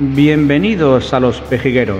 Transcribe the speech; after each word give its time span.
Bienvenidos 0.00 1.12
a 1.12 1.18
los 1.18 1.40
pejigueros. 1.40 1.98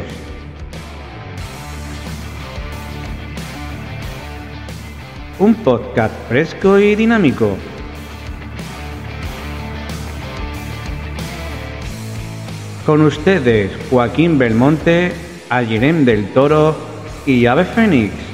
Un 5.40 5.56
podcast 5.56 6.14
fresco 6.28 6.78
y 6.78 6.94
dinámico. 6.94 7.56
Con 12.86 13.00
ustedes 13.00 13.72
Joaquín 13.90 14.38
Belmonte, 14.38 15.10
Algerem 15.48 16.04
del 16.04 16.28
Toro 16.32 16.76
y 17.26 17.46
Ave 17.46 17.64
Fénix. 17.64 18.27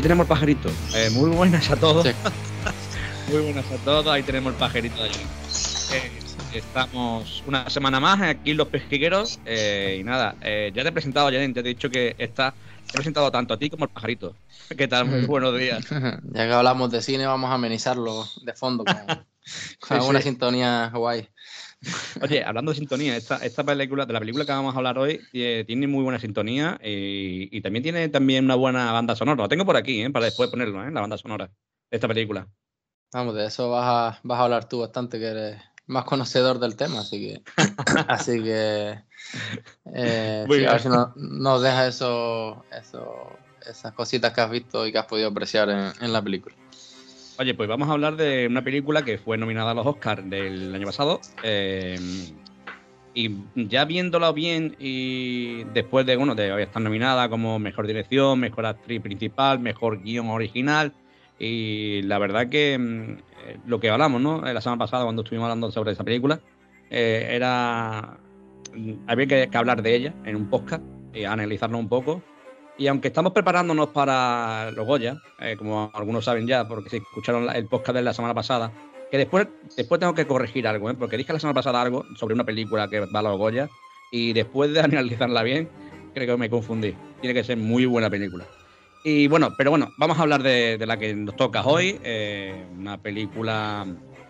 Ahí 0.00 0.02
tenemos 0.02 0.24
el 0.24 0.28
pajarito. 0.28 0.70
Eh, 0.94 1.10
muy 1.10 1.28
buenas 1.28 1.70
a 1.70 1.76
todos. 1.76 2.06
muy 3.28 3.42
buenas 3.42 3.70
a 3.70 3.76
todos. 3.84 4.06
Ahí 4.06 4.22
tenemos 4.22 4.54
el 4.54 4.58
pajarito 4.58 4.96
de 4.96 5.10
allí. 5.10 5.20
Eh, 5.92 6.10
estamos 6.54 7.44
una 7.46 7.68
semana 7.68 8.00
más 8.00 8.18
aquí 8.22 8.52
en 8.52 8.56
Los 8.56 8.68
Pesquigueros. 8.68 9.40
Eh, 9.44 9.98
y 10.00 10.02
nada, 10.02 10.36
ya 10.40 10.82
te 10.82 10.88
he 10.88 10.92
presentado, 10.92 11.26
Janine. 11.26 11.52
Te 11.52 11.60
he 11.60 11.64
dicho 11.64 11.90
que 11.90 12.14
está. 12.16 12.54
Te 12.86 12.92
he 12.92 12.94
presentado 12.94 13.30
tanto 13.30 13.52
a 13.52 13.58
ti 13.58 13.68
como 13.68 13.84
al 13.84 13.90
pajarito. 13.90 14.34
¿Qué 14.78 14.88
tal? 14.88 15.04
Muy 15.04 15.26
buenos 15.26 15.54
días. 15.58 15.84
ya 15.90 16.46
que 16.46 16.52
hablamos 16.54 16.90
de 16.90 17.02
cine, 17.02 17.26
vamos 17.26 17.50
a 17.50 17.54
amenizarlo 17.56 18.26
de 18.40 18.54
fondo 18.54 18.86
con, 18.86 19.26
con 19.86 20.08
una 20.08 20.22
sintonía 20.22 20.90
guay. 20.94 21.28
Oye, 22.20 22.44
hablando 22.44 22.72
de 22.72 22.78
sintonía, 22.78 23.16
esta, 23.16 23.36
esta 23.36 23.64
película, 23.64 24.04
de 24.04 24.12
la 24.12 24.18
película 24.18 24.44
que 24.44 24.52
vamos 24.52 24.74
a 24.74 24.78
hablar 24.78 24.98
hoy, 24.98 25.20
eh, 25.32 25.64
tiene 25.66 25.86
muy 25.86 26.02
buena 26.02 26.18
sintonía 26.18 26.78
y, 26.82 27.60
también 27.62 27.82
tiene 27.82 28.08
también 28.08 28.44
una 28.44 28.54
buena 28.54 28.92
banda 28.92 29.16
sonora. 29.16 29.42
Lo 29.42 29.48
tengo 29.48 29.64
por 29.64 29.76
aquí, 29.76 30.02
eh, 30.02 30.10
para 30.10 30.26
después 30.26 30.50
ponerlo, 30.50 30.84
eh, 30.84 30.90
la 30.90 31.00
banda 31.00 31.16
sonora 31.16 31.46
de 31.46 31.96
esta 31.96 32.08
película. 32.08 32.46
Vamos, 33.12 33.34
de 33.34 33.46
eso 33.46 33.70
vas 33.70 33.84
a, 33.84 34.20
vas 34.22 34.38
a 34.38 34.44
hablar 34.44 34.68
tú 34.68 34.80
bastante, 34.80 35.18
que 35.18 35.26
eres 35.26 35.62
más 35.86 36.04
conocedor 36.04 36.58
del 36.58 36.76
tema, 36.76 37.00
así 37.00 37.18
que. 37.18 37.42
así 38.08 38.42
que. 38.42 38.98
Eh, 39.94 40.46
a 40.68 40.72
ver 40.72 40.80
si 40.80 40.88
nos 40.88 41.62
deja 41.62 41.86
eso, 41.86 42.64
eso, 42.70 43.38
esas 43.66 43.92
cositas 43.92 44.32
que 44.32 44.40
has 44.40 44.50
visto 44.50 44.86
y 44.86 44.92
que 44.92 44.98
has 44.98 45.06
podido 45.06 45.28
apreciar 45.28 45.70
en 45.70 46.12
la 46.12 46.22
película. 46.22 46.54
Oye, 47.40 47.54
pues 47.54 47.70
vamos 47.70 47.88
a 47.88 47.92
hablar 47.92 48.16
de 48.16 48.48
una 48.48 48.62
película 48.62 49.02
que 49.02 49.16
fue 49.16 49.38
nominada 49.38 49.70
a 49.70 49.74
los 49.74 49.86
Oscars 49.86 50.28
del 50.28 50.74
año 50.74 50.84
pasado. 50.84 51.22
Eh, 51.42 51.98
y 53.14 53.34
ya 53.54 53.86
viéndola 53.86 54.30
bien 54.32 54.76
y 54.78 55.64
después 55.72 56.04
de, 56.04 56.16
bueno, 56.16 56.34
de 56.34 56.62
estar 56.62 56.82
nominada 56.82 57.30
como 57.30 57.58
mejor 57.58 57.86
dirección, 57.86 58.40
mejor 58.40 58.66
actriz 58.66 59.00
principal, 59.00 59.58
mejor 59.58 60.02
guion 60.02 60.28
original. 60.28 60.92
Y 61.38 62.02
la 62.02 62.18
verdad 62.18 62.50
que 62.50 62.76
mm, 62.78 63.12
eh, 63.46 63.56
lo 63.64 63.80
que 63.80 63.88
hablamos, 63.88 64.20
¿no? 64.20 64.42
La 64.42 64.60
semana 64.60 64.78
pasada 64.78 65.04
cuando 65.04 65.22
estuvimos 65.22 65.46
hablando 65.46 65.70
sobre 65.70 65.92
esa 65.92 66.04
película, 66.04 66.42
eh, 66.90 67.26
era... 67.30 68.18
Mm, 68.76 68.92
había 69.06 69.26
que, 69.26 69.48
que, 69.50 69.56
hablar 69.56 69.80
de 69.80 69.96
ella 69.96 70.14
en 70.26 70.36
un 70.36 70.50
podcast 70.50 70.84
y 71.14 71.24
analizarlo 71.24 71.78
un 71.78 71.88
poco. 71.88 72.22
Y 72.80 72.86
aunque 72.86 73.08
estamos 73.08 73.34
preparándonos 73.34 73.90
para 73.90 74.70
los 74.70 74.86
Goya, 74.86 75.20
eh, 75.38 75.54
como 75.58 75.90
algunos 75.92 76.24
saben 76.24 76.46
ya, 76.46 76.66
porque 76.66 76.88
si 76.88 76.96
escucharon 76.96 77.54
el 77.54 77.66
podcast 77.66 77.94
de 77.94 78.00
la 78.00 78.14
semana 78.14 78.32
pasada, 78.32 78.72
que 79.10 79.18
después, 79.18 79.48
después 79.76 80.00
tengo 80.00 80.14
que 80.14 80.26
corregir 80.26 80.66
algo, 80.66 80.88
¿eh? 80.88 80.94
porque 80.94 81.18
dije 81.18 81.30
la 81.30 81.38
semana 81.38 81.52
pasada 81.52 81.82
algo 81.82 82.06
sobre 82.16 82.32
una 82.32 82.44
película 82.44 82.88
que 82.88 83.00
va 83.00 83.20
a 83.20 83.22
los 83.22 83.36
Goya, 83.36 83.68
y 84.10 84.32
después 84.32 84.72
de 84.72 84.80
analizarla 84.80 85.42
bien, 85.42 85.68
creo 86.14 86.26
que 86.26 86.40
me 86.40 86.48
confundí. 86.48 86.94
Tiene 87.20 87.34
que 87.34 87.44
ser 87.44 87.58
muy 87.58 87.84
buena 87.84 88.08
película. 88.08 88.46
Y 89.04 89.28
bueno, 89.28 89.50
pero 89.58 89.68
bueno, 89.68 89.90
vamos 89.98 90.18
a 90.18 90.22
hablar 90.22 90.42
de, 90.42 90.82
la 90.86 90.98
que 90.98 91.14
nos 91.14 91.36
toca 91.36 91.62
hoy, 91.66 92.00
eh, 92.02 92.64
una 92.78 92.96
película 92.96 93.86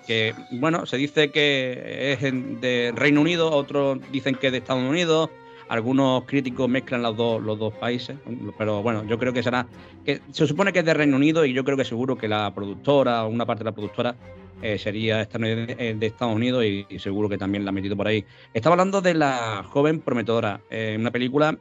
que, 0.09 0.35
bueno, 0.51 0.87
se 0.87 0.97
dice 0.97 1.31
que 1.31 2.15
es 2.15 2.21
de 2.61 2.93
Reino 2.97 3.21
Unido, 3.21 3.53
otros 3.53 4.01
dicen 4.11 4.35
que 4.35 4.49
es 4.49 4.53
de 4.53 4.59
Estados 4.59 4.83
Unidos, 4.83 5.31
algunos 5.71 6.25
críticos 6.25 6.69
mezclan 6.69 7.01
los 7.01 7.17
dos, 7.17 7.41
los 7.41 7.57
dos 7.57 7.73
países, 7.75 8.17
pero 8.59 8.83
bueno, 8.83 9.05
yo 9.05 9.17
creo 9.21 9.33
que 9.33 9.41
será. 9.41 9.69
que 10.05 10.21
Se 10.33 10.45
supone 10.45 10.73
que 10.73 10.81
es 10.81 10.85
de 10.85 10.93
Reino 10.93 11.17
Unido 11.17 11.45
y 11.45 11.53
yo 11.53 11.65
creo 11.65 11.77
que 11.77 11.85
seguro 11.85 12.19
que 12.19 12.27
la 12.27 12.53
productora 12.53 13.25
o 13.25 13.29
una 13.29 13.47
parte 13.47 13.61
de 13.63 13.71
la 13.71 13.73
productora 13.73 14.17
eh, 14.61 14.79
sería 14.79 15.19
de 15.19 16.07
Estados 16.07 16.35
Unidos 16.35 16.65
y, 16.65 16.99
seguro 16.99 17.29
que 17.29 17.39
también 17.39 17.65
la 17.65 17.69
ha 17.69 17.73
metido 17.73 17.97
por 17.97 18.09
ahí. 18.09 18.25
Estaba 18.53 18.75
hablando 18.75 19.01
de 19.01 19.15
La 19.15 19.65
joven 19.65 20.01
prometedora, 20.01 20.61
eh, 20.71 20.97
una 20.99 21.13
película 21.13 21.57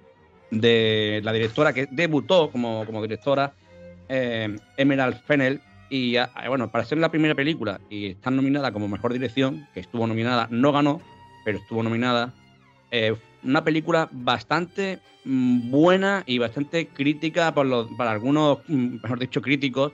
de 0.50 1.22
la 1.24 1.32
directora 1.32 1.72
que 1.72 1.88
debutó 1.92 2.50
como, 2.50 2.88
como 2.88 3.04
directora, 3.04 3.54
eh, 4.10 4.58
Emerald 4.78 5.22
Fennell. 5.22 5.62
Y 5.92 6.16
bueno, 6.48 6.72
para 6.72 6.84
ser 6.84 6.98
la 6.98 7.10
primera 7.10 7.36
película 7.36 7.80
y 7.92 8.08
estar 8.08 8.34
nominada 8.34 8.72
como 8.72 8.88
mejor 8.88 9.14
dirección, 9.14 9.68
que 9.74 9.82
estuvo 9.82 10.08
nominada, 10.08 10.48
no 10.50 10.72
ganó, 10.72 11.00
pero 11.46 11.60
estuvo 11.60 11.82
nominada, 11.82 12.34
eh, 12.92 13.16
una 13.44 13.64
película 13.64 14.10
bastante 14.12 15.00
mm, 15.26 15.72
buena 15.72 16.24
y 16.26 16.38
bastante 16.38 16.88
crítica 16.88 17.54
para 17.54 18.12
algunos, 18.12 18.60
mm, 18.68 19.02
mejor 19.02 19.20
dicho, 19.20 19.42
críticos, 19.42 19.94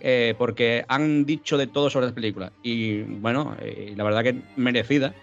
eh, 0.00 0.34
porque 0.38 0.84
han 0.88 1.24
dicho 1.24 1.56
de 1.56 1.66
todo 1.66 1.90
sobre 1.90 2.06
la 2.06 2.14
película. 2.14 2.52
Y 2.62 3.02
bueno, 3.02 3.56
eh, 3.60 3.94
la 3.96 4.04
verdad 4.04 4.22
que 4.24 4.42
merecida, 4.56 5.14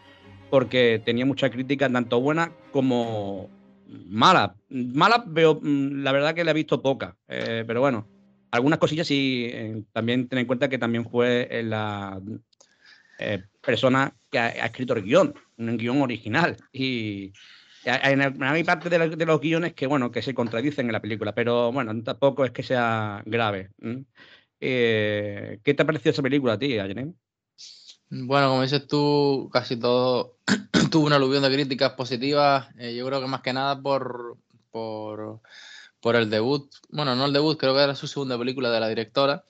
porque 0.50 1.02
tenía 1.03 1.25
mucha 1.25 1.50
crítica, 1.50 1.90
tanto 1.90 2.22
buena 2.22 2.52
como 2.72 3.50
mala. 4.07 4.56
Mala 4.69 5.24
veo, 5.28 5.59
mm, 5.62 6.03
la 6.03 6.12
verdad 6.12 6.34
que 6.34 6.44
la 6.44 6.51
he 6.51 6.56
visto 6.56 6.81
poca, 6.81 7.16
pero 7.28 7.81
bueno, 7.81 8.07
algunas 8.51 8.80
cosillas 8.80 9.07
sí, 9.07 9.51
también 9.94 10.28
ten 10.28 10.40
en 10.40 10.46
cuenta 10.46 10.69
que 10.69 10.78
también 10.78 11.06
fue 11.09 11.62
la 11.63 12.19
persona 13.62 14.16
que 14.31 14.40
ha, 14.40 14.46
ha 14.46 14.66
escrito 14.66 14.94
el 14.94 15.03
guion, 15.03 15.34
un 15.57 15.78
guion 15.78 16.01
original. 16.01 16.56
Y 16.72 17.34
hay 17.85 18.63
parte 18.63 18.90
de, 18.90 19.25
los 19.25 19.41
guiones 19.41 19.73
que, 19.73 19.88
bueno, 19.88 20.12
que 20.12 20.22
se 20.22 20.34
contradicen 20.34 20.88
en 20.88 20.94
la 20.94 21.01
película, 21.01 21.34
pero 21.34 21.72
bueno, 21.72 22.03
tampoco 22.03 22.45
es 22.45 22.51
que 22.51 22.63
sea 22.63 23.23
grave. 23.25 23.72
Eh, 24.59 25.59
¿Qué 25.63 25.73
te 25.73 25.84
ha 25.84 25.85
parecido 25.85 26.12
esa 26.12 26.22
película 26.22 26.53
a 26.53 26.59
ti, 26.59 26.78
Ayenem? 26.78 27.13
Bueno, 28.12 28.50
como 28.50 28.63
dices 28.63 28.88
tú, 28.88 29.50
casi 29.53 29.78
todo 29.78 30.38
tuvo 30.91 31.06
una 31.06 31.18
aluvión 31.18 31.44
de 31.44 31.51
críticas 31.53 31.94
positivas. 31.94 32.68
Eh, 32.78 32.95
yo 32.95 33.06
creo 33.06 33.22
que 33.22 33.28
más 33.28 33.41
que 33.41 33.53
nada 33.53 33.79
por, 33.81 34.38
por, 34.72 35.41
por, 36.00 36.16
el 36.16 36.29
debut. 36.29 36.73
Bueno, 36.89 37.16
no 37.16 37.25
el 37.25 37.34
debut, 37.34 37.59
creo 37.59 37.75
que 37.75 37.84
era 37.84 37.95
su 37.95 38.07
segunda 38.07 38.38
película 38.38 38.72
de 38.72 38.79
la 38.79 38.89
directora. 38.89 39.44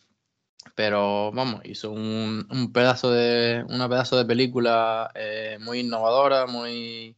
Pero 0.75 1.31
vamos, 1.31 1.61
hizo 1.65 1.91
un, 1.91 2.47
un 2.51 2.73
pedazo 2.73 3.11
de, 3.11 3.63
una 3.69 3.87
pedazo 3.89 4.17
de 4.17 4.25
película 4.25 5.09
eh, 5.15 5.57
muy 5.61 5.79
innovadora, 5.79 6.45
muy, 6.45 7.15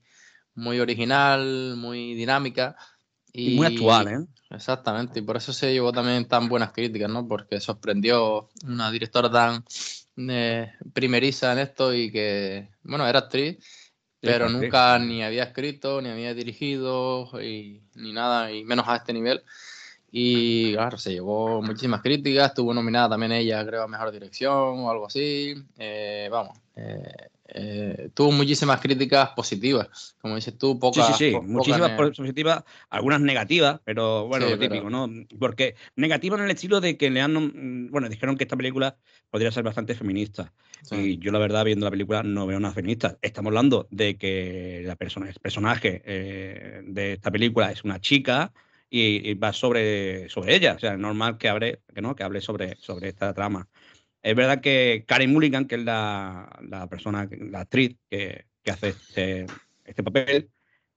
muy 0.56 0.80
original, 0.80 1.76
muy 1.78 2.14
dinámica. 2.16 2.76
Y, 3.34 3.56
muy 3.56 3.68
actual, 3.68 4.08
¿eh? 4.08 4.26
Exactamente, 4.50 5.20
y 5.20 5.22
por 5.22 5.38
eso 5.38 5.54
se 5.54 5.72
llevó 5.72 5.94
también 5.94 6.26
tan 6.26 6.50
buenas 6.50 6.74
críticas, 6.74 7.10
¿no? 7.10 7.26
Porque 7.26 7.62
sorprendió 7.62 8.50
una 8.66 8.92
directora 8.92 9.32
tan 9.32 9.64
eh, 10.30 10.74
primeriza 10.92 11.54
en 11.54 11.60
esto 11.60 11.94
y 11.94 12.12
que, 12.12 12.70
bueno, 12.84 13.08
era 13.08 13.20
actriz, 13.20 13.58
pero 14.20 14.50
nunca 14.50 15.00
ni 15.00 15.24
había 15.24 15.44
escrito, 15.44 16.02
ni 16.02 16.10
había 16.10 16.34
dirigido, 16.34 17.30
y, 17.42 17.82
ni 17.96 18.12
nada, 18.12 18.52
y 18.52 18.66
menos 18.66 18.88
a 18.90 18.98
este 18.98 19.14
nivel. 19.14 19.42
Y 20.12 20.74
claro, 20.74 20.98
se 20.98 21.14
llevó 21.14 21.62
muchísimas 21.62 22.02
críticas, 22.02 22.50
estuvo 22.50 22.74
nominada 22.74 23.12
también 23.12 23.32
ella, 23.32 23.66
creo, 23.66 23.84
a 23.84 23.88
Mejor 23.88 24.12
Dirección 24.12 24.80
o 24.80 24.92
algo 24.92 25.08
así. 25.08 25.56
Eh, 25.78 26.28
vamos, 26.30 26.60
eh, 26.76 27.30
eh, 27.54 28.10
tuvo 28.14 28.32
muchísimas 28.32 28.80
críticas 28.80 29.32
positivas, 29.32 30.16
como 30.22 30.36
dices 30.36 30.58
tú, 30.58 30.80
pocas. 30.80 31.08
Sí, 31.08 31.14
sí, 31.14 31.32
sí, 31.32 31.40
muchísimas 31.42 31.92
positivas, 31.92 32.64
algunas 32.90 33.20
negativas, 33.20 33.82
pero 33.84 34.26
bueno, 34.28 34.50
lo 34.50 34.58
típico, 34.58 34.90
¿no? 34.90 35.10
Porque 35.38 35.76
negativas 35.98 36.40
en 36.40 36.46
el 36.46 36.52
estilo 36.52 36.80
de 36.80 36.96
que 36.96 37.10
le 37.10 37.20
han. 37.20 37.90
Bueno, 37.92 38.08
dijeron 38.08 38.38
que 38.38 38.46
esta 38.46 38.56
película 38.56 38.96
podría 39.30 39.52
ser 39.52 39.64
bastante 39.64 39.96
feminista. 39.96 40.54
Y 40.92 41.18
yo, 41.18 41.32
la 41.32 41.40
verdad, 41.40 41.66
viendo 41.66 41.86
la 41.86 41.92
película, 41.92 42.24
no 42.24 42.48
veo 42.48 42.58
una 42.58 42.72
feminista. 42.72 43.18
Estamos 43.22 43.50
hablando 43.50 43.88
de 43.92 44.18
que 44.18 44.84
la 44.86 44.96
persona, 44.96 45.28
el 45.28 45.36
personaje 45.36 46.02
eh, 46.06 46.82
de 46.86 47.14
esta 47.14 47.32
película 47.32 47.70
es 47.72 47.84
una 47.84 48.00
chica. 48.00 48.54
Y, 48.94 49.36
va 49.36 49.54
sobre, 49.54 50.28
sobre 50.28 50.54
ella. 50.54 50.74
O 50.74 50.80
sea, 50.80 50.94
es 50.94 51.00
normal 51.00 51.38
que 51.38 51.48
hable, 51.48 51.80
que, 51.96 52.02
¿no? 52.02 52.14
que 52.14 52.24
hable 52.24 52.42
sobre, 52.42 52.76
sobre 52.76 53.08
esta 53.08 53.34
trama. 53.34 53.70
Es 54.24 54.36
verdad 54.36 54.62
que 54.62 55.04
Karen 55.08 55.32
Mulligan, 55.32 55.66
que 55.66 55.76
es 55.76 55.84
la, 55.84 56.88
persona, 56.90 57.28
la 57.32 57.62
actriz 57.62 57.96
que, 58.10 58.46
hace 58.68 58.90
este, 58.90 59.46
este, 59.84 60.04
papel, 60.04 60.50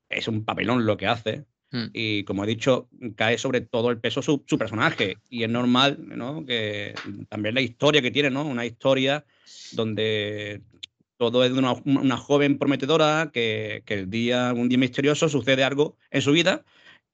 es 0.09 0.29
un 0.29 0.44
papelón 0.44 0.85
lo 0.85 0.97
que 0.97 1.06
hace. 1.06 1.44
Hmm. 1.71 1.87
Y 1.93 2.25
como 2.25 2.44
he 2.44 2.47
dicho, 2.47 2.88
cae 3.17 3.38
sobre 3.38 3.62
todo 3.62 3.91
el 3.91 3.99
peso 3.99 4.21
su, 4.21 4.44
su 4.47 4.59
personaje. 4.59 5.19
Y 5.31 5.43
es 5.43 5.49
normal, 5.49 5.99
¿no? 6.00 6.44
Que 6.44 6.94
también 7.29 7.55
la 7.55 7.62
historia 7.62 8.03
que 8.03 8.11
tiene, 8.11 8.31
¿no? 8.31 8.44
Una 8.44 8.67
historia 8.67 9.25
donde 9.73 10.62
todo 11.17 11.44
es 11.44 11.53
de 11.53 11.59
una, 11.59 12.17
joven 12.17 12.59
prometedora 12.59 13.31
que, 13.32 13.82
que, 13.87 13.94
el 13.94 14.11
día, 14.11 14.53
un 14.53 14.69
día 14.69 14.79
misterioso 14.79 15.29
sucede 15.29 15.65
algo 15.65 15.97
en 16.11 16.21
su 16.21 16.32
vida 16.32 16.65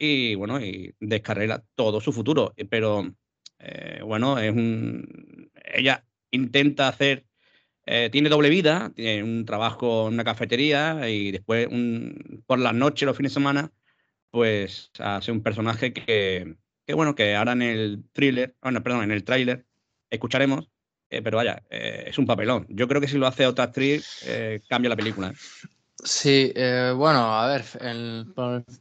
y 0.01 0.35
bueno, 0.35 0.59
y 0.61 0.95
descarrera 0.99 1.63
todo 1.77 2.01
su 2.01 2.13
futuro. 2.13 2.55
Pero 2.71 3.15
Eh, 3.61 4.01
bueno, 4.03 4.39
es 4.39 4.53
un. 4.53 5.51
Ella 5.73 6.05
intenta 6.31 6.89
hacer. 6.89 7.27
Eh, 7.87 8.09
tiene 8.13 8.29
doble 8.29 8.51
vida, 8.51 8.93
tiene 8.95 9.23
un 9.23 9.45
trabajo 9.45 10.09
en 10.09 10.15
una 10.15 10.25
cafetería 10.25 11.09
y 11.09 11.33
después 11.33 11.67
por 12.47 12.59
las 12.59 12.75
noches, 12.75 13.07
los 13.07 13.17
fines 13.17 13.33
de 13.33 13.35
semana, 13.35 13.73
pues 14.31 14.91
hace 14.99 15.33
un 15.33 15.43
personaje 15.43 15.93
que, 15.93 16.57
que 16.87 16.95
bueno, 16.95 17.15
que 17.15 17.35
ahora 17.35 17.53
en 17.53 17.63
el 17.63 18.05
thriller, 18.13 18.55
bueno, 18.63 18.83
perdón, 18.83 19.05
en 19.05 19.11
el 19.11 19.25
tráiler 19.25 19.67
escucharemos, 20.09 20.71
eh, 21.09 21.21
pero 21.23 21.39
vaya, 21.39 21.63
es 21.71 22.17
un 22.19 22.27
papelón. 22.27 22.67
Yo 22.69 22.87
creo 22.87 23.01
que 23.01 23.09
si 23.09 23.19
lo 23.19 23.27
hace 23.27 23.47
otra 23.47 23.65
actriz, 23.65 24.25
cambia 24.69 24.91
la 24.91 24.97
película. 24.97 25.33
Sí, 26.05 26.53
eh, 26.55 26.95
bueno, 26.97 27.39
a 27.39 27.47
ver, 27.47 27.65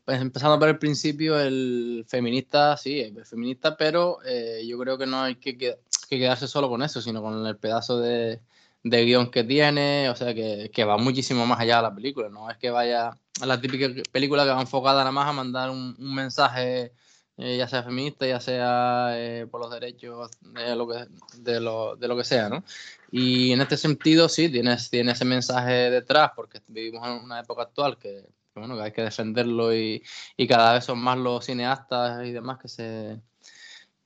empezando 0.08 0.58
por 0.58 0.70
el 0.70 0.80
principio, 0.80 1.38
el 1.40 2.06
feminista, 2.08 2.78
sí, 2.78 3.00
es 3.02 3.30
feminista, 3.30 3.76
pero 3.76 4.20
eh, 4.26 4.64
yo 4.66 4.78
creo 4.80 4.98
que 4.98 5.06
no 5.06 5.24
hay 5.24 5.36
que, 5.36 5.78
quedarse 6.08 6.48
solo 6.48 6.70
con 6.70 6.82
eso, 6.82 7.02
sino 7.02 7.22
con 7.22 7.46
el 7.46 7.58
pedazo 7.58 8.00
de, 8.00 8.40
guion 8.84 9.32
que 9.32 9.44
tiene, 9.44 10.10
o 10.10 10.16
sea, 10.16 10.34
que, 10.34 10.86
va 10.86 10.98
muchísimo 10.98 11.46
más 11.46 11.60
allá 11.60 11.78
de 11.78 11.84
la 11.84 11.96
película, 11.96 12.30
no 12.30 12.50
es 12.50 12.58
que 12.58 12.70
vaya 12.70 13.12
a 13.42 13.46
la 13.46 13.60
típica 13.60 13.88
película 14.12 14.46
que 14.46 14.52
va 14.52 14.62
enfocada 14.62 15.00
nada 15.00 15.12
más 15.12 15.28
a 15.28 15.34
mandar 15.34 15.70
un, 15.72 15.96
mensaje, 16.00 16.94
eh, 17.40 17.58
ya 17.58 17.68
sea 17.68 17.84
feminista, 17.84 18.28
ya 18.28 18.40
sea 18.40 19.48
por 19.50 19.62
los 19.62 19.72
derechos 19.72 20.30
de 20.42 20.76
lo, 20.76 20.88
que, 20.88 21.08
de, 21.38 21.60
lo, 21.60 21.96
de 21.96 22.08
lo 22.08 22.18
que 22.18 22.24
sea, 22.24 22.50
¿no? 22.50 22.64
Y 23.12 23.52
en 23.52 23.62
este 23.62 23.78
sentido, 23.78 24.30
sí, 24.30 24.50
tienes, 24.50 24.90
tiene 24.90 25.14
ese 25.14 25.26
mensaje 25.26 25.90
detrás, 25.90 26.32
porque 26.36 26.62
vivimos 26.68 27.08
en 27.08 27.24
una 27.24 27.40
época 27.40 27.64
actual 27.64 27.98
que, 27.98 28.26
bueno, 28.56 28.76
que 28.76 28.84
hay 28.84 28.92
que 28.92 29.04
defenderlo 29.04 29.74
y, 29.74 30.04
y, 30.38 30.48
cada 30.48 30.74
vez 30.74 30.86
son 30.86 31.00
más 31.00 31.18
los 31.18 31.46
cineastas 31.46 32.26
y 32.28 32.32
demás 32.32 32.60
que 32.60 32.68
se 32.68 33.22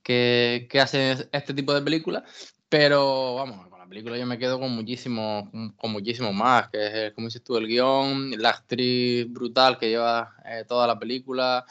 que, 0.03 0.67
que 0.69 0.81
hacen 0.81 1.27
este 1.31 1.53
tipo 1.53 1.73
de 1.73 1.81
películas. 1.81 2.23
Pero 2.69 3.35
vamos, 3.35 3.67
con 3.67 3.79
la 3.79 3.87
película 3.87 4.17
yo 4.17 4.25
me 4.25 4.39
quedo 4.39 4.59
con 4.59 4.71
muchísimo, 4.71 5.49
con 5.77 5.91
muchísimo 5.91 6.33
más, 6.33 6.69
que 6.69 7.07
es, 7.07 7.13
como 7.13 7.27
dices 7.27 7.43
tú, 7.43 7.57
el 7.57 7.67
guion, 7.67 8.31
la 8.31 8.49
actriz 8.49 9.31
brutal 9.31 9.77
que 9.77 9.89
lleva 9.89 10.35
eh, 10.45 10.65
toda 10.67 10.87
la 10.87 10.97
película. 10.97 11.65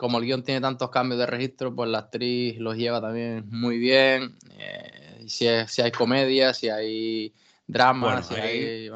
Como 0.00 0.16
el 0.16 0.24
guion 0.24 0.42
tiene 0.42 0.62
tantos 0.62 0.88
cambios 0.88 1.18
de 1.18 1.26
registro, 1.26 1.76
pues 1.76 1.90
la 1.90 1.98
actriz 1.98 2.58
los 2.58 2.74
lleva 2.74 3.02
también 3.02 3.44
muy 3.50 3.76
bien. 3.76 4.34
Eh, 4.58 5.26
si, 5.28 5.46
si 5.68 5.82
hay 5.82 5.92
comedia, 5.92 6.54
si 6.54 6.70
hay 6.70 7.34
drama, 7.66 8.22
si 8.22 8.34
hay... 8.34 8.90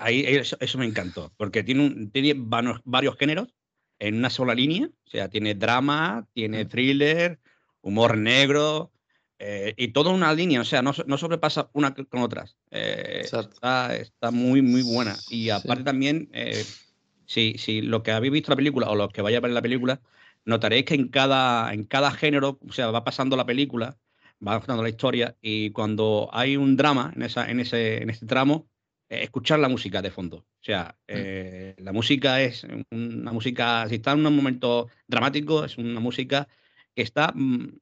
ahí 0.00 0.24
eso, 0.26 0.78
me 0.78 0.86
encantó, 0.86 1.32
porque 1.36 1.62
tiene, 1.62 1.86
un, 1.86 2.10
tiene 2.10 2.34
varios, 2.36 3.16
géneros 3.18 3.54
en 4.00 4.16
una 4.16 4.30
sola 4.30 4.52
línea, 4.52 4.86
o 4.88 5.08
sea, 5.08 5.28
tiene 5.28 5.54
drama, 5.54 6.26
tiene 6.32 6.64
mm. 6.64 6.68
thriller, 6.68 7.38
humor 7.80 8.18
negro, 8.18 8.90
eh, 9.38 9.74
y 9.76 9.92
toda 9.92 10.10
una 10.10 10.34
línea, 10.34 10.60
o 10.60 10.64
sea, 10.64 10.82
no, 10.82 10.92
no 11.06 11.18
sobrepasa 11.18 11.70
una 11.72 11.94
con 11.94 12.22
otras. 12.22 12.56
Eh, 12.72 13.20
está, 13.22 13.94
está, 13.94 14.32
muy, 14.32 14.60
muy 14.60 14.82
buena. 14.82 15.16
Y 15.28 15.50
aparte 15.50 15.84
también, 15.84 16.28
eh, 16.32 16.64
si, 17.30 17.54
si, 17.58 17.80
lo 17.80 18.02
que 18.02 18.10
habéis 18.10 18.32
visto 18.32 18.50
la 18.50 18.56
película 18.56 18.90
o 18.90 18.96
los 18.96 19.12
que 19.12 19.22
vaya 19.22 19.38
a 19.38 19.40
ver 19.40 19.52
la 19.52 19.62
película, 19.62 20.00
notaréis 20.44 20.84
que 20.84 20.94
en 20.94 21.08
cada, 21.08 21.72
en 21.72 21.84
cada 21.84 22.10
género, 22.10 22.58
o 22.68 22.72
sea, 22.72 22.90
va 22.90 23.04
pasando 23.04 23.36
la 23.36 23.46
película, 23.46 23.96
va 24.46 24.58
contando 24.58 24.82
la 24.82 24.88
historia 24.88 25.36
y 25.40 25.70
cuando 25.70 26.28
hay 26.32 26.56
un 26.56 26.76
drama 26.76 27.12
en, 27.14 27.22
esa, 27.22 27.48
en, 27.48 27.60
ese, 27.60 28.02
en 28.02 28.10
ese 28.10 28.26
tramo, 28.26 28.68
eh, 29.08 29.22
escuchar 29.22 29.60
la 29.60 29.68
música 29.68 30.02
de 30.02 30.10
fondo. 30.10 30.38
O 30.38 30.64
sea, 30.64 30.96
mm. 31.02 31.04
eh, 31.06 31.76
la 31.78 31.92
música 31.92 32.42
es 32.42 32.66
una 32.90 33.30
música, 33.30 33.88
si 33.88 33.96
está 33.96 34.10
en 34.10 34.26
un 34.26 34.34
momento 34.34 34.88
dramático, 35.06 35.64
es 35.64 35.78
una 35.78 36.00
música 36.00 36.48
que 36.96 37.02
está 37.02 37.32
mm, 37.32 37.78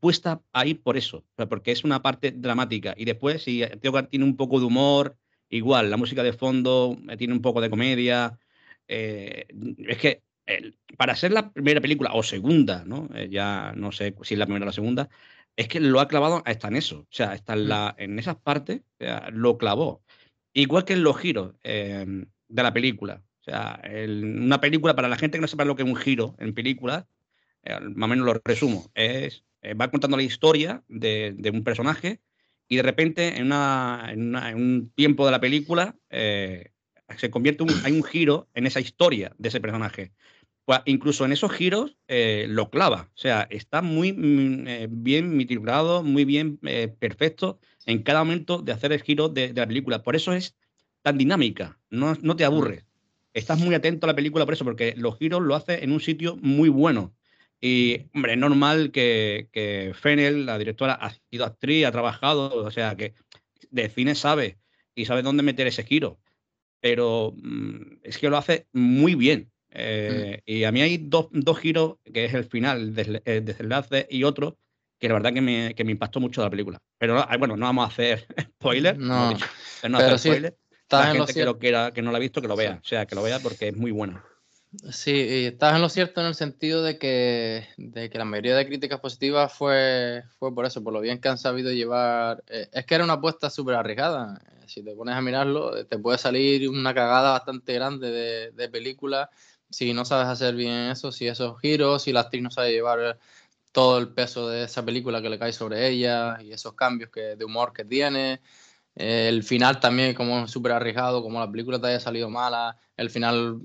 puesta 0.00 0.40
ahí 0.54 0.72
por 0.72 0.96
eso, 0.96 1.26
porque 1.50 1.72
es 1.72 1.84
una 1.84 2.00
parte 2.00 2.32
dramática. 2.32 2.94
Y 2.96 3.04
después, 3.04 3.42
si 3.42 3.62
tiene 3.82 4.24
un 4.24 4.36
poco 4.36 4.58
de 4.58 4.64
humor, 4.64 5.18
igual, 5.50 5.90
la 5.90 5.98
música 5.98 6.22
de 6.22 6.32
fondo 6.32 6.96
eh, 7.10 7.18
tiene 7.18 7.34
un 7.34 7.42
poco 7.42 7.60
de 7.60 7.68
comedia. 7.68 8.38
Es 8.90 9.98
que 9.98 10.22
para 10.96 11.14
ser 11.14 11.32
la 11.32 11.52
primera 11.52 11.80
película 11.80 12.10
o 12.12 12.22
segunda, 12.22 12.84
¿no? 12.84 13.08
ya 13.28 13.72
no 13.76 13.92
sé 13.92 14.14
si 14.22 14.34
es 14.34 14.38
la 14.38 14.46
primera 14.46 14.64
o 14.64 14.66
la 14.66 14.72
segunda, 14.72 15.08
es 15.56 15.68
que 15.68 15.80
lo 15.80 16.00
ha 16.00 16.08
clavado 16.08 16.42
hasta 16.44 16.68
en 16.68 16.76
eso. 16.76 17.00
O 17.00 17.08
sea, 17.10 17.34
está 17.34 17.52
en, 17.54 17.64
mm. 17.64 17.68
la, 17.68 17.94
en 17.98 18.18
esas 18.18 18.36
partes, 18.36 18.82
lo 19.32 19.58
clavó. 19.58 20.02
Igual 20.52 20.84
que 20.84 20.94
en 20.94 21.04
los 21.04 21.18
giros 21.18 21.54
em, 21.62 22.26
de 22.48 22.62
la 22.62 22.72
película. 22.72 23.22
O 23.40 23.44
sea, 23.44 23.80
una 24.08 24.60
película, 24.60 24.94
para 24.94 25.08
la 25.08 25.16
gente 25.16 25.38
que 25.38 25.42
no 25.42 25.48
sepa 25.48 25.64
lo 25.64 25.76
que 25.76 25.82
es 25.82 25.88
un 25.88 25.96
giro 25.96 26.34
en 26.38 26.54
película, 26.54 27.06
eh, 27.62 27.78
más 27.80 28.06
o 28.06 28.10
menos 28.10 28.26
lo 28.26 28.40
resumo, 28.44 28.90
es, 28.94 29.44
eh, 29.62 29.74
va 29.74 29.90
contando 29.90 30.16
la 30.16 30.22
historia 30.22 30.82
de, 30.88 31.50
un 31.52 31.64
personaje 31.64 32.20
y 32.68 32.76
de 32.76 32.82
repente 32.82 33.38
en, 33.38 33.52
un 33.52 34.92
tiempo 34.94 35.24
de 35.24 35.32
la 35.32 35.40
película 35.40 35.96
eh, 36.10 36.70
se 37.16 37.30
convierte 37.30 37.62
un, 37.62 37.70
hay 37.84 37.92
un 37.92 38.04
giro 38.04 38.48
en 38.54 38.66
esa 38.66 38.80
historia 38.80 39.32
de 39.38 39.48
ese 39.48 39.60
personaje. 39.60 40.12
Pues, 40.70 40.82
incluso 40.84 41.24
en 41.24 41.32
esos 41.32 41.50
giros 41.50 41.96
eh, 42.06 42.46
lo 42.48 42.70
clava. 42.70 43.10
O 43.12 43.18
sea, 43.18 43.48
está 43.50 43.82
muy 43.82 44.12
mm, 44.12 44.68
eh, 44.68 44.88
bien 44.88 45.36
mitigado, 45.36 46.04
muy 46.04 46.24
bien 46.24 46.60
eh, 46.62 46.86
perfecto 46.86 47.58
en 47.86 48.04
cada 48.04 48.22
momento 48.22 48.58
de 48.58 48.70
hacer 48.70 48.92
el 48.92 49.02
giro 49.02 49.28
de, 49.28 49.52
la 49.52 49.66
película. 49.66 50.04
Por 50.04 50.14
eso 50.14 50.32
es 50.32 50.54
tan 51.02 51.18
dinámica, 51.18 51.80
no, 51.90 52.16
no 52.22 52.36
te 52.36 52.44
aburres. 52.44 52.84
Estás 53.34 53.58
muy 53.58 53.74
atento 53.74 54.06
a 54.06 54.08
la 54.08 54.14
película 54.14 54.44
por 54.44 54.54
eso, 54.54 54.64
porque 54.64 54.94
los 54.96 55.18
giros 55.18 55.42
lo 55.42 55.56
hace 55.56 55.82
en 55.82 55.90
un 55.90 56.00
sitio 56.00 56.36
muy 56.36 56.68
bueno. 56.68 57.14
Y, 57.60 58.02
hombre, 58.14 58.34
es 58.34 58.38
normal 58.38 58.92
que, 58.92 59.48
que 59.50 59.92
Fennel, 60.00 60.46
la 60.46 60.56
directora, 60.56 60.94
ha 60.94 61.10
sido 61.32 61.46
actriz, 61.46 61.84
ha 61.84 61.90
trabajado, 61.90 62.54
o 62.54 62.70
sea, 62.70 62.96
que 62.96 63.14
de 63.72 63.88
cine 63.88 64.14
sabe 64.14 64.58
y 64.94 65.06
sabe 65.06 65.22
dónde 65.22 65.42
meter 65.42 65.66
ese 65.66 65.82
giro. 65.82 66.20
Pero 66.80 67.34
mm, 67.36 67.98
es 68.02 68.18
que 68.18 68.30
lo 68.30 68.36
hace 68.36 68.66
muy 68.72 69.14
bien. 69.14 69.50
Mm. 69.70 69.72
Eh, 69.72 70.42
y 70.46 70.64
a 70.64 70.72
mí 70.72 70.82
hay 70.82 70.98
dos, 70.98 71.28
dos, 71.30 71.58
giros, 71.58 71.96
que 72.12 72.24
es 72.24 72.34
el 72.34 72.44
final, 72.44 72.98
el 72.98 73.22
eh, 73.24 73.40
desenlace 73.40 74.06
y 74.10 74.24
otro, 74.24 74.58
que 74.98 75.08
la 75.08 75.14
verdad 75.14 75.32
que 75.32 75.40
me, 75.40 75.74
que 75.74 75.84
me 75.84 75.92
impactó 75.92 76.20
mucho 76.20 76.42
la 76.42 76.50
película. 76.50 76.78
Pero 76.98 77.18
ah, 77.18 77.36
bueno, 77.38 77.56
no 77.56 77.66
vamos 77.66 77.84
a 77.84 77.88
hacer 77.92 78.26
spoiler. 78.58 78.98
No, 78.98 79.32
no 79.88 79.98
hacer 79.98 80.18
spoiler. 80.18 80.56
La 80.90 81.14
gente 81.14 81.32
que, 81.32 81.44
lo 81.44 81.58
quiera, 81.58 81.92
que 81.92 82.02
no 82.02 82.10
la 82.10 82.18
ha 82.18 82.20
visto, 82.20 82.42
que 82.42 82.48
lo 82.48 82.56
vea. 82.56 82.80
O 82.82 82.86
sea, 82.86 83.06
que 83.06 83.14
lo 83.14 83.22
vea 83.22 83.38
porque 83.38 83.68
es 83.68 83.76
muy 83.76 83.92
buena. 83.92 84.24
Sí, 84.92 85.46
estás 85.46 85.74
en 85.74 85.82
lo 85.82 85.88
cierto 85.88 86.20
en 86.20 86.28
el 86.28 86.36
sentido 86.36 86.84
de 86.84 86.96
que, 86.96 87.66
de 87.76 88.08
que 88.08 88.18
la 88.18 88.24
mayoría 88.24 88.54
de 88.54 88.66
críticas 88.66 89.00
positivas 89.00 89.52
fue, 89.52 90.22
fue 90.38 90.54
por 90.54 90.64
eso, 90.64 90.82
por 90.84 90.92
lo 90.92 91.00
bien 91.00 91.20
que 91.20 91.28
han 91.28 91.38
sabido 91.38 91.72
llevar. 91.72 92.44
Eh, 92.46 92.68
es 92.72 92.86
que 92.86 92.94
era 92.94 93.02
una 93.02 93.14
apuesta 93.14 93.50
súper 93.50 93.74
arriesgada. 93.74 94.40
Si 94.66 94.84
te 94.84 94.94
pones 94.94 95.16
a 95.16 95.20
mirarlo, 95.22 95.84
te 95.86 95.98
puede 95.98 96.18
salir 96.18 96.68
una 96.68 96.94
cagada 96.94 97.32
bastante 97.32 97.74
grande 97.74 98.10
de, 98.12 98.52
de 98.52 98.68
película 98.68 99.28
si 99.68 99.92
no 99.92 100.04
sabes 100.04 100.28
hacer 100.28 100.54
bien 100.54 100.90
eso, 100.90 101.10
si 101.12 101.26
esos 101.26 101.60
giros, 101.60 102.02
si 102.04 102.12
la 102.12 102.20
actriz 102.20 102.42
no 102.42 102.50
sabe 102.50 102.72
llevar 102.72 103.18
todo 103.72 103.98
el 103.98 104.08
peso 104.12 104.48
de 104.48 104.64
esa 104.64 104.84
película 104.84 105.22
que 105.22 105.30
le 105.30 105.38
cae 105.38 105.52
sobre 105.52 105.88
ella 105.88 106.38
y 106.42 106.52
esos 106.52 106.74
cambios 106.74 107.10
que, 107.10 107.36
de 107.36 107.44
humor 107.44 107.72
que 107.72 107.84
tiene. 107.84 108.40
el 108.96 109.42
final 109.44 109.80
también 109.80 110.14
como 110.14 110.48
súper 110.48 110.72
arriesgado, 110.72 111.22
como 111.22 111.40
la 111.40 111.50
película 111.50 111.80
te 111.80 111.88
haya 111.88 112.00
salido 112.00 112.30
mala, 112.30 112.76
el 112.96 113.10
final 113.10 113.60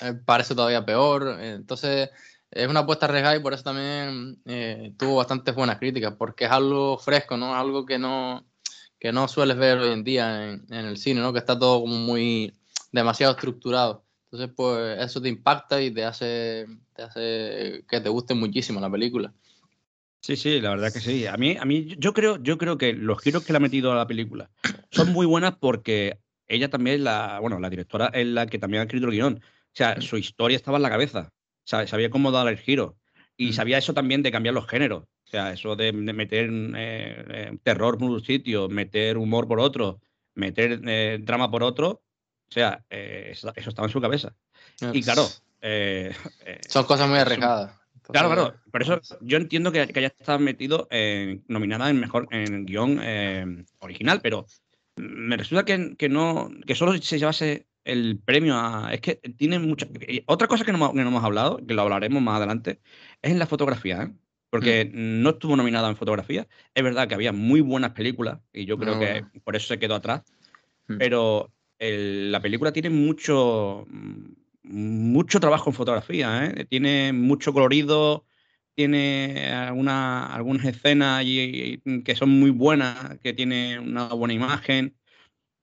eh, 0.00 0.14
parece 0.24 0.54
todavía 0.54 0.84
peor. 0.84 1.38
entonces 1.40 2.10
es 2.50 2.68
una 2.68 2.80
apuesta 2.80 3.06
arriesgada 3.06 3.36
y 3.36 3.40
por 3.40 3.54
eso 3.54 3.62
también 3.62 4.40
eh, 4.44 4.92
tuvo 4.98 5.16
bastantes 5.16 5.54
buenas 5.54 5.78
críticas, 5.78 6.14
porque 6.18 6.46
es 6.46 6.50
algo 6.50 6.98
fresco, 6.98 7.36
¿no? 7.36 7.54
Algo 7.54 7.86
que 7.86 7.98
no, 7.98 8.44
que 8.98 9.12
no 9.12 9.28
sueles 9.28 9.56
ver 9.56 9.78
hoy 9.78 9.92
en 9.92 10.02
día 10.02 10.50
en, 10.50 10.66
en 10.68 10.86
el 10.86 10.96
cine, 10.96 11.20
¿no? 11.20 11.32
Que 11.32 11.38
está 11.38 11.58
todo 11.58 11.80
como 11.80 11.96
muy 11.96 12.52
demasiado 12.90 13.32
estructurado. 13.34 14.04
Entonces, 14.24 14.54
pues 14.56 14.98
eso 15.00 15.20
te 15.20 15.28
impacta 15.28 15.80
y 15.82 15.90
te 15.90 16.04
hace, 16.04 16.66
te 16.94 17.02
hace 17.02 17.84
que 17.88 18.00
te 18.00 18.08
guste 18.08 18.34
muchísimo 18.34 18.80
la 18.80 18.90
película. 18.90 19.32
Sí, 20.20 20.36
sí, 20.36 20.60
la 20.60 20.70
verdad 20.70 20.92
que 20.92 21.00
sí. 21.00 21.26
A 21.26 21.36
mí, 21.36 21.56
a 21.58 21.64
mí 21.64 21.96
yo 21.98 22.12
creo, 22.12 22.40
yo 22.42 22.58
creo 22.58 22.78
que 22.78 22.92
los 22.92 23.20
giros 23.20 23.42
que 23.42 23.52
le 23.52 23.56
ha 23.56 23.60
metido 23.60 23.90
a 23.90 23.96
la 23.96 24.06
película 24.06 24.50
son 24.90 25.12
muy 25.12 25.26
buenas 25.26 25.56
porque 25.58 26.18
ella 26.46 26.68
también, 26.68 27.04
la, 27.04 27.38
bueno, 27.40 27.58
la 27.58 27.70
directora 27.70 28.06
es 28.12 28.26
la 28.26 28.46
que 28.46 28.58
también 28.58 28.82
ha 28.82 28.84
escrito 28.84 29.06
el 29.06 29.12
guion. 29.12 29.40
O 29.72 29.76
sea, 29.76 30.00
su 30.00 30.16
historia 30.16 30.56
estaba 30.56 30.78
en 30.78 30.82
la 30.82 30.90
cabeza. 30.90 31.30
O 31.32 31.66
sea, 31.70 31.86
sabía 31.86 32.10
cómo 32.10 32.30
dar 32.32 32.48
el 32.48 32.58
giro. 32.58 32.96
Y 33.36 33.52
sabía 33.52 33.78
eso 33.78 33.94
también 33.94 34.22
de 34.22 34.32
cambiar 34.32 34.54
los 34.54 34.66
géneros. 34.66 35.04
O 35.04 35.30
sea, 35.30 35.52
eso 35.52 35.76
de, 35.76 35.92
meter 35.92 36.50
eh, 36.50 37.24
eh, 37.28 37.58
terror 37.62 37.96
por 37.96 38.10
un 38.10 38.24
sitio, 38.24 38.68
meter 38.68 39.16
humor 39.16 39.46
por 39.46 39.60
otro, 39.60 40.00
meter 40.34 40.80
eh, 40.84 41.18
drama 41.22 41.50
por 41.50 41.62
otro. 41.62 42.02
O 42.50 42.52
sea, 42.52 42.84
eh, 42.90 43.28
eso, 43.30 43.52
estaba 43.54 43.86
en 43.86 43.92
su 43.92 44.00
cabeza. 44.00 44.34
Y 44.92 45.02
claro. 45.02 45.26
Eh, 45.60 46.12
eh, 46.44 46.60
Son 46.68 46.84
cosas 46.84 47.08
muy 47.08 47.18
arriesgadas. 47.18 47.78
Claro, 48.02 48.28
claro. 48.28 48.54
Por 48.72 48.82
eso 48.82 49.00
yo 49.20 49.36
entiendo 49.36 49.70
que, 49.70 49.86
que 49.86 49.98
haya 50.00 50.08
estado 50.08 50.40
metido 50.40 50.88
en, 50.90 51.44
nominada 51.46 51.88
en 51.90 52.00
mejor 52.00 52.26
en 52.32 52.66
guion 52.66 53.00
original, 53.78 54.20
pero 54.20 54.46
me 54.96 55.36
resulta 55.36 55.64
que, 55.64 55.94
que, 55.96 56.08
no 56.08 56.50
que 56.66 56.74
solo 56.74 56.96
se 57.00 57.18
llevase 57.20 57.68
el 57.84 58.18
premio 58.18 58.56
a. 58.56 58.92
Es 58.92 59.00
que 59.00 59.16
tiene 59.16 59.58
mucha. 59.58 59.86
Otra 60.26 60.48
cosa 60.48 60.64
que 60.64 60.72
no, 60.72 60.92
hemos 60.94 61.24
hablado, 61.24 61.58
que 61.66 61.74
lo 61.74 61.82
hablaremos 61.82 62.22
más 62.22 62.36
adelante, 62.36 62.80
es 63.22 63.30
en 63.30 63.38
la 63.38 63.46
fotografía. 63.46 64.12
porque 64.50 64.84
mm. 64.86 65.22
no 65.22 65.30
estuvo 65.30 65.56
nominada 65.56 65.88
en 65.88 65.96
fotografía. 65.96 66.46
Es 66.74 66.82
verdad 66.82 67.08
que 67.08 67.14
había 67.14 67.32
muy 67.32 67.60
buenas 67.60 67.92
películas 67.92 68.40
y 68.52 68.64
yo 68.64 68.78
creo 68.78 68.98
que 68.98 69.24
por 69.44 69.56
eso 69.56 69.68
se 69.68 69.78
quedó 69.78 69.94
atrás. 69.94 70.22
Mm. 70.88 70.98
Pero 70.98 71.52
la 71.78 72.40
película 72.40 72.72
tiene 72.72 72.90
mucho, 72.90 73.86
mucho 74.62 75.40
trabajo 75.40 75.70
en 75.70 75.74
fotografía, 75.74 76.44
¿eh? 76.44 76.66
tiene 76.66 77.12
mucho 77.12 77.52
colorido, 77.52 78.26
tiene 78.74 79.50
algunas 79.50 80.64
escenas 80.64 81.24
que 81.24 82.14
son 82.14 82.30
muy 82.30 82.50
buenas, 82.50 83.18
que 83.20 83.32
tiene 83.32 83.78
una 83.78 84.08
buena 84.08 84.34
imagen. 84.34 84.94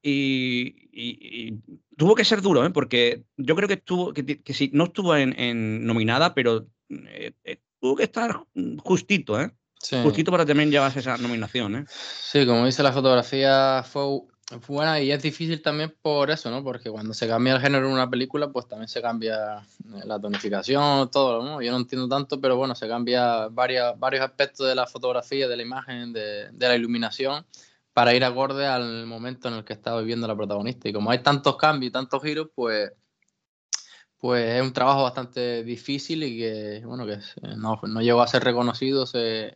Y, 0.01 1.53
tuvo 1.97 2.15
que 2.15 2.25
ser 2.25 2.41
duro, 2.41 2.65
¿eh? 2.65 2.69
porque 2.69 3.23
yo 3.37 3.55
creo 3.55 3.67
que 3.67 3.75
estuvo, 3.75 4.13
que, 4.13 4.53
sí, 4.53 4.69
no 4.73 4.85
estuvo 4.85 5.15
en, 5.15 5.85
nominada, 5.85 6.33
pero 6.33 6.67
eh, 6.89 7.33
eh, 7.43 7.57
tuvo 7.79 7.95
que 7.95 8.03
estar 8.03 8.43
justito, 8.83 9.39
¿eh? 9.39 9.51
Justito 10.03 10.31
para 10.31 10.45
también 10.45 10.71
llevarse 10.71 10.99
esa 10.99 11.17
nominación, 11.17 11.75
¿eh? 11.75 11.85
Sí, 11.87 12.45
como 12.45 12.65
dice 12.65 12.83
la 12.83 12.91
fotografía, 12.91 13.83
fue 13.83 14.21
buena 14.67 14.99
y 15.01 15.11
es 15.11 15.21
difícil 15.21 15.61
también 15.61 15.93
por 16.01 16.31
eso, 16.31 16.49
¿no? 16.49 16.63
Porque 16.63 16.89
cuando 16.89 17.13
se 17.13 17.27
cambia 17.27 17.55
el 17.55 17.61
género 17.61 17.87
en 17.87 17.93
una 17.93 18.09
película, 18.09 18.49
pues 18.49 18.67
también 18.67 18.87
se 18.87 19.01
cambia 19.01 19.57
eh, 19.57 20.01
la 20.05 20.19
tonificación, 20.19 21.11
todo, 21.11 21.43
¿no? 21.43 21.61
Yo 21.61 21.71
no 21.71 21.77
entiendo 21.77 22.07
tanto, 22.07 22.39
pero 22.39 22.55
bueno, 22.55 22.73
se 22.73 22.87
cambia 22.87 23.47
varios, 23.49 23.97
varios 23.99 24.23
aspectos 24.23 24.67
de 24.67 24.75
la 24.75 24.87
fotografía, 24.87 25.47
de 25.47 25.57
la 25.57 25.63
imagen, 25.63 26.13
de, 26.13 26.49
de 26.51 26.67
la 26.67 26.75
iluminación, 26.75 27.45
para 27.97 28.13
ir 28.13 28.23
acorde 28.23 28.67
al 28.67 29.07
momento 29.07 29.47
en 29.47 29.55
el 29.55 29.65
que 29.65 29.73
está 29.73 29.97
viviendo 29.97 30.27
la 30.27 30.35
protagonista. 30.35 30.87
Y 30.87 30.93
como 30.93 31.09
hay 31.09 31.23
tantos 31.23 31.57
cambios 31.57 31.89
y 31.89 31.93
tantos 31.93 32.21
giros, 32.21 32.49
pues, 32.53 32.91
pues 34.19 34.55
es 34.55 34.61
un 34.61 34.71
trabajo 34.71 35.01
bastante 35.01 35.63
difícil 35.63 36.21
y 36.21 36.37
que, 36.37 36.83
bueno, 36.85 37.07
que 37.07 37.17
no, 37.55 37.81
no 37.81 38.01
llegó 38.03 38.21
a 38.21 38.27
ser 38.27 38.43
reconocido 38.43 39.05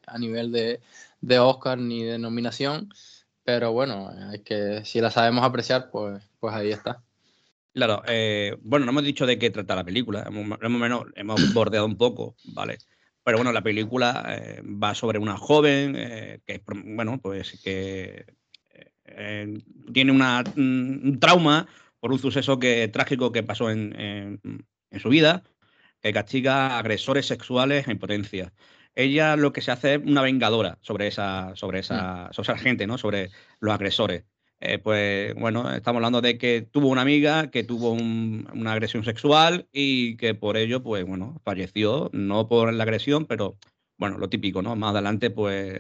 a 0.07 0.17
nivel 0.17 0.51
de, 0.51 0.81
de 1.21 1.37
Oscar 1.37 1.77
ni 1.77 2.01
de 2.01 2.17
nominación 2.17 2.89
pero 3.43 3.73
bueno, 3.73 4.11
es 4.33 4.41
que 4.41 4.85
si 4.85 5.01
la 5.01 5.11
sabemos 5.11 5.43
apreciar, 5.43 5.91
pues, 5.91 6.23
pues 6.39 6.55
ahí 6.55 6.71
está. 6.71 7.03
Claro, 7.73 8.01
eh, 8.07 8.57
bueno, 8.63 8.85
no 8.85 8.91
hemos 8.91 9.03
dicho 9.03 9.27
de 9.27 9.37
qué 9.37 9.51
trata 9.51 9.75
la 9.75 9.83
película, 9.83 10.23
hemos, 10.27 10.57
hemos, 10.61 11.05
hemos 11.15 11.53
bordeado 11.53 11.85
un 11.85 11.97
poco, 11.97 12.35
¿vale? 12.53 12.79
Pero 13.23 13.37
bueno, 13.37 13.51
la 13.51 13.61
película 13.61 14.25
eh, 14.29 14.61
va 14.63 14.95
sobre 14.95 15.19
una 15.19 15.37
joven 15.37 15.95
eh, 15.97 16.39
que, 16.45 16.61
bueno, 16.65 17.19
pues 17.21 17.59
que 17.63 18.25
tiene 19.93 20.11
una, 20.11 20.43
un 20.55 21.17
trauma 21.19 21.67
por 21.99 22.13
un 22.13 22.19
suceso 22.19 22.57
que, 22.59 22.87
trágico 22.87 23.31
que 23.31 23.43
pasó 23.43 23.69
en, 23.69 23.93
en 23.95 24.99
su 24.99 25.09
vida, 25.09 25.43
que 26.01 26.13
castiga 26.13 26.79
agresores 26.79 27.25
sexuales 27.25 27.87
en 27.89 27.99
potencia 27.99 28.53
ella 28.95 29.35
lo 29.35 29.53
que 29.53 29.61
se 29.61 29.71
hace 29.71 29.95
es 29.95 30.01
una 30.03 30.21
vengadora 30.21 30.77
sobre 30.81 31.07
esa, 31.07 31.55
sobre 31.55 31.79
esa, 31.79 32.29
mm. 32.29 32.33
sobre 32.33 32.53
esa 32.53 32.57
gente, 32.57 32.87
¿no? 32.87 32.97
Sobre 32.97 33.29
los 33.59 33.73
agresores. 33.73 34.25
Eh, 34.63 34.77
pues 34.77 35.33
bueno, 35.35 35.73
estamos 35.73 35.97
hablando 35.97 36.21
de 36.21 36.37
que 36.37 36.61
tuvo 36.61 36.87
una 36.89 37.01
amiga 37.01 37.49
que 37.49 37.63
tuvo 37.63 37.93
una 37.93 38.71
agresión 38.73 39.03
sexual 39.03 39.67
y 39.71 40.17
que 40.17 40.35
por 40.35 40.55
ello, 40.55 40.83
pues 40.83 41.03
bueno, 41.03 41.41
falleció, 41.43 42.11
no 42.13 42.47
por 42.47 42.71
la 42.71 42.83
agresión, 42.83 43.25
pero 43.25 43.57
bueno, 43.97 44.19
lo 44.19 44.29
típico, 44.29 44.61
¿no? 44.61 44.75
Más 44.75 44.91
adelante, 44.91 45.31
pues 45.31 45.79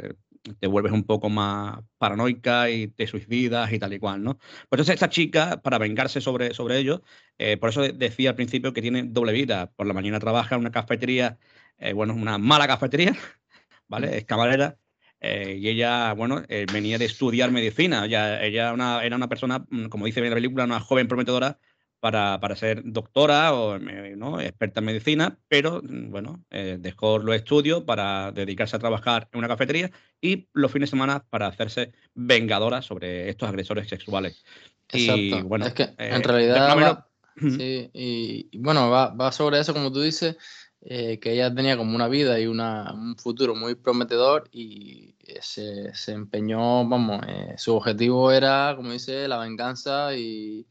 te 0.59 0.65
vuelves 0.67 0.91
un 0.93 1.03
poco 1.03 1.29
más 1.29 1.79
paranoica 1.99 2.71
y 2.71 2.87
te 2.87 3.05
suicidas 3.05 3.71
y 3.71 3.77
tal 3.77 3.93
y 3.93 3.99
cual, 3.99 4.23
¿no? 4.23 4.37
Pues 4.37 4.71
entonces 4.71 4.95
esta 4.95 5.09
chica, 5.09 5.61
para 5.61 5.77
vengarse 5.77 6.19
sobre, 6.19 6.53
sobre 6.55 6.79
ello, 6.79 7.03
eh, 7.37 7.57
por 7.57 7.69
eso 7.69 7.81
decía 7.83 8.31
al 8.31 8.35
principio 8.35 8.73
que 8.73 8.81
tiene 8.81 9.03
doble 9.03 9.31
vida. 9.33 9.71
Por 9.75 9.85
la 9.85 9.93
mañana 9.93 10.19
trabaja 10.19 10.55
en 10.55 10.61
una 10.61 10.71
cafetería 10.71 11.37
eh, 11.77 11.93
bueno, 11.93 12.15
una 12.15 12.37
mala 12.39 12.67
cafetería, 12.67 13.15
¿vale? 13.87 14.17
Es 14.17 14.25
camarera. 14.25 14.77
Eh, 15.21 15.57
y 15.59 15.69
ella, 15.69 16.13
bueno, 16.13 16.43
eh, 16.47 16.65
venía 16.73 16.97
de 16.97 17.05
estudiar 17.05 17.51
medicina. 17.51 18.05
Ella, 18.05 18.43
ella 18.43 18.73
una, 18.73 19.03
era 19.03 19.15
una 19.15 19.29
persona, 19.29 19.63
mm, 19.69 19.85
como 19.85 20.07
dice 20.07 20.19
en 20.19 20.29
la 20.29 20.35
película, 20.35 20.63
una 20.63 20.79
joven 20.79 21.07
prometedora 21.07 21.59
para, 21.99 22.39
para 22.39 22.55
ser 22.55 22.81
doctora 22.83 23.53
o 23.53 23.77
¿no? 23.77 24.41
experta 24.41 24.79
en 24.79 24.87
medicina, 24.87 25.37
pero 25.47 25.81
mm, 25.83 26.09
bueno, 26.09 26.43
dejó 26.49 27.19
los 27.19 27.35
estudios 27.35 27.83
para 27.83 28.31
dedicarse 28.31 28.75
a 28.75 28.79
trabajar 28.79 29.29
en 29.31 29.37
una 29.37 29.47
cafetería 29.47 29.91
y 30.19 30.47
los 30.53 30.71
fines 30.71 30.89
de 30.89 30.97
semana 30.97 31.23
para 31.29 31.45
hacerse 31.45 31.91
vengadora 32.15 32.81
sobre 32.81 33.29
estos 33.29 33.47
agresores 33.47 33.87
sexuales. 33.87 34.43
Exacto. 34.89 35.21
Y, 35.21 35.41
bueno, 35.43 35.67
es 35.67 35.73
que 35.73 35.89
en 35.99 36.23
realidad... 36.23 37.05
sí, 37.39 37.89
y, 37.93 38.57
bueno, 38.57 38.89
va, 38.89 39.13
va 39.13 39.31
sobre 39.31 39.59
eso, 39.59 39.73
como 39.73 39.91
tú 39.91 40.01
dices. 40.01 40.35
Eh, 40.83 41.19
que 41.19 41.33
ella 41.33 41.53
tenía 41.53 41.77
como 41.77 41.95
una 41.95 42.07
vida 42.07 42.39
y 42.39 42.47
una, 42.47 42.91
un 42.91 43.15
futuro 43.15 43.53
muy 43.53 43.75
prometedor 43.75 44.49
y 44.51 45.15
eh, 45.19 45.37
se, 45.39 45.93
se 45.93 46.11
empeñó, 46.11 46.87
vamos, 46.87 47.21
eh, 47.27 47.53
su 47.57 47.75
objetivo 47.75 48.31
era, 48.31 48.73
como 48.75 48.91
dice, 48.91 49.27
la 49.27 49.37
venganza 49.37 50.15
y, 50.15 50.65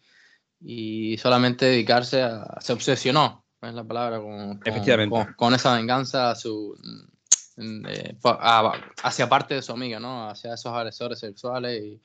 y, 0.60 1.16
solamente 1.18 1.66
dedicarse 1.66 2.22
a, 2.22 2.58
se 2.60 2.72
obsesionó, 2.72 3.44
es 3.62 3.72
la 3.72 3.84
palabra, 3.84 4.18
con, 4.18 4.58
con, 4.58 5.34
con, 5.34 5.54
esa 5.54 5.76
venganza 5.76 6.32
a 6.32 6.34
su, 6.34 6.76
hacia 9.04 9.28
parte 9.28 9.54
de 9.54 9.62
su 9.62 9.70
amiga, 9.70 10.00
¿no? 10.00 10.28
Hacia 10.28 10.54
esos 10.54 10.72
agresores 10.72 11.20
sexuales 11.20 11.84
y, 11.84 12.02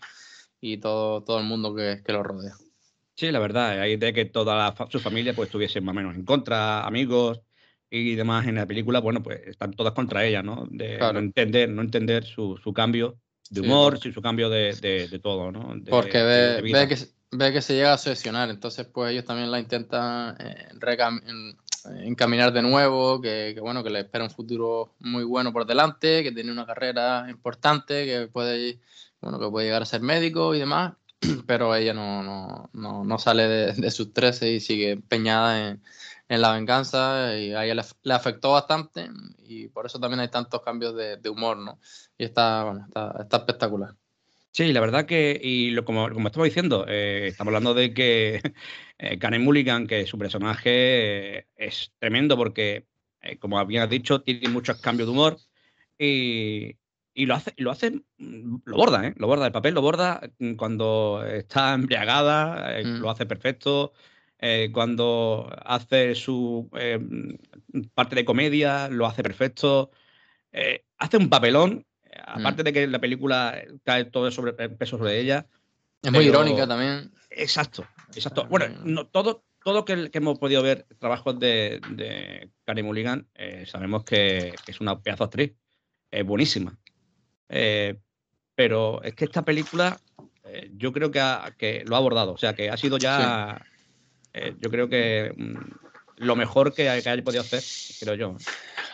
y 0.61 0.77
todo, 0.77 1.23
todo 1.23 1.39
el 1.39 1.45
mundo 1.45 1.73
que, 1.73 2.03
que 2.05 2.13
lo 2.13 2.21
rodea. 2.21 2.53
Sí, 3.15 3.31
la 3.31 3.39
verdad, 3.39 3.79
hay 3.79 3.97
de 3.97 4.13
que 4.13 4.25
toda 4.25 4.75
su 4.91 4.99
familia 4.99 5.33
pues 5.33 5.47
estuviese 5.47 5.81
más 5.81 5.93
o 5.93 5.95
menos 5.95 6.15
en 6.15 6.23
contra, 6.23 6.85
amigos, 6.85 7.41
y 7.89 8.15
demás 8.15 8.47
en 8.47 8.55
la 8.55 8.65
película, 8.65 8.99
bueno, 8.99 9.21
pues 9.21 9.41
están 9.45 9.73
todas 9.73 9.93
contra 9.93 10.25
ella, 10.25 10.41
¿no? 10.41 10.67
De 10.69 10.97
no 10.97 11.19
entender, 11.19 11.69
no 11.69 11.81
entender 11.81 12.25
su, 12.25 12.57
su 12.57 12.73
cambio 12.73 13.17
de 13.49 13.61
humor, 13.61 13.99
su 13.99 14.21
cambio 14.21 14.49
de, 14.49 14.73
de, 14.73 15.19
todo, 15.19 15.51
¿no? 15.51 15.75
Porque 15.89 16.21
ve, 16.21 16.61
ve, 16.61 16.87
que, 16.87 16.97
ve 17.31 17.53
que 17.53 17.61
se 17.61 17.75
llega 17.75 17.91
a 17.91 17.95
obsesionar, 17.95 18.49
entonces 18.49 18.87
pues 18.87 19.11
ellos 19.11 19.25
también 19.25 19.51
la 19.51 19.59
intentan 19.59 20.35
eh, 20.39 20.67
encaminar 22.03 22.51
de 22.51 22.61
nuevo, 22.61 23.21
que, 23.21 23.51
que, 23.53 23.61
bueno, 23.61 23.83
que 23.83 23.91
le 23.91 23.99
espera 23.99 24.23
un 24.23 24.31
futuro 24.31 24.95
muy 24.99 25.23
bueno 25.23 25.53
por 25.53 25.65
delante, 25.65 26.23
que 26.23 26.31
tiene 26.31 26.51
una 26.51 26.65
carrera 26.65 27.27
importante, 27.29 28.05
que 28.05 28.27
puede, 28.27 28.79
bueno, 29.21 29.39
que 29.39 29.49
puede 29.49 29.67
llegar 29.67 29.83
a 29.83 29.85
ser 29.85 30.01
médico 30.01 30.55
y 30.55 30.59
demás, 30.59 30.93
pero 31.45 31.75
ella 31.75 31.93
no, 31.93 32.23
no, 32.23 32.69
no, 32.73 33.03
no 33.03 33.17
sale 33.19 33.47
de, 33.47 33.73
de 33.73 33.91
sus 33.91 34.11
13 34.11 34.53
y 34.53 34.59
sigue 34.59 34.91
empeñada 34.91 35.69
en 35.69 35.81
en 36.27 36.41
la 36.41 36.53
venganza 36.53 37.37
y 37.37 37.53
a 37.53 37.65
ella 37.65 37.83
le, 38.03 38.13
afectó 38.13 38.51
bastante 38.51 39.09
y 39.39 39.67
por 39.67 39.85
eso 39.85 39.99
también 39.99 40.19
hay 40.19 40.29
tantos 40.29 40.61
cambios 40.61 40.95
de, 40.95 41.29
humor, 41.29 41.57
¿no? 41.57 41.79
Y 42.17 42.25
está, 42.25 42.63
bueno, 42.63 42.87
está, 43.19 43.37
espectacular. 43.37 43.95
Sí, 44.51 44.71
la 44.71 44.79
verdad 44.79 45.05
que, 45.05 45.39
y 45.41 45.71
lo, 45.71 45.83
como, 45.83 46.09
como 46.09 46.27
estamos 46.29 46.45
diciendo, 46.45 46.85
eh, 46.87 47.27
estamos 47.27 47.51
hablando 47.51 47.73
de 47.73 47.93
que 47.93 48.41
eh, 48.97 49.19
Karen 49.19 49.43
Mulligan, 49.43 49.85
que 49.85 50.05
su 50.07 50.17
personaje 50.17 51.39
eh, 51.39 51.47
es 51.57 51.91
tremendo 51.99 52.37
porque, 52.37 52.87
eh, 53.21 53.37
como 53.37 53.59
habías 53.59 53.89
dicho, 53.89 54.21
tiene 54.21 54.47
muchos 54.47 54.79
cambios 54.79 55.07
de 55.07 55.11
humor 55.11 55.37
y, 55.99 56.77
y 57.13 57.25
lo 57.25 57.35
hace, 57.35 57.53
lo 57.57 57.69
hace, 57.69 58.01
mm, 58.17 58.57
lo 58.63 58.77
borda, 58.77 59.07
¿eh? 59.07 59.13
Lo 59.17 59.27
borda, 59.27 59.45
el 59.45 59.51
papel 59.51 59.73
lo 59.73 59.81
borda 59.81 60.21
mm, 60.39 60.53
cuando 60.55 61.23
está 61.25 61.73
embriagada, 61.73 62.81
mm. 62.83 63.01
lo 63.01 63.09
hace 63.09 63.25
perfecto. 63.25 63.93
Eh, 64.39 64.69
cuando 64.71 65.49
hace 65.63 66.13
su 66.13 66.69
eh, 66.77 66.99
parte 67.93 68.15
de 68.15 68.25
comedia, 68.25 68.89
lo 68.89 69.05
hace 69.05 69.23
perfecto. 69.23 69.91
Eh, 70.51 70.83
hace 70.97 71.17
un 71.17 71.29
papelón, 71.29 71.85
aparte 72.25 72.61
mm. 72.61 72.65
de 72.65 72.73
que 72.73 72.87
la 72.87 72.99
película 72.99 73.61
cae 73.83 74.05
todo 74.05 74.29
sobre, 74.31 74.53
el 74.57 74.75
peso 74.75 74.97
sobre 74.97 75.19
ella. 75.19 75.47
Es 76.01 76.11
muy 76.11 76.25
irónica 76.25 76.67
también. 76.67 77.11
Exacto, 77.29 77.87
exacto. 78.13 78.45
Bueno, 78.45 78.67
no, 78.83 79.07
todo, 79.07 79.45
todo 79.63 79.85
que, 79.85 80.11
que 80.11 80.17
hemos 80.17 80.37
podido 80.37 80.61
ver 80.61 80.85
trabajos 80.99 81.39
de, 81.39 81.81
de 81.91 82.51
Karen 82.65 82.85
Mulligan, 82.85 83.27
sabemos 83.65 84.03
que, 84.03 84.53
es 84.67 84.81
una 84.81 84.99
pedazo 85.01 85.23
actriz. 85.23 85.53
Es 86.11 86.25
buenísima. 86.25 86.77
pero 88.55 89.01
es 89.01 89.15
que 89.15 89.25
esta 89.25 89.43
película 89.43 89.99
yo 90.73 90.93
creo 90.93 91.09
que, 91.09 91.21
que, 91.57 91.83
lo 91.85 91.95
ha 91.95 91.99
abordado. 91.99 92.33
O 92.33 92.37
sea, 92.37 92.53
que 92.53 92.69
ha 92.69 92.77
sido 92.77 92.97
ya 92.97 93.59
eh, 94.35 94.53
yo 94.59 94.69
creo 94.69 94.89
que 94.89 95.33
mm, 95.35 95.55
lo 96.17 96.35
mejor 96.35 96.73
que, 96.73 96.83
que 96.83 97.09
haya 97.09 97.23
podido 97.23 97.41
hacer, 97.41 97.63
creo 98.01 98.15
yo. 98.15 98.35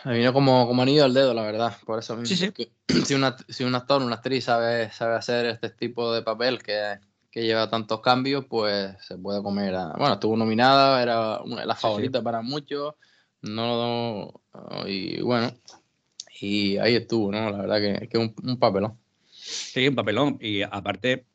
Me 0.04 0.16
vino 0.16 0.32
como, 0.32 0.68
como 0.68 0.82
anillo 0.82 1.04
al 1.04 1.14
dedo, 1.14 1.34
la 1.34 1.42
verdad, 1.42 1.76
por 1.84 1.98
eso 1.98 2.16
mismo. 2.16 2.36
Sí, 2.36 2.52
sí. 2.56 2.72
si, 3.04 3.14
una, 3.14 3.36
si 3.48 3.64
un 3.64 3.74
actor, 3.74 4.02
una 4.02 4.16
actriz 4.16 4.44
sabe, 4.44 4.92
sabe 4.92 5.16
hacer 5.16 5.46
este 5.46 5.70
tipo 5.70 6.14
de 6.14 6.22
papel 6.22 6.62
que, 6.62 6.98
que 7.30 7.42
lleva 7.42 7.68
tantos 7.68 8.00
cambios, 8.00 8.44
pues 8.48 8.94
se 9.00 9.18
puede 9.18 9.42
comer. 9.42 9.74
Bueno, 9.96 10.14
estuvo 10.14 10.36
nominada, 10.36 11.02
era 11.02 11.40
una 11.42 11.62
de 11.62 11.66
las 11.66 11.80
favoritas 11.80 12.22
para 12.22 12.40
muchos. 12.40 12.94
No, 13.40 14.32
y 14.86 15.20
bueno, 15.22 15.52
y 16.40 16.76
ahí 16.76 16.94
estuvo, 16.94 17.32
¿no? 17.32 17.50
La 17.50 17.58
verdad 17.58 17.80
que, 17.80 18.08
que 18.08 18.18
un, 18.18 18.32
un 18.44 18.58
papelón. 18.60 18.96
Sí, 19.28 19.88
un 19.88 19.96
papelón. 19.96 20.38
Y 20.40 20.62
aparte, 20.62 21.26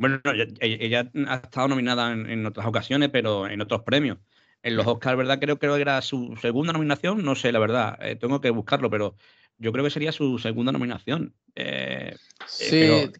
bueno, 0.00 0.18
ella, 0.60 1.10
ha 1.26 1.34
estado 1.34 1.68
nominada 1.68 2.10
en, 2.12 2.46
otras 2.46 2.66
ocasiones, 2.66 3.10
pero 3.10 3.46
en 3.46 3.60
otros 3.60 3.82
premios. 3.82 4.16
En 4.62 4.74
los 4.74 4.86
Oscars, 4.86 5.18
¿verdad? 5.18 5.38
Creo, 5.38 5.58
que 5.58 5.66
era 5.66 6.00
su 6.00 6.38
segunda 6.40 6.72
nominación, 6.72 7.22
no 7.22 7.34
sé, 7.34 7.52
la 7.52 7.58
verdad, 7.58 7.98
eh, 8.00 8.16
tengo 8.16 8.40
que 8.40 8.48
buscarlo, 8.48 8.88
pero 8.88 9.14
yo 9.58 9.72
creo 9.72 9.84
que 9.84 9.90
sería 9.90 10.10
su 10.12 10.38
segunda 10.38 10.72
nominación. 10.72 11.34
Eh, 11.54 12.16
sí. 12.46 13.10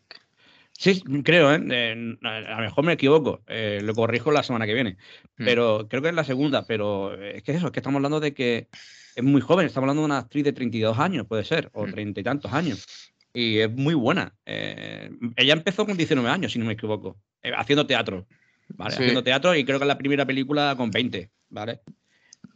sí, 0.72 1.02
creo, 1.22 1.52
¿eh? 1.52 2.16
a 2.22 2.56
lo 2.56 2.62
mejor 2.62 2.84
me 2.84 2.94
equivoco, 2.94 3.42
lo 3.46 3.94
corrijo 3.94 4.32
la 4.32 4.42
semana 4.42 4.64
que 4.64 4.72
viene, 4.72 4.96
hmm. 5.36 5.44
pero 5.44 5.86
creo 5.86 6.00
que 6.00 6.08
es 6.08 6.14
la 6.14 6.24
segunda, 6.24 6.66
pero 6.66 7.14
es 7.14 7.42
que 7.42 7.52
eso, 7.52 7.66
es 7.66 7.72
que 7.72 7.80
estamos 7.80 7.98
hablando 7.98 8.20
de 8.20 8.32
que 8.32 8.68
es 9.16 9.22
muy 9.22 9.42
joven, 9.42 9.66
estamos 9.66 9.84
hablando 9.84 10.00
de 10.00 10.06
una 10.06 10.18
actriz 10.18 10.44
de 10.44 10.54
32 10.54 10.98
años, 10.98 11.26
puede 11.26 11.44
ser, 11.44 11.68
o 11.74 11.86
hmm. 11.86 11.90
treinta 11.90 12.20
y 12.20 12.24
tantos 12.24 12.54
años 12.54 12.86
y 13.32 13.58
es 13.58 13.70
muy 13.70 13.94
buena. 13.94 14.34
Eh, 14.46 15.10
ella 15.36 15.52
empezó 15.52 15.86
con 15.86 15.96
19 15.96 16.28
años, 16.28 16.52
si 16.52 16.58
no 16.58 16.64
me 16.64 16.72
equivoco, 16.72 17.20
eh, 17.42 17.52
haciendo 17.56 17.86
teatro, 17.86 18.26
¿vale? 18.68 18.94
Haciendo 18.94 19.22
teatro 19.22 19.54
y 19.54 19.64
creo 19.64 19.78
que 19.78 19.84
es 19.84 19.88
la 19.88 19.98
primera 19.98 20.26
película 20.26 20.74
con 20.76 20.90
20, 20.90 21.30
¿vale? 21.48 21.80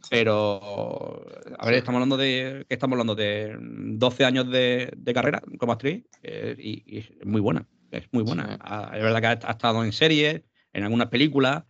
Pero, 0.09 1.25
a 1.57 1.65
ver, 1.65 1.75
estamos 1.75 1.97
hablando 1.99 2.17
de, 2.17 2.65
estamos 2.69 2.93
hablando 2.93 3.15
de 3.15 3.55
12 3.59 4.25
años 4.25 4.49
de, 4.51 4.91
carrera 5.13 5.41
como 5.57 5.71
actriz 5.71 6.05
eh, 6.21 6.55
y, 6.57 6.99
es 6.99 7.25
muy 7.25 7.41
buena, 7.41 7.67
es 7.91 8.07
muy 8.11 8.23
buena. 8.23 8.57
Ah, 8.61 8.91
es 8.93 9.01
verdad 9.01 9.21
que 9.21 9.47
ha, 9.47 9.51
estado 9.51 9.83
en 9.83 9.91
series, 9.91 10.43
en 10.73 10.83
algunas 10.83 11.07
películas, 11.07 11.63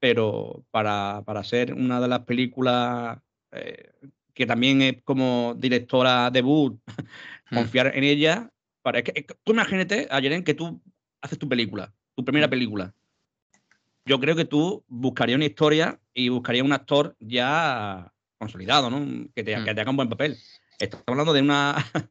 pero 0.00 0.66
para, 0.70 1.22
para 1.24 1.44
ser 1.44 1.72
una 1.72 2.00
de 2.00 2.08
las 2.08 2.20
películas 2.20 3.18
que 4.34 4.46
también 4.46 4.82
es 4.82 5.02
como 5.02 5.54
directora 5.58 6.30
debut 6.30 6.80
Mm. 7.52 7.56
confiar 7.56 7.92
en 7.94 8.04
ella. 8.04 8.50
Para, 8.82 9.02
que, 9.02 9.26
tú 9.44 9.52
imagínate, 9.52 10.08
Ayeren, 10.10 10.42
que 10.42 10.54
tú 10.54 10.82
haces 11.20 11.38
tu 11.38 11.48
película, 11.48 11.94
tu 12.16 12.24
primera 12.24 12.48
mm. 12.48 12.50
película. 12.50 12.94
Yo 14.04 14.18
creo 14.18 14.34
que 14.34 14.44
tú 14.44 14.84
buscarías 14.88 15.36
una 15.36 15.44
historia 15.44 16.00
y 16.12 16.28
buscarías 16.28 16.64
un 16.64 16.72
actor 16.72 17.14
ya 17.20 18.12
consolidado, 18.38 18.90
¿no? 18.90 19.28
Que 19.36 19.44
te, 19.44 19.56
mm. 19.56 19.64
que 19.64 19.74
te 19.74 19.80
haga 19.80 19.90
un 19.90 19.96
buen 19.96 20.08
papel. 20.08 20.36
Estamos 20.80 21.04
hablando 21.06 21.32
de 21.32 21.42
una, 21.42 21.76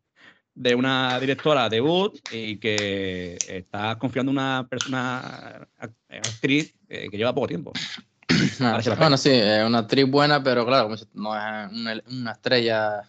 de 0.56 0.76
una 0.76 1.20
directora 1.20 1.68
debut 1.68 2.18
y 2.32 2.58
que 2.58 3.38
está 3.50 3.98
confiando 3.98 4.32
en 4.32 4.38
una 4.38 4.68
persona, 4.70 5.68
actriz 6.08 6.74
eh, 6.88 7.10
que 7.10 7.18
lleva 7.18 7.36
poco 7.36 7.48
tiempo. 7.48 7.74
bueno, 8.98 9.18
sí, 9.18 9.30
es 9.32 9.66
una 9.66 9.80
actriz 9.80 10.10
buena, 10.10 10.44
pero 10.44 10.66
claro, 10.66 10.90
no 10.90 10.96
es 10.96 11.08
una, 11.14 12.32
estrella 12.32 13.04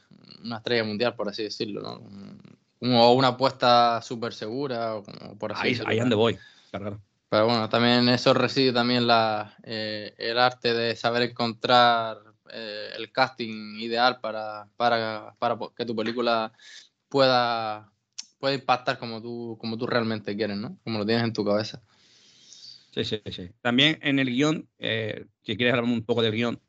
una 0.45 0.57
estrella 0.57 0.85
mundial, 0.85 1.15
por 1.15 1.29
así 1.29 1.45
decirlo, 1.45 1.83
¿no? 1.83 3.01
O 3.01 3.13
una 3.13 3.29
apuesta 3.29 4.03
súper 4.03 4.33
segura, 4.33 4.97
o 4.97 5.05
por 5.39 5.53
así 5.53 5.63
ahí, 5.63 5.71
decirlo. 5.71 5.91
Ahí 5.91 5.99
donde 6.01 6.17
voy, 6.17 6.39
Pero 6.71 7.47
bueno, 7.47 7.69
también 7.69 8.09
eso 8.09 8.35
reside 8.35 8.73
también 8.73 9.07
la, 9.07 9.57
eh, 9.63 10.15
el 10.19 10.39
arte 10.39 10.75
de 10.75 10.97
saber 10.97 11.23
encontrar 11.23 12.19
eh, 12.51 12.91
el 12.97 13.13
casting 13.13 13.77
ideal 13.79 14.21
para, 14.21 14.69
para, 14.77 15.35
para, 15.39 15.57
que 15.77 15.87
tu 15.87 15.95
película 15.95 16.53
pueda, 17.09 17.91
pueda 18.39 18.55
impactar 18.55 18.99
como 18.99 19.23
tú, 19.23 19.57
como 19.61 19.79
tú 19.79 19.87
realmente 19.87 20.37
quieres, 20.37 20.57
¿no? 20.57 20.77
Como 20.83 20.99
lo 20.99 21.07
tienes 21.07 21.25
en 21.25 21.33
tu 21.33 21.45
cabeza. 21.45 21.81
Sí, 22.93 23.05
sí, 23.05 23.21
sí. 23.31 23.51
También 23.63 23.99
en 24.03 24.19
el 24.19 24.29
guion, 24.29 24.69
eh, 24.79 25.25
si 25.43 25.57
quieres 25.57 25.75
hablar 25.75 25.91
un 25.91 26.05
poco 26.05 26.23
del 26.23 26.33
guion, 26.33 26.61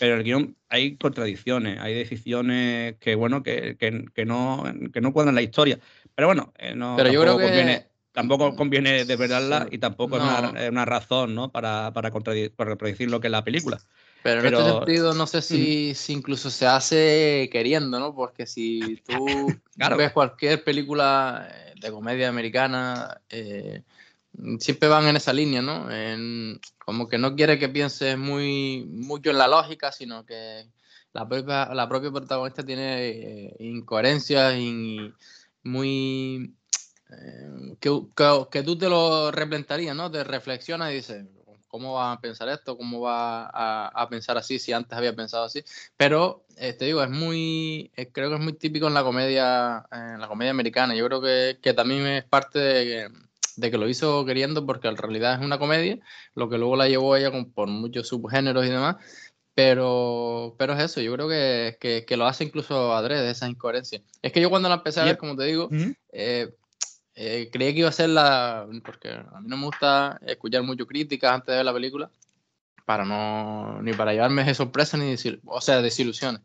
pero 0.00 0.16
el 0.16 0.24
guion 0.24 0.56
hay 0.68 0.96
contradicciones, 0.96 1.78
hay 1.80 1.94
decisiones 1.94 2.96
que, 2.98 3.14
bueno, 3.14 3.42
que, 3.42 3.76
que, 3.76 4.24
no, 4.24 4.64
que 4.92 5.00
no 5.00 5.12
cuadran 5.12 5.34
la 5.34 5.42
historia. 5.42 5.78
Pero 6.14 6.28
bueno, 6.28 6.52
eh, 6.58 6.74
no, 6.74 6.94
pero 6.96 7.12
yo 7.12 7.20
creo 7.20 7.34
conviene, 7.34 7.86
tampoco 8.12 8.56
conviene 8.56 9.04
desvelarla 9.04 9.68
y 9.70 9.76
tampoco 9.76 10.16
es 10.16 10.22
una, 10.70 10.84
razón 10.86 11.34
¿no? 11.34 11.52
para, 11.52 11.92
para, 11.92 12.10
contradecir 12.10 13.10
lo 13.10 13.20
que 13.20 13.26
es 13.26 13.32
la 13.32 13.44
película. 13.44 13.78
Pero 14.22 14.40
en 14.40 14.46
este 14.46 14.64
sentido, 14.64 15.14
no 15.14 15.26
sé 15.26 15.42
si, 15.42 15.94
si, 15.94 16.14
incluso 16.14 16.50
se 16.50 16.66
hace 16.66 17.48
queriendo, 17.52 18.00
¿no? 18.00 18.14
Porque 18.14 18.46
si 18.46 19.02
tú 19.06 19.54
ves 19.98 20.12
cualquier 20.12 20.64
película 20.64 21.46
eh, 21.48 21.74
de 21.80 21.92
comedia 21.92 22.28
americana, 22.28 23.20
eh, 23.28 23.82
siempre 24.58 24.88
van 24.88 25.06
en 25.06 25.16
esa 25.16 25.32
línea, 25.32 25.62
¿no? 25.62 25.88
como 26.78 27.08
que 27.08 27.18
no 27.18 27.34
quiere 27.34 27.58
que 27.58 27.68
pienses 27.68 28.16
muy 28.16 28.86
mucho 28.88 29.30
en 29.30 29.38
la 29.38 29.48
lógica, 29.48 29.92
sino 29.92 30.24
que 30.24 30.68
la 31.12 31.26
propia, 31.26 31.74
la 31.74 31.88
propia 31.88 32.10
protagonista 32.10 32.64
tiene 32.64 33.08
eh, 33.08 33.56
incoherencias 33.60 34.54
y 34.56 35.12
muy... 35.62 36.54
Eh, 37.10 37.76
que, 37.80 37.90
que, 38.50 38.62
tú 38.62 38.76
te 38.76 38.88
lo 38.88 39.30
replantarías, 39.30 39.96
¿no? 39.96 40.10
Te 40.10 40.24
reflexionas 40.24 40.92
y 40.92 40.96
dices, 40.96 41.24
¿cómo 41.68 41.94
va 41.94 42.12
a 42.12 42.20
pensar 42.20 42.48
esto? 42.48 42.76
¿Cómo 42.76 43.00
va 43.00 43.46
a, 43.46 44.08
pensar 44.08 44.36
así 44.36 44.58
si 44.58 44.72
antes 44.72 44.96
había 44.96 45.14
pensado 45.14 45.44
así? 45.44 45.64
Pero, 45.96 46.44
eh, 46.56 46.72
te 46.72 46.84
digo, 46.84 47.02
es 47.02 47.10
muy, 47.10 47.90
creo 48.12 48.28
que 48.28 48.36
es 48.36 48.40
muy 48.40 48.52
típico 48.54 48.86
en 48.86 48.94
la 48.94 49.02
comedia, 49.02 49.86
en 49.90 50.20
la 50.20 50.28
comedia 50.28 50.50
americana. 50.50 50.94
Yo 50.94 51.06
creo 51.06 51.20
que, 51.22 51.58
que 51.62 51.72
también 51.72 52.06
es 52.06 52.24
parte 52.24 52.58
de 52.58 53.10
de 53.56 53.70
que 53.70 53.78
lo 53.78 53.88
hizo 53.88 54.24
queriendo 54.24 54.64
porque 54.64 54.88
en 54.88 54.96
realidad 54.96 55.34
es 55.34 55.44
una 55.44 55.58
comedia, 55.58 55.98
lo 56.34 56.48
que 56.48 56.58
luego 56.58 56.76
la 56.76 56.88
llevó 56.88 57.16
ella 57.16 57.30
con, 57.30 57.50
por 57.50 57.68
muchos 57.68 58.08
subgéneros 58.08 58.66
y 58.66 58.70
demás, 58.70 58.96
pero, 59.54 60.54
pero 60.58 60.74
es 60.74 60.80
eso, 60.80 61.00
yo 61.00 61.14
creo 61.14 61.28
que, 61.28 62.04
que, 62.06 62.16
lo 62.16 62.26
hace 62.26 62.44
incluso 62.44 62.94
adrede, 62.94 63.30
esa 63.30 63.48
incoherencia. 63.48 64.02
Es 64.20 64.30
que 64.30 64.40
yo 64.40 64.50
cuando 64.50 64.68
la 64.68 64.76
empecé 64.76 65.00
a 65.00 65.04
ver, 65.04 65.16
como 65.16 65.34
te 65.34 65.44
digo, 65.44 65.70
eh, 66.12 66.54
eh, 67.14 67.48
creía 67.50 67.72
que 67.72 67.78
iba 67.78 67.88
a 67.88 67.92
ser 67.92 68.10
la... 68.10 68.66
porque 68.84 69.08
a 69.08 69.40
mí 69.40 69.48
no 69.48 69.56
me 69.56 69.64
gusta 69.64 70.20
escuchar 70.26 70.62
mucho 70.62 70.86
críticas 70.86 71.32
antes 71.32 71.46
de 71.46 71.56
ver 71.56 71.64
la 71.64 71.72
película, 71.72 72.10
para 72.84 73.06
no, 73.06 73.80
ni 73.80 73.94
para 73.94 74.12
llevarme 74.12 74.44
de 74.44 74.54
sorpresa 74.54 74.98
ni, 74.98 75.16
o 75.46 75.60
sea, 75.62 75.80
desilusiones. 75.80 76.42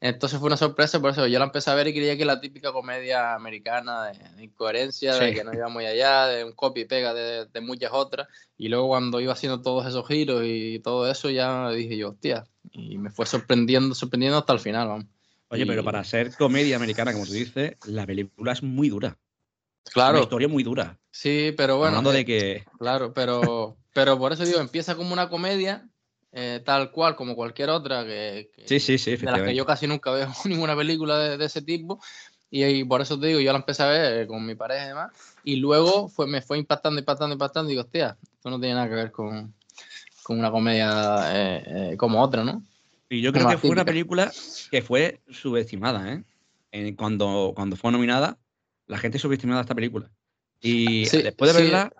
Entonces 0.00 0.38
fue 0.38 0.48
una 0.48 0.58
sorpresa, 0.58 1.00
por 1.00 1.10
eso 1.10 1.26
yo 1.26 1.38
la 1.38 1.46
empecé 1.46 1.70
a 1.70 1.74
ver 1.74 1.88
y 1.88 1.94
creía 1.94 2.18
que 2.18 2.26
la 2.26 2.40
típica 2.40 2.70
comedia 2.70 3.34
americana 3.34 4.12
de, 4.36 4.44
incoherencia, 4.44 5.14
de 5.14 5.32
que 5.32 5.42
no 5.42 5.54
iba 5.54 5.68
muy 5.68 5.86
allá, 5.86 6.26
de 6.26 6.44
un 6.44 6.52
copy 6.52 6.82
y 6.82 6.84
pega 6.84 7.14
de, 7.14 7.60
muchas 7.62 7.92
otras. 7.94 8.28
Y 8.58 8.68
luego 8.68 8.88
cuando 8.88 9.20
iba 9.20 9.32
haciendo 9.32 9.62
todos 9.62 9.86
esos 9.86 10.06
giros 10.06 10.42
y 10.44 10.80
todo 10.80 11.10
eso, 11.10 11.30
ya 11.30 11.70
dije 11.70 11.96
yo, 11.96 12.10
hostia, 12.10 12.46
y 12.72 12.98
me 12.98 13.10
fue 13.10 13.24
sorprendiendo, 13.24 13.94
sorprendiendo 13.94 14.38
hasta 14.38 14.52
el 14.52 14.60
final, 14.60 14.88
vamos. 14.88 15.06
Oye, 15.48 15.64
pero 15.64 15.82
para 15.82 16.04
ser 16.04 16.34
comedia 16.34 16.76
americana, 16.76 17.12
como 17.12 17.24
tú 17.24 17.32
dices, 17.32 17.76
la 17.86 18.04
película 18.04 18.52
es 18.52 18.62
muy 18.62 18.90
dura. 18.90 19.16
Claro. 19.92 20.18
Una 20.18 20.24
historia 20.24 20.48
muy 20.48 20.62
dura. 20.62 20.98
Sí, 21.10 21.54
pero 21.56 21.78
bueno. 21.78 21.98
Hablando 21.98 22.12
de 22.12 22.20
eh, 22.20 22.24
que. 22.24 22.64
Claro, 22.78 23.14
pero, 23.14 23.76
pero 23.94 24.18
por 24.18 24.32
eso 24.32 24.44
digo, 24.44 24.60
empieza 24.60 24.96
como 24.96 25.12
una 25.12 25.28
comedia 25.28 25.88
eh, 26.32 26.60
tal 26.64 26.90
cual 26.90 27.16
como 27.16 27.34
cualquier 27.34 27.70
otra, 27.70 28.04
que, 28.04 28.50
sí, 28.66 28.80
sí, 28.80 28.98
sí, 28.98 29.16
de 29.16 29.30
las 29.30 29.42
que 29.42 29.54
yo 29.54 29.64
casi 29.64 29.86
nunca 29.86 30.10
veo 30.10 30.28
ninguna 30.44 30.76
película 30.76 31.18
de, 31.18 31.44
ese 31.44 31.62
tipo. 31.62 32.00
Y, 32.50 32.84
por 32.84 33.00
eso 33.00 33.18
te 33.18 33.26
digo, 33.26 33.40
yo 33.40 33.52
la 33.52 33.58
empecé 33.58 33.82
a 33.82 33.88
ver 33.88 34.22
eh, 34.22 34.26
con 34.26 34.46
mi 34.46 34.54
pareja 34.54 34.84
y 34.84 34.88
demás. 34.88 35.12
Y 35.44 35.56
luego 35.56 36.08
fue, 36.08 36.26
me 36.26 36.42
fue 36.42 36.58
impactando, 36.58 36.98
impactando, 36.98 37.34
impactando. 37.34 37.70
Y 37.70 37.72
digo, 37.72 37.82
hostia, 37.82 38.16
esto 38.22 38.50
no 38.50 38.60
tiene 38.60 38.74
nada 38.76 38.88
que 38.88 38.94
ver 38.94 39.10
con, 39.10 39.52
con 40.22 40.38
una 40.38 40.50
comedia 40.50 40.90
eh, 41.32 41.96
como 41.96 42.22
otra, 42.22 42.44
¿no? 42.44 42.62
Y 43.08 43.20
yo 43.20 43.32
creo 43.32 43.48
que 43.48 43.58
fue 43.58 43.70
una 43.70 43.84
película 43.84 44.32
que 44.70 44.82
fue 44.82 45.20
subestimada, 45.30 46.12
¿eh? 46.72 46.94
cuando, 46.96 47.52
cuando 47.54 47.76
fue 47.76 47.92
nominada, 47.92 48.38
la 48.86 48.98
gente 48.98 49.18
subestimaba 49.18 49.60
esta 49.60 49.74
película. 49.74 50.10
Y 50.60 51.08
después 51.08 51.54
de 51.54 51.62
verla, 51.62 51.92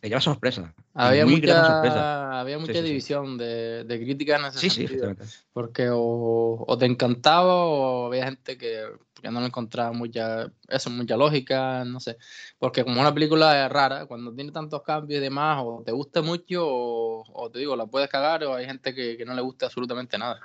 te 0.00 0.08
lleva 0.08 0.20
sorpresa. 0.20 0.72
Había 0.94 1.26
mucha, 1.26 2.40
había 2.40 2.58
mucha 2.58 2.80
división 2.82 3.36
De, 3.36 3.84
de 3.84 4.00
crítica 4.00 4.36
en 4.36 4.46
ese 4.46 4.58
sí, 4.58 4.70
sentido. 4.70 5.14
Sí, 5.14 5.44
porque 5.52 5.90
o, 5.90 6.64
o, 6.66 6.78
te 6.78 6.86
encantaba 6.86 7.54
o 7.64 8.06
había 8.06 8.24
gente 8.24 8.56
que, 8.56 8.84
que, 9.20 9.30
no 9.30 9.40
le 9.40 9.46
encontraba 9.46 9.92
mucha, 9.92 10.50
eso, 10.68 10.90
mucha 10.90 11.16
lógica, 11.16 11.84
no 11.84 12.00
sé. 12.00 12.16
Porque 12.58 12.84
como 12.84 13.00
una 13.00 13.12
película 13.12 13.64
es 13.64 13.72
rara, 13.72 14.06
cuando 14.06 14.32
tiene 14.32 14.52
tantos 14.52 14.82
cambios 14.82 15.18
y 15.18 15.22
demás, 15.22 15.62
o 15.64 15.82
te 15.84 15.92
gusta 15.92 16.22
mucho 16.22 16.66
o, 16.66 17.24
o 17.32 17.50
te 17.50 17.58
digo, 17.58 17.74
la 17.76 17.86
puedes 17.86 18.08
cagar, 18.08 18.44
o 18.44 18.54
hay 18.54 18.66
gente 18.66 18.94
que, 18.94 19.16
que 19.16 19.24
no 19.24 19.34
le 19.34 19.42
gusta 19.42 19.66
absolutamente 19.66 20.16
nada. 20.16 20.40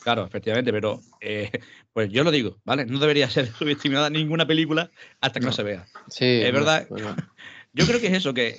Claro, 0.00 0.24
efectivamente, 0.24 0.72
pero 0.72 1.02
eh, 1.20 1.50
pues 1.92 2.10
yo 2.10 2.24
lo 2.24 2.30
digo, 2.30 2.58
¿vale? 2.64 2.86
No 2.86 2.98
debería 2.98 3.28
ser 3.28 3.46
subestimada 3.58 4.10
ninguna 4.10 4.46
película 4.46 4.90
hasta 5.20 5.40
que 5.40 5.46
no, 5.46 5.52
se 5.52 5.62
vea. 5.62 5.86
Sí. 6.08 6.40
Es 6.42 6.52
verdad. 6.52 6.88
Yo 7.72 7.86
creo 7.86 8.00
que 8.00 8.08
es 8.08 8.14
eso, 8.14 8.34
que 8.34 8.56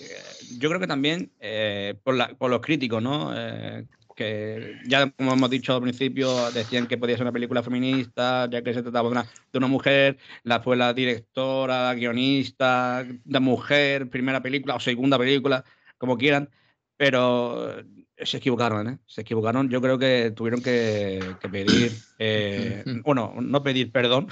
yo 0.58 0.69
creo 0.69 0.80
que 0.80 0.88
también 0.88 1.32
eh, 1.39 1.95
por, 2.04 2.15
los 2.50 2.62
críticos, 2.62 3.02
¿no? 3.02 3.32
Eh, 3.36 3.86
que 4.15 4.78
ya 4.88 5.10
como 5.12 5.34
hemos 5.34 5.50
dicho 5.50 5.74
al 5.74 5.82
principio, 5.82 6.52
decían 6.52 6.88
que 6.88 6.97
podía 6.97 7.15
ser 7.15 7.24
una 7.24 7.32
película 7.32 7.63
feminista, 7.63 8.50
ya 8.50 8.62
que 8.62 8.74
se 8.74 8.84
trataba 8.84 9.10
de 9.10 9.12
una, 9.13 9.24
de 9.52 9.58
una 9.58 9.67
mujer, 9.67 10.17
la 10.43 10.62
fue 10.62 10.76
la 10.76 10.93
directora, 10.93 11.86
la 11.86 11.95
guionista, 11.95 13.06
la 13.26 13.39
mujer, 13.39 14.10
primera 14.10 14.41
película 14.41 14.76
o 14.76 14.80
segunda 14.80 15.17
película, 15.17 15.63
como 15.97 16.17
quieran, 16.17 16.50
pero 16.97 17.84
se 18.26 18.38
equivocaron, 18.38 18.88
¿eh? 18.88 19.00
Se 19.08 19.21
equivocaron. 19.21 19.69
Yo 19.69 19.82
creo 19.82 19.97
que 19.97 20.32
tuvieron 20.36 20.62
que, 20.62 21.36
pedir, 21.52 21.91
eh, 22.19 22.84
bueno, 23.04 23.34
no 23.41 23.63
pedir 23.63 23.91
perdón, 23.91 24.28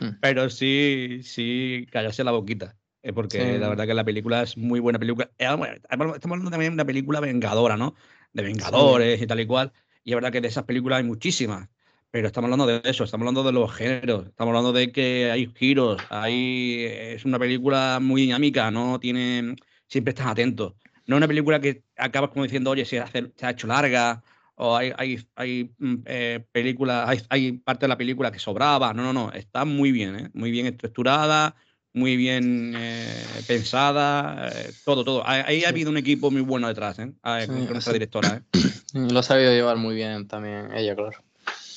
mm. 0.00 0.06
pero 0.20 0.50
sí, 0.50 1.20
sí 1.22 1.86
callarse 1.90 2.24
la 2.24 2.32
boquita. 2.32 2.76
Eh, 3.02 3.12
porque 3.12 3.58
la 3.58 3.68
verdad 3.68 3.86
que 3.86 3.94
la 3.94 4.04
película 4.04 4.42
es 4.42 4.56
muy 4.56 4.80
buena 4.80 4.98
película. 4.98 5.30
Eh, 5.38 5.46
estamos 5.46 6.22
hablando 6.24 6.50
también 6.50 6.72
de 6.72 6.74
una 6.74 6.84
película 6.84 7.20
vengadora, 7.20 7.76
¿no? 7.76 7.94
De 8.32 8.42
Vengadores 8.42 9.20
y 9.20 9.26
tal 9.26 9.40
y 9.40 9.46
cual. 9.46 9.72
Y 10.04 10.10
es 10.10 10.14
verdad 10.14 10.32
que 10.32 10.40
de 10.40 10.48
esas 10.48 10.64
películas 10.64 10.98
hay 10.98 11.04
muchísimas. 11.04 11.68
pero 12.10 12.26
estamos 12.26 12.50
hablando 12.50 12.66
de 12.66 12.80
eso, 12.84 13.04
estamos 13.04 13.22
hablando 13.22 13.42
de 13.42 13.52
los 13.52 13.72
géneros, 13.72 14.26
estamos 14.26 14.50
hablando 14.50 14.72
de 14.72 14.92
que 14.92 15.30
hay 15.30 15.50
giros, 15.56 16.00
hay, 16.10 16.84
es 16.84 17.24
una 17.24 17.38
película 17.38 17.98
muy 18.00 18.22
dinámica, 18.22 18.70
no 18.70 19.00
tiene, 19.00 19.56
siempre 19.86 20.10
estás 20.10 20.26
atento. 20.26 20.76
No 21.06 21.16
es 21.16 21.18
una 21.18 21.28
película 21.28 21.60
que 21.60 21.82
acabas 21.96 22.30
como 22.30 22.44
diciendo, 22.44 22.70
oye, 22.70 22.84
se, 22.84 23.02
se 23.36 23.46
ha 23.46 23.50
hecho 23.50 23.66
larga, 23.66 24.22
o 24.54 24.76
hay, 24.76 24.92
hay, 24.96 25.26
hay 25.34 25.74
mm, 25.78 25.94
eh, 26.06 26.44
películas, 26.52 27.08
hay, 27.08 27.20
hay, 27.30 27.52
parte 27.52 27.86
de 27.86 27.88
la 27.88 27.98
película 27.98 28.30
que 28.30 28.38
sobraba. 28.38 28.92
No, 28.94 29.02
no, 29.02 29.12
no, 29.12 29.32
está 29.32 29.64
muy 29.64 29.92
bien, 29.92 30.16
¿eh? 30.16 30.30
muy 30.34 30.50
bien 30.50 30.66
estructurada, 30.66 31.56
muy 31.94 32.16
bien 32.16 32.74
eh, 32.76 33.24
pensada, 33.46 34.50
todo, 34.84 35.04
todo. 35.04 35.22
Ahí 35.26 35.64
ha 35.64 35.68
habido 35.68 35.90
un 35.90 35.96
equipo 35.96 36.30
muy 36.30 36.40
bueno 36.40 36.68
detrás, 36.68 36.98
¿eh? 36.98 37.12
Ah, 37.22 37.44
con 37.46 37.66
nuestra 37.66 37.92
directora. 37.92 38.42
Lo 38.94 39.20
ha 39.20 39.22
sabido 39.22 39.52
llevar 39.52 39.76
muy 39.76 39.94
bien 39.94 40.26
también 40.28 40.70
ella, 40.74 40.94
claro. 40.94 41.18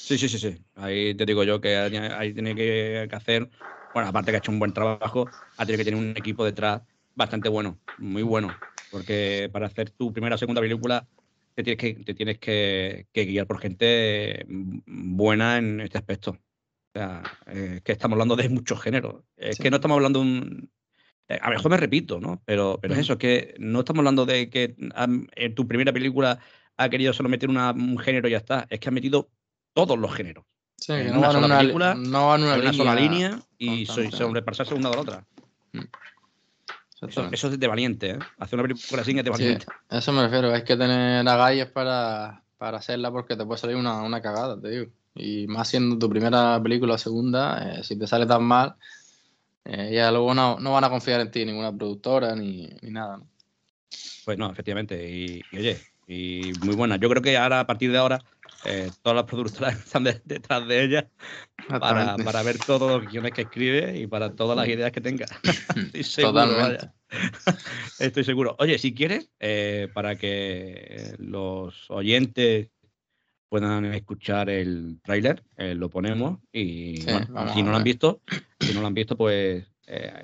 Sí, 0.05 0.19
sí, 0.19 0.29
sí, 0.29 0.37
sí. 0.37 0.55
Ahí 0.75 1.15
te 1.15 1.25
digo 1.25 1.43
yo 1.43 1.59
que 1.59 1.75
ahí 1.75 2.31
tiene 2.31 2.53
que, 2.53 3.07
hacer, 3.11 3.49
bueno, 3.93 4.09
aparte 4.09 4.31
que 4.31 4.35
ha 4.35 4.39
hecho 4.39 4.51
un 4.51 4.59
buen 4.59 4.71
trabajo, 4.71 5.27
ha 5.57 5.65
tenido 5.65 5.79
que 5.79 5.85
tener 5.85 5.99
un 5.99 6.11
equipo 6.15 6.45
detrás 6.45 6.83
bastante 7.15 7.49
bueno, 7.49 7.79
muy 7.97 8.21
bueno, 8.21 8.55
porque 8.91 9.49
para 9.51 9.65
hacer 9.65 9.89
tu 9.89 10.13
primera 10.13 10.35
o 10.35 10.37
segunda 10.37 10.61
película 10.61 11.07
te 11.55 11.63
tienes 11.63 11.79
que, 11.79 12.03
te 12.03 12.13
tienes 12.13 12.37
que, 12.37 13.07
guiar 13.13 13.47
por 13.47 13.59
gente 13.59 14.45
buena 14.47 15.57
en 15.57 15.81
este 15.81 15.97
aspecto. 15.97 16.37
Sea, 16.95 17.23
es 17.47 17.81
que 17.81 17.91
estamos 17.91 18.15
hablando 18.15 18.37
de 18.37 18.47
muchos 18.47 18.81
géneros. 18.81 19.15
Es 19.35 19.59
que 19.59 19.69
no 19.69 19.75
estamos 19.75 19.95
hablando 19.95 20.19
de 20.19 20.25
un. 20.25 20.71
Eh, 21.27 21.37
a 21.41 21.49
lo 21.49 21.57
mejor 21.57 21.71
me 21.71 21.77
repito, 21.77 22.21
¿no? 22.21 22.41
Pero, 22.45 22.79
pero 22.81 22.93
es 22.93 23.01
eso, 23.01 23.13
es 23.13 23.19
que 23.19 23.53
no 23.57 23.79
estamos 23.79 23.99
hablando 23.99 24.25
de 24.25 24.49
que 24.49 24.77
en 24.77 25.55
tu 25.55 25.67
primera 25.67 25.91
película 25.91 26.39
ha 26.77 26.89
querido 26.89 27.11
solo 27.11 27.27
meter 27.27 27.49
un 27.49 27.97
género 27.97 28.29
y 28.29 28.31
ya 28.31 28.37
está. 28.37 28.65
Es 28.69 28.79
que 28.79 28.87
ha 28.87 28.93
metido 28.93 29.29
todos 29.73 29.99
los 29.99 30.13
géneros. 30.13 30.45
Sí, 30.77 30.93
en 30.93 31.11
no 31.11 31.19
una 31.19 31.31
sola 31.31 31.47
una, 31.47 31.57
película, 31.59 31.95
no 31.95 32.27
van 32.27 32.43
una, 32.43 32.55
una 32.55 32.73
sola 32.73 32.95
línea 32.95 33.41
y 33.57 33.85
sobrepasarse 33.85 34.73
una 34.73 34.89
de 34.89 34.95
la 34.95 35.01
otra. 35.01 35.25
Mm. 35.73 35.79
Eso, 37.33 37.49
es 37.49 37.59
de 37.59 37.67
valiente, 37.67 38.11
¿eh? 38.11 38.19
Hacer 38.39 38.57
una 38.57 38.69
película 38.69 39.01
así 39.01 39.11
es 39.11 39.23
de 39.23 39.29
valiente. 39.29 39.65
Sí, 39.65 39.97
eso 39.97 40.13
me 40.13 40.23
refiero, 40.23 40.53
hay 40.53 40.63
que 40.63 40.77
tener 40.77 41.27
agallas 41.27 41.67
para, 41.71 42.45
para 42.57 42.77
hacerla 42.77 43.11
porque 43.11 43.35
te 43.35 43.45
puede 43.45 43.59
salir 43.59 43.75
una, 43.75 44.01
una, 44.01 44.21
cagada, 44.21 44.59
te 44.59 44.69
digo. 44.69 44.91
Y 45.15 45.47
más 45.47 45.69
siendo 45.69 45.97
tu 45.97 46.09
primera 46.09 46.61
película 46.61 46.95
o 46.95 46.97
segunda, 46.97 47.79
eh, 47.79 47.83
si 47.83 47.97
te 47.97 48.05
sale 48.05 48.25
tan 48.25 48.43
mal, 48.43 48.75
eh, 49.63 49.91
ya 49.93 50.11
luego 50.11 50.33
no, 50.33 50.59
no, 50.59 50.73
van 50.73 50.83
a 50.83 50.89
confiar 50.89 51.21
en 51.21 51.31
ti 51.31 51.45
ninguna 51.45 51.75
productora 51.75 52.35
ni, 52.35 52.69
ni 52.81 52.91
nada. 52.91 53.17
¿no? 53.17 53.27
Pues 54.25 54.37
no, 54.37 54.51
efectivamente. 54.51 55.09
y, 55.09 55.41
oye, 55.55 55.79
y 56.07 56.51
muy 56.63 56.75
buena. 56.75 56.97
Yo 56.97 57.09
creo 57.09 57.21
que 57.21 57.37
ahora, 57.37 57.61
a 57.61 57.67
partir 57.67 57.91
de 57.91 57.97
ahora, 57.97 58.21
eh, 58.65 58.91
todas 59.01 59.15
las 59.15 59.25
productoras 59.25 59.75
están 59.85 60.03
detrás 60.03 60.67
de 60.67 60.83
ella 60.83 61.09
para, 61.79 62.15
para, 62.17 62.43
ver 62.43 62.57
todos 62.57 63.01
los 63.01 63.11
guiones 63.11 63.31
que 63.31 63.43
escribe 63.43 63.97
y 63.97 64.07
para 64.07 64.35
todas 64.35 64.57
las 64.57 64.67
ideas 64.67 64.91
que 64.91 65.01
tenga. 65.01 65.25
Estoy 65.93 66.03
seguro, 66.03 66.77
Estoy 67.99 68.23
seguro. 68.23 68.55
Oye, 68.59 68.77
si 68.77 68.93
quieres, 68.93 69.29
eh, 69.39 69.87
para 69.93 70.17
que 70.17 71.15
los 71.19 71.89
oyentes 71.89 72.69
puedan 73.49 73.85
escuchar 73.85 74.49
el 74.49 74.99
tráiler, 75.03 75.43
eh, 75.57 75.75
lo 75.75 75.89
ponemos 75.89 76.39
y 76.51 76.97
si 77.53 77.63
no 77.63 77.71
lo 77.71 77.77
han 77.77 77.83
visto, 77.83 78.21
si 78.59 78.73
no 78.73 78.81
lo 78.81 78.87
han 78.87 78.93
visto, 78.93 79.15
pues 79.15 79.65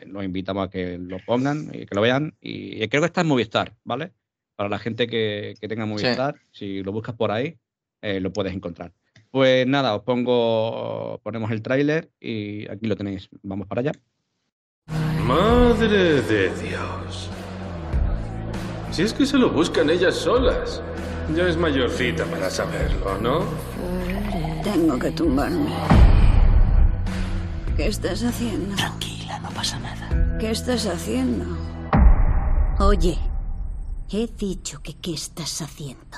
los 0.08 0.24
invitamos 0.24 0.68
a 0.68 0.70
que 0.72 0.98
lo 0.98 1.20
pongan 1.26 1.70
y 1.72 1.86
que 1.86 1.96
lo 1.96 2.02
vean. 2.02 2.36
Y 2.42 2.88
creo 2.88 3.02
que 3.02 3.08
está 3.08 3.22
en 3.22 3.28
Movistar, 3.28 3.76
¿vale? 3.84 4.12
Para 4.56 4.70
la 4.70 4.80
gente 4.80 5.08
que, 5.08 5.54
que 5.60 5.68
tenga 5.68 5.86
Movistar, 5.86 6.36
si 6.52 6.82
lo 6.84 6.92
buscas 6.92 7.16
por 7.16 7.32
ahí, 7.32 7.58
eh, 8.02 8.20
lo 8.20 8.34
puedes 8.34 8.54
encontrar. 8.54 8.92
Pues 9.30 9.66
nada, 9.68 9.96
os 9.96 10.04
pongo, 10.04 11.20
ponemos 11.24 11.52
el 11.52 11.62
tráiler 11.62 12.10
y 12.20 12.70
aquí 12.70 12.88
lo 12.88 12.96
tenéis. 12.96 13.30
Vamos 13.44 13.68
para 13.68 13.82
allá. 13.82 13.92
Madre 15.24 16.22
de 16.22 16.50
Dios. 16.56 17.30
Si 18.92 19.04
es 19.04 19.14
que 19.14 19.26
se 19.26 19.38
lo 19.38 19.50
buscan 19.50 19.90
ellas 19.90 20.16
solas. 20.16 20.82
Ya 21.36 21.48
es 21.48 21.56
mayorcita 21.56 22.26
para 22.26 22.50
saberlo, 22.50 23.18
¿no? 23.20 23.46
Tengo 24.64 25.00
que 25.00 25.12
tumbarme. 25.12 25.72
¿Qué 27.78 27.88
estás 27.88 28.24
haciendo? 28.24 28.76
Tranquila, 28.76 29.40
no 29.40 29.50
pasa 29.50 29.80
nada. 29.80 30.38
¿Qué 30.40 30.52
estás 30.52 30.86
haciendo? 30.86 31.46
Oye, 32.80 33.18
he 34.12 34.28
dicho 34.28 34.82
que 34.82 34.94
qué 34.98 35.14
estás 35.14 35.62
haciendo. 35.62 36.18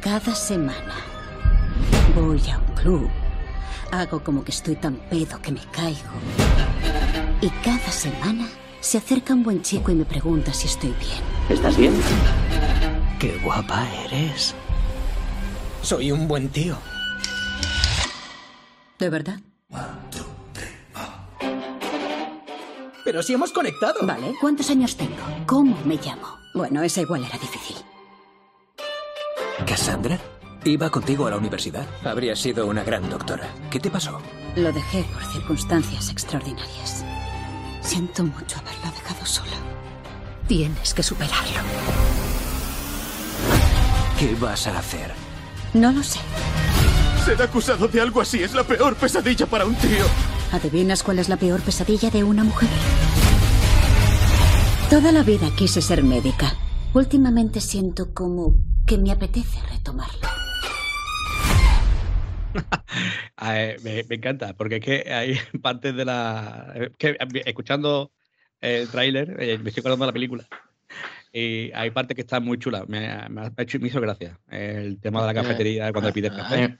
Cada 0.00 0.34
semana 0.34 0.96
voy 2.16 2.42
a 2.50 2.58
un 2.58 2.74
club, 2.74 3.10
hago 3.92 4.24
como 4.24 4.42
que 4.42 4.50
estoy 4.50 4.74
tan 4.74 4.96
pedo 5.08 5.40
que 5.40 5.52
me 5.52 5.60
caigo. 5.70 6.10
Y 7.40 7.48
cada 7.64 7.90
semana 7.90 8.48
se 8.82 8.98
acerca 8.98 9.32
un 9.32 9.44
buen 9.44 9.62
chico 9.62 9.92
y 9.92 9.94
me 9.94 10.04
pregunta 10.04 10.52
si 10.52 10.66
estoy 10.66 10.90
bien. 10.90 11.22
¿Estás 11.48 11.76
bien? 11.76 11.94
Qué 13.18 13.38
guapa 13.38 13.86
eres. 14.04 14.54
Soy 15.82 16.10
un 16.10 16.26
buen 16.26 16.48
tío. 16.48 16.76
¿De 18.98 19.08
verdad? 19.08 19.40
Pero 23.04 23.22
si 23.22 23.32
hemos 23.34 23.52
conectado. 23.52 24.00
Vale, 24.02 24.34
¿cuántos 24.40 24.68
años 24.70 24.96
tengo? 24.96 25.22
¿Cómo 25.46 25.76
me 25.84 25.96
llamo? 25.96 26.38
Bueno, 26.54 26.82
esa 26.82 27.00
igual 27.00 27.24
era 27.24 27.38
difícil. 27.38 27.76
¿Cassandra? 29.66 30.18
Iba 30.64 30.90
contigo 30.90 31.26
a 31.26 31.30
la 31.30 31.36
universidad. 31.36 31.86
Habría 32.04 32.36
sido 32.36 32.66
una 32.66 32.84
gran 32.84 33.08
doctora. 33.08 33.48
¿Qué 33.70 33.80
te 33.80 33.90
pasó? 33.90 34.20
Lo 34.56 34.72
dejé 34.72 35.04
por 35.12 35.24
circunstancias 35.24 36.10
extraordinarias. 36.10 37.04
Siento 37.82 38.22
mucho 38.24 38.58
haberla 38.58 38.90
dejado 38.92 39.26
sola. 39.26 39.56
Tienes 40.46 40.94
que 40.94 41.02
superarlo. 41.02 41.60
¿Qué 44.18 44.34
vas 44.36 44.66
a 44.66 44.78
hacer? 44.78 45.12
No 45.74 45.90
lo 45.92 46.02
sé. 46.02 46.20
Ser 47.24 47.40
acusado 47.42 47.88
de 47.88 48.00
algo 48.00 48.20
así 48.20 48.42
es 48.42 48.54
la 48.54 48.62
peor 48.64 48.94
pesadilla 48.96 49.46
para 49.46 49.64
un 49.64 49.74
tío. 49.74 50.04
¿Adivinas 50.52 51.02
cuál 51.02 51.18
es 51.18 51.28
la 51.28 51.36
peor 51.36 51.60
pesadilla 51.60 52.10
de 52.10 52.24
una 52.24 52.44
mujer? 52.44 52.68
Toda 54.90 55.10
la 55.12 55.22
vida 55.22 55.48
quise 55.56 55.80
ser 55.80 56.02
médica. 56.04 56.54
Últimamente 56.92 57.60
siento 57.60 58.12
como 58.12 58.54
que 58.86 58.98
me 58.98 59.10
apetece 59.10 59.58
retomarlo. 59.70 60.41
me, 63.82 64.00
encanta, 64.10 64.54
porque 64.54 64.76
es 64.76 64.84
que 64.84 65.12
hay 65.12 65.34
partes 65.62 65.94
de 65.94 66.04
la. 66.04 66.90
Que, 66.98 67.16
escuchando 67.44 68.12
el 68.60 68.88
tráiler, 68.88 69.36
eh, 69.40 69.58
me 69.58 69.70
estoy 69.70 69.80
acordando 69.80 70.04
de 70.04 70.08
la 70.08 70.12
película. 70.12 70.48
Y 71.32 71.72
hay 71.72 71.90
partes 71.90 72.14
que 72.14 72.20
están 72.20 72.44
muy 72.44 72.58
chulas. 72.58 72.86
Me, 72.88 73.06
ha 73.06 73.52
hecho, 73.56 73.78
me 73.80 73.88
hizo 73.88 74.00
gracia. 74.00 74.38
El 74.50 75.00
tema 75.00 75.20
de 75.22 75.26
la 75.32 75.42
cafetería 75.42 75.92
cuando 75.92 76.12
pides 76.12 76.32
café. 76.32 76.76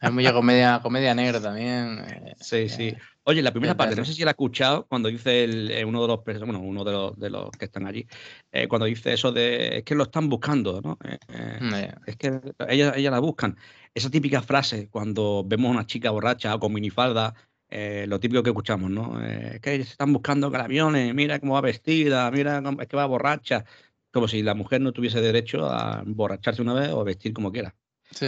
Hay 0.00 0.12
mucha 0.12 0.32
comedia, 0.32 0.80
comedia 0.80 1.14
negra 1.14 1.40
también. 1.40 1.98
Eh, 2.08 2.34
sí, 2.38 2.68
sí. 2.68 2.88
Eh, 2.88 2.98
Oye, 3.24 3.42
la 3.42 3.52
primera 3.52 3.76
parte, 3.76 3.94
no 3.96 4.04
sé 4.04 4.14
si 4.14 4.24
la 4.24 4.30
ha 4.30 4.32
escuchado 4.32 4.86
cuando 4.86 5.08
dice 5.08 5.44
el, 5.44 5.70
eh, 5.70 5.84
uno 5.84 6.02
de 6.02 6.08
los 6.08 6.24
bueno, 6.24 6.58
uno 6.60 6.84
de 6.84 6.92
los, 6.92 7.18
de 7.18 7.30
los 7.30 7.50
que 7.50 7.66
están 7.66 7.86
allí, 7.86 8.06
eh, 8.50 8.66
cuando 8.66 8.86
dice 8.86 9.12
eso 9.12 9.30
de 9.30 9.78
es 9.78 9.84
que 9.84 9.94
lo 9.94 10.04
están 10.04 10.28
buscando, 10.28 10.80
¿no? 10.80 10.98
Eh, 11.04 11.92
es 12.06 12.16
que 12.16 12.40
ellas, 12.68 12.96
ella 12.96 13.10
la 13.10 13.20
buscan. 13.20 13.56
Esa 13.94 14.10
típica 14.10 14.40
frase 14.40 14.88
cuando 14.88 15.44
vemos 15.46 15.68
a 15.68 15.72
una 15.72 15.86
chica 15.86 16.10
borracha 16.10 16.54
o 16.54 16.60
con 16.60 16.72
minifalda, 16.72 17.34
lo 17.70 18.20
típico 18.20 18.42
que 18.42 18.50
escuchamos, 18.50 18.90
¿no? 18.90 19.20
es 19.24 19.60
que 19.60 19.76
se 19.76 19.92
están 19.92 20.12
buscando 20.12 20.48
aviones, 20.48 21.14
mira 21.14 21.38
cómo 21.38 21.54
va 21.54 21.60
vestida, 21.60 22.30
mira 22.30 22.62
cómo, 22.62 22.80
es 22.82 22.88
que 22.88 22.96
va 22.96 23.06
borracha. 23.06 23.64
Como 24.12 24.26
si 24.26 24.42
la 24.42 24.54
mujer 24.54 24.80
no 24.80 24.92
tuviese 24.92 25.20
derecho 25.20 25.66
a 25.66 26.02
borracharse 26.04 26.62
una 26.62 26.74
vez 26.74 26.90
o 26.90 27.04
vestir 27.04 27.32
como 27.32 27.52
quiera. 27.52 27.74
Sí, 28.10 28.26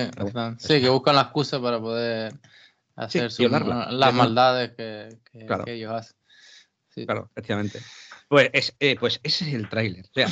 sí, 0.58 0.80
que 0.80 0.88
buscan 0.88 1.16
la 1.16 1.22
excusa 1.22 1.60
para 1.60 1.80
poder 1.80 2.34
hacer 2.94 3.30
las 3.40 4.14
maldades 4.14 4.72
que, 4.72 5.08
ellos 5.66 5.92
hacen. 5.92 6.16
Claro, 7.06 7.28
efectivamente. 7.32 7.80
Pues, 8.32 8.48
es, 8.54 8.74
eh, 8.80 8.96
pues 8.98 9.20
ese 9.22 9.46
es 9.46 9.52
el 9.52 9.68
tráiler. 9.68 10.06
O 10.06 10.14
sea, 10.14 10.26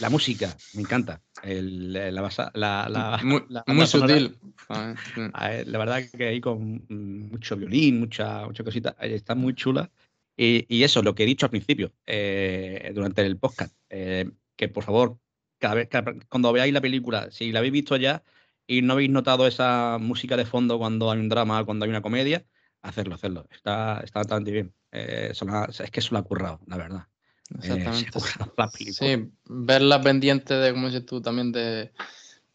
la 0.00 0.08
música, 0.08 0.56
me 0.72 0.80
encanta. 0.80 1.20
El, 1.42 1.92
la, 1.92 2.10
la, 2.54 2.88
la, 2.88 3.20
muy, 3.66 3.86
sutil. 3.86 4.38
La 4.70 5.78
verdad 5.78 6.02
que 6.16 6.28
ahí 6.28 6.40
con 6.40 6.82
mucho 6.88 7.58
violín, 7.58 8.00
mucha, 8.00 8.46
mucha 8.46 8.64
cosita, 8.64 8.96
eh, 9.02 9.14
está 9.16 9.34
muy 9.34 9.54
chula. 9.54 9.90
Y, 10.34 10.64
y, 10.74 10.82
eso, 10.82 11.02
lo 11.02 11.14
que 11.14 11.24
he 11.24 11.26
dicho 11.26 11.44
al 11.44 11.50
principio, 11.50 11.92
eh, 12.06 12.90
durante 12.94 13.20
el 13.20 13.36
podcast, 13.36 13.76
que 13.90 14.68
por 14.72 14.84
favor, 14.84 15.18
cada 15.58 15.74
vez, 15.74 15.90
cuando 16.30 16.54
veáis 16.54 16.72
la 16.72 16.80
película, 16.80 17.30
si 17.32 17.52
la 17.52 17.58
habéis 17.58 17.74
visto 17.74 17.96
ya, 17.96 18.22
y 18.66 18.80
no 18.80 18.94
habéis 18.94 19.10
notado 19.10 19.46
esa 19.46 19.98
música 20.00 20.38
de 20.38 20.46
fondo 20.46 20.78
cuando 20.78 21.10
hay 21.10 21.20
un 21.20 21.28
drama, 21.28 21.62
cuando 21.66 21.84
hay 21.84 21.90
una 21.90 22.00
comedia, 22.00 22.46
hacerlo, 22.80 23.14
hacerlo. 23.14 23.46
Está, 23.50 24.00
está 24.02 24.20
bastante 24.20 24.52
bien. 24.52 24.72
Eh, 24.90 25.32
es 25.34 25.90
que 25.90 26.00
eso 26.00 26.14
lo 26.14 26.18
ha 26.18 26.24
currado, 26.24 26.58
la 26.66 26.78
verdad. 26.78 27.11
Exactamente. 27.62 28.92
sí, 28.92 29.30
ver 29.46 29.82
la 29.82 30.00
pendiente 30.00 30.54
de, 30.54 30.72
como 30.72 30.86
dices 30.86 31.06
tú, 31.06 31.20
también 31.20 31.52
de, 31.52 31.92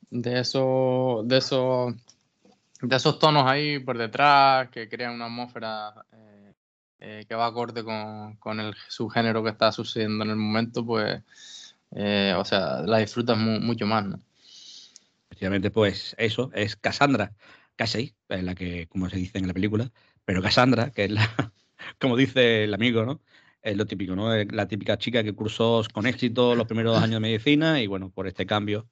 de 0.10 0.40
eso, 0.40 1.24
de 1.26 1.38
esos 1.38 1.94
de 2.82 2.96
esos 2.96 3.20
tonos 3.20 3.46
ahí 3.48 3.80
por 3.80 3.98
detrás 3.98 4.70
que 4.70 4.88
crean 4.88 5.16
una 5.16 5.26
atmósfera 5.26 6.06
eh, 6.12 6.54
eh, 7.00 7.26
que 7.28 7.36
va 7.36 7.48
acorde 7.48 7.84
con, 7.84 8.36
con, 8.38 8.60
el 8.60 8.76
subgénero 8.88 9.44
que 9.44 9.52
está 9.52 9.72
sucediendo 9.72 10.24
en 10.24 10.32
el 10.32 10.36
momento, 10.36 10.86
pues, 10.86 11.22
eh, 11.92 12.34
o 12.38 12.46
sea, 12.46 12.82
la 12.82 13.00
disfrutas 13.00 13.38
mucho 13.38 13.86
más, 13.86 14.06
¿no? 14.06 14.20
Efectivamente, 15.30 15.72
pues 15.72 16.16
eso, 16.18 16.52
es 16.54 16.76
Cassandra, 16.76 17.34
casi, 17.76 18.16
es 18.30 18.44
la 18.44 18.56
que, 18.56 18.88
como 18.88 19.10
se 19.10 19.18
dice 19.18 19.38
en 19.38 19.48
la 19.48 19.54
película, 19.54 19.92
pero 20.26 20.42
Cassandra, 20.42 20.92
que 20.92 21.06
es 21.06 21.12
la, 21.12 21.54
como 22.00 22.16
dice 22.16 22.64
el 22.64 22.74
amigo, 22.74 23.06
¿no? 23.06 23.22
Es 23.68 23.76
lo 23.76 23.86
típico, 23.86 24.16
¿no? 24.16 24.34
La 24.34 24.68
típica 24.68 24.98
chica 24.98 25.24
que 25.24 25.34
cursó 25.34 25.84
con 25.94 26.08
éxito 26.08 26.56
los 26.56 26.68
primeros 26.68 26.98
años 26.98 27.16
de 27.16 27.20
medicina 27.20 27.82
y 27.82 27.88
bueno, 27.88 28.10
por 28.10 28.28
este 28.28 28.46
cambio 28.46 28.88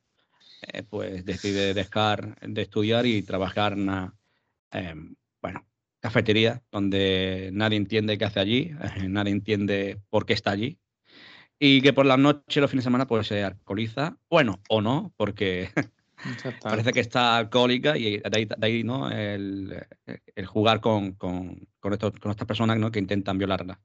eh, 0.73 0.83
pues 0.83 1.23
decide 1.23 1.73
dejar 1.73 2.37
de 2.41 2.61
estudiar 2.61 3.05
y 3.05 3.21
trabajar 3.21 3.73
en 3.73 3.83
una, 3.83 4.15
em, 4.71 5.15
bueno, 5.41 5.65
cafetería 5.99 6.61
donde 6.71 7.51
nadie 7.53 7.77
entiende 7.77 8.17
qué 8.17 8.25
hace 8.25 8.39
allí, 8.41 8.71
eh, 8.97 9.07
nadie 9.07 9.31
entiende 9.31 10.01
por 10.09 10.25
qué 10.25 10.33
está 10.33 10.51
allí 10.51 10.77
y 11.57 11.81
que 11.81 11.93
por 11.93 12.05
la 12.05 12.17
noche, 12.17 12.59
los 12.59 12.69
fines 12.69 12.83
de 12.83 12.87
semana, 12.87 13.07
pues 13.07 13.27
se 13.27 13.43
alcoholiza, 13.43 14.17
bueno, 14.29 14.59
o 14.67 14.81
no, 14.81 15.13
porque 15.15 15.69
parece 16.61 16.91
que 16.91 16.99
está 16.99 17.37
alcohólica 17.37 17.97
y 17.97 18.17
de 18.17 18.57
ahí, 18.61 18.83
¿no? 18.83 19.09
El, 19.09 19.85
jugar 20.45 20.81
con, 20.81 21.13
con, 21.13 21.67
con, 21.79 21.93
estas 21.93 22.45
personas 22.45 22.77
¿no? 22.77 22.91
que 22.91 22.99
intentan 22.99 23.37
violarla. 23.37 23.79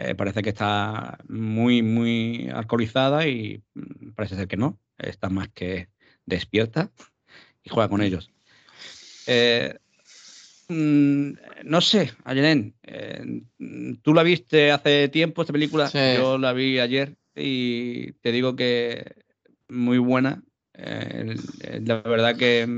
Eh, 0.00 0.14
parece 0.14 0.42
que 0.42 0.50
está 0.50 1.18
muy, 1.28 1.82
muy 1.82 2.48
alcoholizada 2.54 3.26
y 3.26 3.60
mm, 3.74 4.12
parece 4.14 4.36
ser 4.36 4.46
que 4.46 4.56
no, 4.56 4.78
está 4.96 5.28
más 5.28 5.48
que 5.48 5.88
despierta 6.24 6.92
y 7.64 7.68
juega 7.68 7.88
con 7.88 8.00
ellos. 8.00 8.30
Eh, 9.26 9.76
mm, 10.68 11.30
no 11.64 11.80
sé, 11.80 12.12
Ayelen, 12.22 12.76
eh, 12.84 13.42
tú 14.00 14.14
la 14.14 14.22
viste 14.22 14.70
hace 14.70 15.08
tiempo 15.08 15.42
esta 15.42 15.52
película, 15.52 15.90
yo 15.92 16.38
la 16.38 16.52
vi 16.52 16.78
ayer 16.78 17.16
y 17.34 18.12
te 18.12 18.30
digo 18.30 18.54
que 18.54 19.16
muy 19.68 19.98
buena. 19.98 20.44
La 20.74 22.02
verdad 22.02 22.36
que 22.36 22.68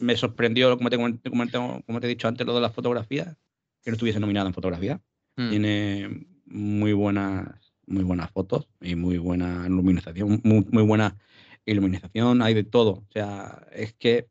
me 0.00 0.16
sorprendió, 0.16 0.76
como 0.76 0.90
te, 0.90 0.96
como 0.96 2.00
te 2.00 2.06
he 2.06 2.08
dicho 2.08 2.26
antes, 2.26 2.44
lo 2.44 2.52
de 2.52 2.60
las 2.60 2.74
fotografías, 2.74 3.36
que 3.84 3.92
no 3.92 3.94
estuviese 3.94 4.18
nominada 4.18 4.48
en 4.48 4.54
fotografía. 4.54 5.00
Hmm. 5.36 5.50
Tiene 5.50 6.33
muy 6.54 6.92
buenas, 6.92 7.74
muy 7.86 8.04
buenas 8.04 8.30
fotos 8.30 8.68
y 8.80 8.94
muy 8.94 9.18
buena 9.18 9.64
iluminación, 9.66 10.40
muy, 10.44 10.64
muy 10.70 10.84
buena 10.84 11.18
iluminación, 11.66 12.42
hay 12.42 12.54
de 12.54 12.62
todo. 12.64 12.90
O 12.92 13.06
sea, 13.12 13.66
es 13.72 13.92
que 13.94 14.28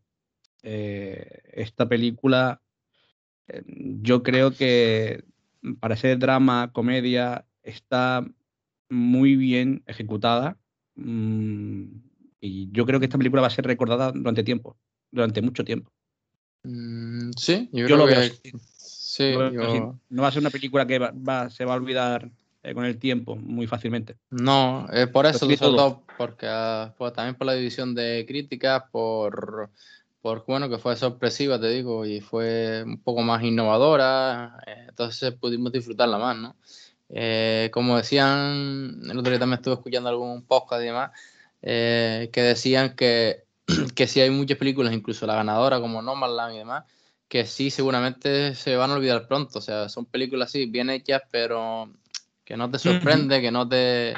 eh, 0.63 1.41
esta 1.51 1.87
película, 1.87 2.61
eh, 3.49 3.63
yo 3.67 4.23
creo 4.23 4.51
que 4.51 5.25
para 5.81 5.97
ser 5.97 6.17
drama, 6.17 6.71
comedia, 6.71 7.45
está 7.61 8.25
muy 8.89 9.35
bien 9.35 9.83
ejecutada. 9.85 10.57
Mm, 10.95 11.87
y 12.39 12.71
yo 12.71 12.85
creo 12.85 12.99
que 12.99 13.07
esta 13.07 13.17
película 13.17 13.41
va 13.41 13.47
a 13.47 13.51
ser 13.51 13.65
recordada 13.65 14.13
durante 14.13 14.43
tiempo, 14.43 14.77
durante 15.11 15.41
mucho 15.41 15.65
tiempo. 15.65 15.91
Mm, 16.63 17.31
sí, 17.35 17.69
yo, 17.73 17.85
creo 17.85 17.97
lo 17.97 18.07
que, 18.07 18.31
Sí, 19.13 19.31
No 20.09 20.23
va 20.23 20.27
a 20.27 20.31
ser 20.31 20.41
una 20.41 20.49
película 20.49 20.87
que 20.87 20.97
se 21.51 21.65
va 21.65 21.73
a 21.73 21.75
olvidar 21.75 22.31
eh, 22.63 22.73
con 22.73 22.83
el 22.83 22.97
tiempo 22.97 23.35
muy 23.35 23.67
fácilmente. 23.67 24.15
No, 24.31 24.87
por 25.11 25.27
eso, 25.27 25.37
sobre 25.37 25.57
todo 25.57 26.01
porque 26.17 26.47
pues, 26.97 27.13
también 27.13 27.35
por 27.35 27.45
la 27.45 27.53
división 27.53 27.93
de 27.93 28.25
críticas, 28.27 28.85
por, 28.91 29.69
por 30.19 30.43
bueno, 30.47 30.67
que 30.67 30.79
fue 30.79 30.95
sorpresiva, 30.95 31.61
te 31.61 31.69
digo, 31.69 32.07
y 32.07 32.21
fue 32.21 32.81
un 32.83 33.03
poco 33.03 33.21
más 33.21 33.43
innovadora, 33.43 34.57
eh, 34.65 34.85
entonces 34.89 35.31
pudimos 35.35 35.71
disfrutarla 35.71 36.17
más, 36.17 36.35
¿no? 36.35 36.55
Eh, 37.09 37.69
como 37.71 37.97
decían, 37.97 38.99
el 39.03 39.19
otro 39.19 39.29
día 39.29 39.39
también 39.39 39.59
estuve 39.59 39.75
escuchando 39.75 40.09
algún 40.09 40.41
podcast 40.41 40.81
y 40.81 40.85
demás, 40.85 41.11
que 41.61 42.31
decían 42.33 42.95
que, 42.95 43.43
que 43.95 44.07
sí 44.07 44.21
hay 44.21 44.31
muchas 44.31 44.57
películas, 44.57 44.91
incluso 44.91 45.27
la 45.27 45.35
ganadora 45.35 45.79
como 45.79 46.01
Nomadland 46.01 46.55
y 46.55 46.57
demás, 46.57 46.85
que 47.33 47.47
sí 47.47 47.71
seguramente 47.71 48.53
se 48.53 48.75
van 48.75 48.91
a 48.91 48.93
olvidar 48.93 49.27
pronto, 49.27 49.57
o 49.57 49.61
sea, 49.61 49.89
son 49.89 50.05
películas 50.05 50.49
así, 50.49 50.67
bien 50.67 50.91
hechas, 50.91 51.23
pero 51.31 51.91
que 52.45 52.55
no 52.55 52.69
te 52.69 52.77
sorprende, 52.77 53.41
que 53.41 53.49
no 53.49 53.67
te, 53.67 54.13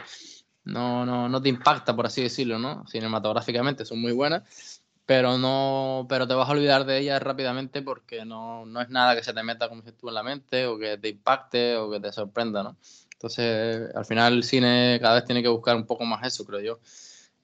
no, 0.66 1.06
no, 1.06 1.30
no 1.30 1.42
te 1.42 1.48
impacta, 1.48 1.96
por 1.96 2.08
así 2.08 2.24
decirlo, 2.24 2.60
¿no? 2.60 2.86
Cinematográficamente 2.88 3.86
son 3.86 4.02
muy 4.02 4.12
buenas, 4.12 4.82
pero 5.06 5.38
no, 5.38 6.06
pero 6.10 6.28
te 6.28 6.34
vas 6.34 6.50
a 6.50 6.52
olvidar 6.52 6.84
de 6.84 6.98
ellas 6.98 7.24
rápidamente 7.24 7.82
porque 7.82 8.26
no, 8.26 8.66
no 8.66 8.82
es 8.82 8.90
nada 8.90 9.16
que 9.16 9.24
se 9.24 9.32
te 9.32 9.44
meta, 9.44 9.70
como 9.70 9.80
dices 9.80 9.98
tú, 9.98 10.10
en 10.10 10.16
la 10.16 10.24
mente, 10.24 10.66
o 10.66 10.78
que 10.78 10.98
te 10.98 11.08
impacte, 11.08 11.78
o 11.78 11.90
que 11.90 12.02
te 12.02 12.12
sorprenda, 12.12 12.64
¿no? 12.64 12.76
Entonces, 13.14 13.96
al 13.96 14.04
final 14.04 14.34
el 14.34 14.44
cine 14.44 15.00
cada 15.02 15.16
vez 15.16 15.24
tiene 15.24 15.42
que 15.42 15.48
buscar 15.48 15.78
un 15.78 15.86
poco 15.86 16.04
más 16.04 16.28
eso, 16.28 16.46
creo 16.46 16.60
yo. 16.60 16.80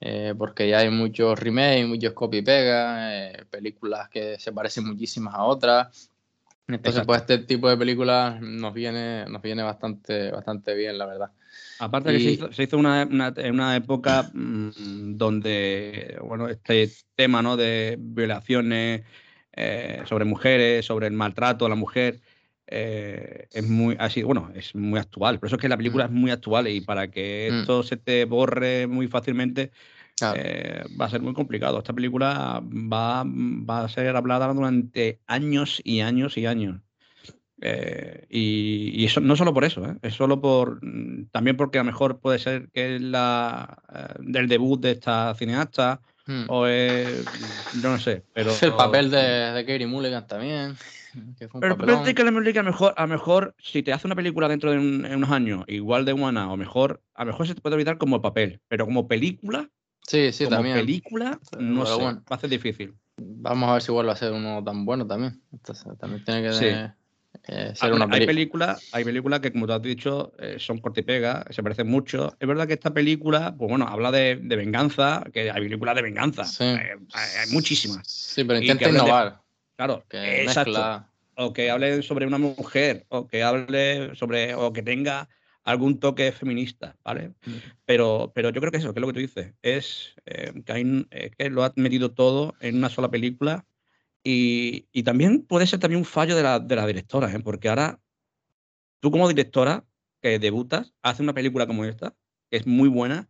Eh, 0.01 0.33
porque 0.35 0.67
ya 0.67 0.79
hay 0.79 0.89
muchos 0.89 1.39
remakes, 1.39 1.87
muchos 1.87 2.13
copy-pega, 2.13 3.29
eh, 3.29 3.45
películas 3.49 4.09
que 4.09 4.39
se 4.39 4.51
parecen 4.51 4.85
muchísimas 4.87 5.35
a 5.35 5.43
otras, 5.43 6.11
entonces, 6.75 7.03
pues 7.05 7.21
este 7.21 7.39
tipo 7.39 7.69
de 7.69 7.77
películas 7.77 8.39
nos 8.41 8.73
viene, 8.73 9.25
nos 9.25 9.41
viene 9.41 9.63
bastante, 9.63 10.31
bastante 10.31 10.73
bien, 10.73 10.97
la 10.97 11.05
verdad. 11.05 11.31
Aparte 11.79 12.13
que 12.13 12.19
se 12.19 12.31
hizo, 12.31 12.53
se 12.53 12.63
hizo 12.63 12.77
una, 12.77 13.01
en 13.01 13.53
una 13.53 13.75
época 13.75 14.29
mm, 14.33 15.17
donde, 15.17 16.17
bueno, 16.23 16.47
este 16.47 16.89
tema, 17.15 17.41
¿no? 17.41 17.57
De 17.57 17.97
violaciones 17.99 19.01
eh, 19.53 20.01
sobre 20.05 20.25
mujeres, 20.25 20.85
sobre 20.85 21.07
el 21.07 21.13
maltrato 21.13 21.65
a 21.65 21.69
la 21.69 21.75
mujer, 21.75 22.21
eh, 22.73 23.47
es 23.51 23.67
muy 23.67 23.97
así, 23.99 24.23
bueno, 24.23 24.49
es 24.55 24.73
muy 24.73 24.97
actual. 24.97 25.39
Por 25.39 25.47
eso 25.47 25.57
es 25.57 25.61
que 25.61 25.67
la 25.67 25.77
película 25.77 26.07
mm. 26.07 26.07
es 26.07 26.13
muy 26.13 26.31
actual 26.31 26.67
y 26.69 26.79
para 26.79 27.11
que 27.11 27.49
mm. 27.51 27.55
esto 27.59 27.83
se 27.83 27.97
te 27.97 28.23
borre 28.23 28.87
muy 28.87 29.07
fácilmente, 29.07 29.71
eh, 30.35 30.83
va 30.99 31.05
a 31.05 31.09
ser 31.09 31.21
muy 31.21 31.33
complicado. 31.33 31.79
Esta 31.79 31.93
película 31.93 32.63
va, 32.63 33.23
va, 33.25 33.83
a 33.83 33.89
ser 33.89 34.15
hablada 34.15 34.53
durante 34.53 35.19
años 35.27 35.81
y 35.83 35.99
años 35.99 36.37
y 36.37 36.45
años. 36.45 36.81
Eh, 37.59 38.25
y, 38.29 39.03
eso 39.05 39.19
no 39.19 39.35
solo 39.35 39.53
por 39.53 39.65
eso, 39.65 39.83
es 40.01 40.15
solo 40.15 40.39
por 40.41 40.79
mm, 40.83 41.27
también 41.31 41.57
porque 41.57 41.77
a 41.77 41.81
lo 41.81 41.91
mejor 41.91 42.19
puede 42.19 42.39
ser 42.39 42.69
que 42.73 42.95
es 42.95 43.01
la 43.01 43.83
del 44.19 44.47
debut 44.47 44.81
de 44.81 44.91
esta 44.91 45.35
cineasta 45.35 46.01
hmm. 46.31 46.45
o 46.47 46.65
es 46.67 47.25
no 47.81 47.99
sé, 47.99 48.23
pero 48.33 48.51
el 48.61 48.73
papel 48.73 49.11
de, 49.11 49.17
de 49.17 49.65
Katie 49.65 49.87
Mulligan 49.87 50.27
también. 50.27 50.75
pero 51.59 51.73
el 51.73 51.77
papel 51.77 52.05
de 52.05 52.13
Katie 52.13 52.31
Mulligan 52.31 52.65
a 52.65 52.69
lo 52.69 52.71
mejor, 52.71 52.93
a 52.97 53.07
mejor 53.07 53.55
si 53.59 53.83
te 53.83 53.93
hace 53.93 54.07
una 54.07 54.15
película 54.15 54.47
dentro 54.47 54.71
de 54.71 54.77
unos 54.77 55.29
años 55.31 55.63
igual 55.67 56.05
de 56.05 56.13
buena 56.13 56.51
o 56.51 56.57
mejor, 56.57 57.01
a 57.13 57.25
lo 57.25 57.31
mejor 57.31 57.47
se 57.47 57.55
te 57.55 57.61
puede 57.61 57.75
olvidar 57.75 57.97
como 57.97 58.21
papel, 58.21 58.61
pero 58.67 58.85
como 58.85 59.07
película 59.07 59.69
Sí, 60.07 60.31
sí, 60.31 60.45
como 60.45 60.57
también. 60.57 60.77
película, 60.77 61.39
no 61.59 61.85
sé, 61.85 62.01
va 62.03 62.21
a 62.29 62.39
ser 62.39 62.49
difícil. 62.49 62.95
Vamos 63.17 63.69
a 63.69 63.73
ver 63.73 63.81
si 63.81 63.91
vuelve 63.91 64.11
a 64.11 64.15
ser 64.15 64.33
uno 64.33 64.63
tan 64.63 64.83
bueno 64.83 65.05
también. 65.05 65.41
también 65.99 66.23
tiene 66.25 66.41
que 66.41 66.91
eh, 67.47 67.73
ser 67.75 67.93
una 67.93 68.07
hay 68.11 68.25
películas 68.25 68.89
hay 68.91 69.03
películas 69.03 69.39
que, 69.39 69.51
como 69.51 69.65
tú 69.65 69.73
has 69.73 69.81
dicho, 69.81 70.33
eh, 70.39 70.57
son 70.59 70.79
corte 70.79 71.01
y 71.01 71.03
pega, 71.03 71.45
se 71.49 71.63
parecen 71.63 71.87
mucho. 71.87 72.35
Es 72.39 72.47
verdad 72.47 72.67
que 72.67 72.73
esta 72.73 72.93
película, 72.93 73.55
pues 73.57 73.69
bueno, 73.69 73.87
habla 73.87 74.11
de, 74.11 74.35
venganza, 74.35 75.23
que 75.33 75.49
hay 75.49 75.61
películas 75.61 75.95
de 75.95 76.01
venganza. 76.01 76.45
Eh, 76.59 76.95
hay, 77.13 77.49
muchísimas. 77.51 78.07
Sí, 78.07 78.43
pero 78.43 78.59
intenta 78.59 78.89
innovar. 78.89 79.41
claro, 79.75 80.05
exacto. 80.11 81.05
O 81.35 81.53
que 81.53 81.71
hable 81.71 82.03
sobre 82.03 82.27
una 82.27 82.37
mujer, 82.37 83.05
o 83.09 83.27
que 83.27 83.41
hable 83.41 84.13
sobre, 84.15 84.53
o 84.53 84.71
que 84.73 84.83
tenga 84.83 85.29
algún 85.63 85.99
toque 85.99 86.31
feminista, 86.31 86.97
¿vale? 87.03 87.31
Pero, 87.85 88.31
pero 88.35 88.49
yo 88.49 88.59
creo 88.59 88.71
que 88.71 88.77
eso, 88.77 88.93
que 88.93 88.99
es 88.99 89.01
lo 89.01 89.07
que 89.07 89.13
tú 89.13 89.19
dices, 89.19 89.53
es 89.61 90.13
eh, 90.25 90.51
que, 90.65 91.31
que, 91.37 91.49
lo 91.49 91.63
ha 91.63 91.71
metido 91.75 92.11
todo 92.11 92.53
en 92.59 92.77
una 92.77 92.89
sola 92.89 93.09
película 93.09 93.65
y, 94.23 94.87
y 94.91 95.03
también 95.03 95.45
puede 95.45 95.67
ser 95.67 95.79
también 95.79 95.99
un 95.99 96.05
fallo 96.05 96.35
de 96.35 96.43
la, 96.43 96.59
de 96.59 96.75
la 96.75 96.85
directora, 96.85 97.31
¿eh? 97.31 97.39
porque 97.39 97.69
ahora 97.69 97.99
tú 98.99 99.11
como 99.11 99.27
directora 99.27 99.85
que 100.21 100.39
debutas, 100.39 100.93
haces 101.01 101.21
una 101.21 101.33
película 101.33 101.65
como 101.65 101.83
esta, 101.85 102.15
que 102.49 102.57
es 102.57 102.67
muy 102.67 102.87
buena, 102.87 103.29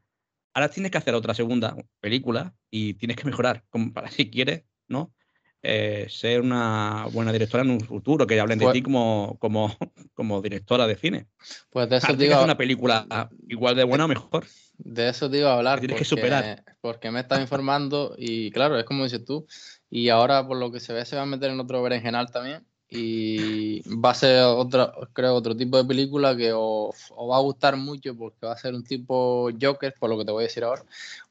ahora 0.54 0.70
tienes 0.70 0.92
que 0.92 0.98
hacer 0.98 1.16
otra 1.16 1.34
segunda 1.34 1.76
película 2.00 2.54
y 2.70 2.96
tienes 2.96 3.18
que 3.18 3.26
mejorar, 3.26 3.64
como 3.70 3.94
para 3.94 4.08
si 4.12 4.30
quieres, 4.30 4.64
¿no? 4.88 5.14
Eh, 5.64 6.08
ser 6.10 6.42
una 6.42 7.06
buena 7.12 7.32
directora 7.32 7.64
en 7.64 7.70
un 7.70 7.82
futuro, 7.82 8.26
que 8.26 8.40
hablen 8.40 8.58
de 8.58 8.66
pues 8.66 8.74
ti 8.74 8.82
como, 8.82 9.38
como, 9.40 9.68
como 10.16 10.42
directora 10.42 10.88
de 10.88 10.96
cine. 10.96 11.28
Pues 11.70 11.88
de 11.88 11.98
eso 11.98 12.14
digo. 12.16 12.44
una 12.44 12.58
película 12.58 13.30
igual 13.48 13.76
de 13.76 13.84
buena 13.84 14.06
o 14.06 14.08
mejor. 14.08 14.46
De 14.80 15.10
eso 15.10 15.30
te 15.30 15.38
iba 15.38 15.54
a 15.54 15.58
hablar. 15.58 15.80
tienes 15.80 15.98
que 15.98 16.06
superar. 16.06 16.64
Porque 16.82 17.12
me 17.12 17.20
estás 17.20 17.40
informando 17.40 18.16
y 18.18 18.50
claro, 18.50 18.80
es 18.80 18.86
como 18.86 19.04
dices 19.04 19.24
tú. 19.24 19.46
Y 19.92 20.08
ahora, 20.08 20.48
por 20.48 20.58
lo 20.58 20.72
que 20.72 20.80
se 20.80 20.94
ve, 20.94 21.06
se 21.06 21.18
va 21.18 21.24
a 21.24 21.26
meter 21.26 21.52
en 21.52 21.60
otro 21.60 21.84
berenjenal 21.84 22.32
también. 22.32 22.66
y 22.90 23.82
va 23.98 24.12
a 24.12 24.16
ser 24.16 24.44
otra, 24.44 24.94
creo, 25.14 25.36
otro 25.36 25.56
tipo 25.56 25.78
de 25.78 25.86
película 25.86 26.36
que 26.36 26.52
os, 26.54 27.12
va 27.12 27.38
a 27.38 27.42
gustar 27.42 27.78
mucho 27.78 28.16
porque 28.18 28.46
va 28.46 28.54
a 28.54 28.58
ser 28.58 28.74
un 28.74 28.84
tipo 28.84 29.50
Joker, 29.62 29.94
por 30.00 30.10
lo 30.10 30.18
que 30.18 30.26
te 30.26 30.32
voy 30.32 30.44
a 30.44 30.48
decir 30.48 30.64
ahora, 30.64 30.84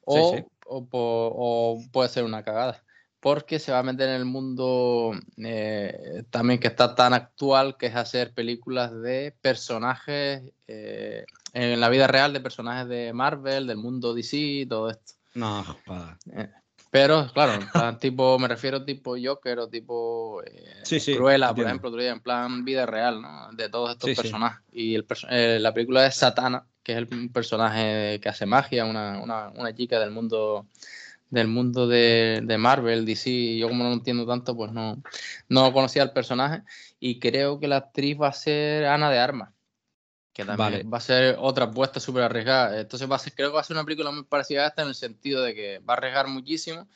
o, 0.05 0.43
o, 0.65 1.83
puede 1.91 2.09
ser 2.09 2.23
una 2.23 2.43
cagada, 2.43 2.83
porque 3.19 3.59
se 3.59 3.71
va 3.71 3.79
a 3.79 3.83
meter 3.83 4.09
en 4.09 4.15
el 4.15 4.25
mundo 4.25 5.11
eh, 5.37 6.23
también 6.31 6.59
que 6.59 6.67
está 6.67 6.95
tan 6.95 7.13
actual, 7.13 7.77
que 7.77 7.87
es 7.87 7.95
hacer 7.95 8.33
películas 8.33 8.91
de 9.01 9.35
personajes 9.41 10.41
eh, 10.67 11.25
en 11.53 11.79
la 11.79 11.89
vida 11.89 12.07
real, 12.07 12.33
de 12.33 12.41
personajes 12.41 12.87
de 12.87 13.13
Marvel, 13.13 13.67
del 13.67 13.77
mundo 13.77 14.13
DC, 14.15 14.65
todo 14.67 14.89
esto. 14.89 15.13
No, 15.35 15.63
joder. 15.85 16.17
Eh, 16.33 16.49
pero, 16.91 17.31
claro, 17.33 17.53
tipo, 17.99 18.37
me 18.37 18.49
refiero 18.49 18.83
tipo 18.83 19.15
Joker 19.21 19.59
o 19.59 19.69
tipo 19.69 20.43
eh, 20.43 21.15
Cruella, 21.15 21.53
por 21.53 21.65
ejemplo, 21.65 22.01
en 22.01 22.19
plan 22.19 22.65
vida 22.65 22.85
real, 22.85 23.21
¿no? 23.21 23.49
De 23.53 23.69
todos 23.69 23.91
estos 23.91 24.13
personajes. 24.13 24.59
Y 24.73 24.95
el 24.95 25.05
eh, 25.29 25.57
la 25.61 25.73
película 25.73 26.05
es 26.05 26.15
Satana, 26.15 26.67
que 26.83 26.91
es 26.91 26.97
el 26.97 27.31
personaje 27.31 28.19
que 28.21 28.27
hace 28.27 28.45
magia, 28.45 28.83
una, 28.83 29.21
una, 29.21 29.49
una 29.49 29.73
chica 29.73 29.99
del 29.99 30.11
mundo 30.11 30.67
del 31.29 31.47
mundo 31.47 31.87
de, 31.87 32.41
de, 32.43 32.57
Marvel, 32.57 33.05
DC, 33.05 33.55
yo 33.55 33.69
como 33.69 33.85
no 33.85 33.91
lo 33.91 33.95
entiendo 33.95 34.27
tanto, 34.27 34.53
pues 34.53 34.73
no, 34.73 35.01
no 35.47 35.71
conocía 35.71 36.03
al 36.03 36.11
personaje. 36.11 36.63
Y 36.99 37.19
creo 37.19 37.57
que 37.57 37.69
la 37.69 37.77
actriz 37.77 38.19
va 38.19 38.27
a 38.27 38.33
ser 38.33 38.83
Ana 38.85 39.09
de 39.09 39.19
Armas 39.19 39.53
que 40.41 40.55
también 40.55 40.91
va 40.91 40.97
a 40.97 41.01
ser 41.01 41.35
otra 41.39 41.65
apuesta 41.65 41.99
súper 41.99 42.23
arriesgada. 42.23 42.79
Entonces 42.79 43.09
va 43.09 43.15
a 43.15 43.19
ser, 43.19 43.33
creo 43.33 43.49
que 43.49 43.55
va 43.55 43.61
a 43.61 43.63
ser 43.63 43.75
una 43.75 43.83
película 43.83 44.11
muy 44.11 44.23
parecida 44.23 44.65
a 44.65 44.67
esta 44.67 44.81
en 44.81 44.89
el 44.89 44.95
sentido 44.95 45.41
de 45.43 45.53
que 45.53 45.79
va 45.79 45.93
a 45.93 45.97
arriesgar 45.97 46.27
muchísimo, 46.27 46.87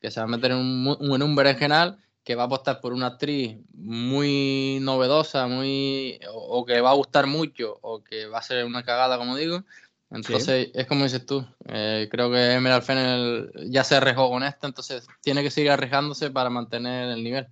que 0.00 0.10
se 0.10 0.20
va 0.20 0.24
a 0.24 0.28
meter 0.28 0.52
en 0.52 0.58
un, 0.58 1.14
en 1.14 1.22
un 1.22 1.36
berenjenal, 1.36 1.98
que 2.24 2.34
va 2.34 2.42
a 2.42 2.46
apostar 2.46 2.80
por 2.80 2.92
una 2.92 3.06
actriz 3.06 3.56
muy 3.72 4.78
novedosa, 4.80 5.46
muy 5.46 6.18
o, 6.32 6.64
que 6.66 6.80
va 6.80 6.90
a 6.90 6.94
gustar 6.94 7.26
mucho, 7.26 7.78
o 7.82 8.02
que 8.02 8.26
va 8.26 8.38
a 8.38 8.42
ser 8.42 8.64
una 8.64 8.82
cagada, 8.82 9.16
como 9.16 9.36
digo. 9.36 9.62
Entonces, 10.10 10.70
es 10.74 10.86
como 10.86 11.04
dices 11.04 11.24
tú, 11.24 11.46
eh, 11.66 12.08
creo 12.10 12.30
que 12.30 12.52
Emerald 12.52 12.82
Fennel 12.82 13.52
ya 13.70 13.84
se 13.84 13.96
arriesgó 13.96 14.28
con 14.28 14.42
esto, 14.42 14.66
entonces 14.66 15.06
tiene 15.20 15.42
que 15.42 15.50
seguir 15.50 15.70
arriesgándose 15.70 16.30
para 16.30 16.50
mantener 16.50 17.10
el 17.10 17.22
nivel. 17.22 17.46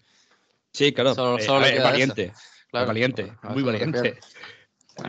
Sí, 0.73 0.93
claro, 0.93 1.15
solo, 1.15 1.39
eh, 1.39 1.79
valiente, 1.79 2.33
valiente, 2.73 3.33
muy 3.45 3.63
valiente. 3.63 4.19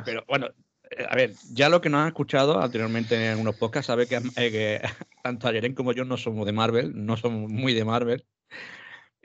Pero 0.04 0.24
bueno, 0.28 0.48
eh, 0.92 1.06
a 1.10 1.16
ver, 1.16 1.34
ya 1.52 1.70
lo 1.70 1.82
que 1.82 1.90
nos 1.90 2.02
han 2.02 2.08
escuchado 2.08 2.62
anteriormente 2.62 3.16
en 3.16 3.32
algunos 3.32 3.56
podcasts 3.56 3.88
sabe 3.88 4.08
que, 4.08 4.22
eh, 4.38 4.82
tanto 5.24 5.48
Ayeren 5.48 5.76
como 5.76 5.94
yo 5.94 6.06
no 6.06 6.18
somos 6.18 6.46
de 6.46 6.52
Marvel, 6.52 7.06
no 7.06 7.18
somos 7.18 7.50
muy 7.50 7.74
de 7.74 7.86
Marvel. 7.86 8.26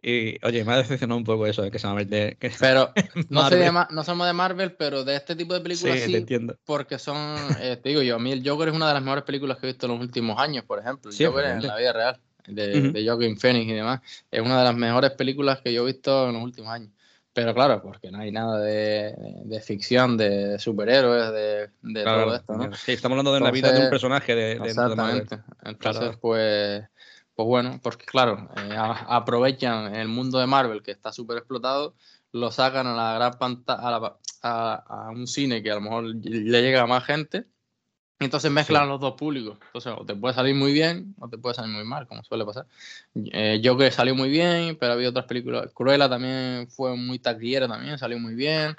Y 0.02 0.44
oye, 0.46 0.64
me 0.64 0.72
ha 0.72 0.78
decepcionado 0.78 1.18
un 1.18 1.24
poco 1.24 1.46
eso 1.46 1.60
de 1.60 1.70
que 1.70 1.78
se 1.78 1.86
va 1.86 2.02
Que 2.04 2.36
pero 2.60 2.92
no, 3.28 3.50
no, 3.90 4.04
somos 4.04 4.26
de 4.26 4.32
Marvel, 4.32 4.72
pero 4.72 5.04
de 5.04 5.16
este 5.16 5.36
tipo 5.36 5.52
de 5.52 5.60
películas 5.60 6.00
sí, 6.00 6.14
entiendo. 6.14 6.56
porque 6.64 6.98
son, 6.98 7.36
eh, 7.60 7.76
te 7.76 7.90
digo 7.90 8.00
yo, 8.00 8.16
a 8.16 8.18
mí 8.18 8.32
el 8.32 8.46
Joker 8.46 8.68
es 8.68 8.74
una 8.74 8.88
de 8.88 8.94
las 8.94 9.02
mejores 9.02 9.24
películas 9.24 9.58
que 9.58 9.66
he 9.66 9.70
visto 9.72 9.86
en 9.86 9.92
los 9.92 10.00
últimos 10.00 10.38
años, 10.38 10.64
por 10.64 10.78
ejemplo. 10.78 11.10
El 11.10 11.26
Joker 11.26 11.44
en 11.44 11.66
la 11.66 11.76
vida 11.76 11.92
real, 11.92 12.20
de, 12.46 12.92
de 12.92 13.06
Joaquin 13.06 13.38
Phoenix 13.38 13.70
y 13.70 13.74
demás. 13.74 14.00
Es 14.30 14.40
una 14.40 14.58
de 14.58 14.64
las 14.64 14.74
mejores 14.74 15.10
películas 15.10 15.60
que 15.60 15.72
yo 15.72 15.82
he 15.82 15.92
visto 15.92 16.28
en 16.28 16.34
los 16.34 16.42
últimos 16.42 16.70
años. 16.70 16.92
Pero 17.32 17.54
claro, 17.54 17.80
porque 17.80 18.10
no 18.10 18.18
hay 18.18 18.32
nada 18.32 18.58
de, 18.60 19.62
ficción, 19.64 20.16
de 20.16 20.58
superhéroes, 20.58 21.32
de, 21.32 22.04
todo 22.04 22.34
esto, 22.34 22.54
¿no? 22.54 22.74
Sí, 22.74 22.92
estamos 22.92 23.16
hablando 23.16 23.32
de 23.32 23.40
la 23.40 23.52
vida 23.52 23.70
de 23.72 23.84
un 23.84 23.90
personaje 23.90 24.34
de, 24.34 24.52
Exactamente. 24.52 25.38
Entonces, 25.64 26.16
pues, 26.20 26.82
pues 27.34 27.46
bueno, 27.46 27.78
porque 27.82 28.04
claro, 28.04 28.48
eh, 28.56 28.74
aprovechan 28.76 29.94
el 29.94 30.08
mundo 30.08 30.40
de 30.40 30.46
Marvel 30.46 30.82
que 30.82 30.90
está 30.90 31.12
súper 31.12 31.38
explotado, 31.38 31.94
lo 32.32 32.50
sacan 32.50 32.88
a 32.88 32.94
la 32.94 33.14
gran 33.14 33.38
pantalla, 33.38 34.16
a, 34.42 34.74
a, 34.74 35.10
un 35.10 35.28
cine 35.28 35.62
que 35.62 35.70
a 35.70 35.76
lo 35.76 35.82
mejor 35.82 36.04
le 36.04 36.62
llega 36.62 36.82
a 36.82 36.86
más 36.86 37.04
gente 37.04 37.46
entonces 38.20 38.50
mezclan 38.50 38.88
los 38.88 39.00
dos 39.00 39.14
públicos. 39.14 39.58
Entonces, 39.66 39.94
o 39.96 40.04
te 40.04 40.14
puede 40.14 40.34
salir 40.34 40.54
muy 40.54 40.72
bien 40.72 41.14
o 41.18 41.28
te 41.28 41.38
puede 41.38 41.54
salir 41.54 41.74
muy 41.74 41.84
mal, 41.84 42.06
como 42.06 42.22
suele 42.22 42.44
pasar. 42.44 42.66
Eh, 43.14 43.60
yo 43.62 43.76
que 43.76 43.90
salió 43.90 44.14
muy 44.14 44.28
bien, 44.28 44.76
pero 44.78 44.92
había 44.92 45.08
otras 45.08 45.24
películas. 45.24 45.70
Cruella 45.74 46.08
también 46.08 46.68
fue 46.70 46.96
muy 46.96 47.18
taquillera, 47.18 47.66
también 47.66 47.98
salió 47.98 48.18
muy 48.18 48.34
bien. 48.34 48.76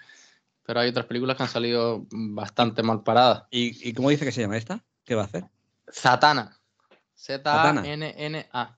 Pero 0.64 0.80
hay 0.80 0.90
otras 0.90 1.08
películas 1.08 1.36
que 1.36 1.44
han 1.44 1.50
salido 1.50 2.06
bastante 2.12 2.84
mal 2.84 3.04
paradas. 3.04 3.44
¿Y, 3.50 3.90
y 3.90 3.94
cómo 3.94 4.10
dice 4.10 4.26
que 4.26 4.32
se 4.32 4.42
llama 4.42 4.58
esta? 4.58 4.84
¿Qué 5.04 5.16
va 5.16 5.24
a 5.24 5.26
hacer? 5.26 5.46
Satana. 5.88 6.58
Z-A-N-N-A. 7.16 8.78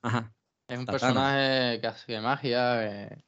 Es 0.67 0.79
un 0.79 0.85
personaje 0.85 1.79
que 1.81 1.87
hace 1.87 2.19
magia. 2.19 2.83
Eh, 2.83 3.23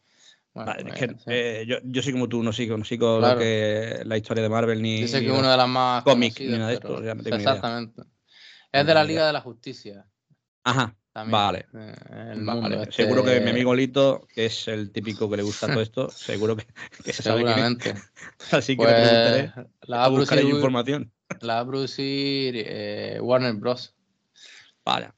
eh, 1.28 1.65
yo, 1.68 1.78
yo 1.84 2.02
soy 2.02 2.13
como 2.13 2.30
tú, 2.30 2.41
no 2.41 2.54
sigo, 2.54 2.78
no 2.78 2.86
sigo 2.86 3.20
lo 3.20 3.38
que, 3.38 4.02
la 4.06 4.18
historia 4.18 4.44
de 4.44 4.50
Marvel 4.50 4.82
ni. 4.82 5.02
Dice 5.02 5.20
que 5.20 5.28
es 5.28 5.38
una 5.38 5.52
de 5.52 5.58
las 5.58 5.68
más. 5.68 6.04
Cómics 6.04 6.39
ni 6.39 6.58
nada 6.58 6.70
de 6.70 6.74
esto. 6.76 7.04
exactamente. 7.04 8.04
Es 8.72 8.86
de 8.86 8.94
la 8.94 9.04
Liga 9.04 9.28
de 9.28 9.34
la 9.34 9.41
Justicia. 9.41 10.06
Ajá. 10.63 10.96
vale. 11.13 11.65
Eh, 11.74 12.36
este 12.82 13.04
seguro 13.04 13.24
que 13.24 13.39
mi 13.41 13.52
amigo 13.52 13.76
Lito, 13.76 14.28
que 14.34 14.46
es 14.46 14.68
el 14.68 14.91
típico 14.91 15.30
que 15.30 15.38
le 15.38 15.44
gusta 15.44 15.68
todo 15.68 15.82
esto, 15.82 16.10
seguro 16.12 16.56
que, 16.56 16.65
se 17.13 17.22
sabe 17.22 17.39
Seguramente. 17.39 17.94
Así 18.52 18.76
que 18.76 18.84
pues, 18.84 18.91
le 18.91 18.98
preguntaré. 18.98 19.70
La 19.84 19.98
va 19.98 20.06
a 20.06 20.10
producir, 20.10 20.39
información. 20.41 21.12
La 21.41 21.56
va 21.56 21.60
a 21.60 21.68
producir 21.68 22.56
eh, 22.56 23.20
Warner 23.22 23.54
Bros. 23.54 23.94
Vale. 24.84 25.12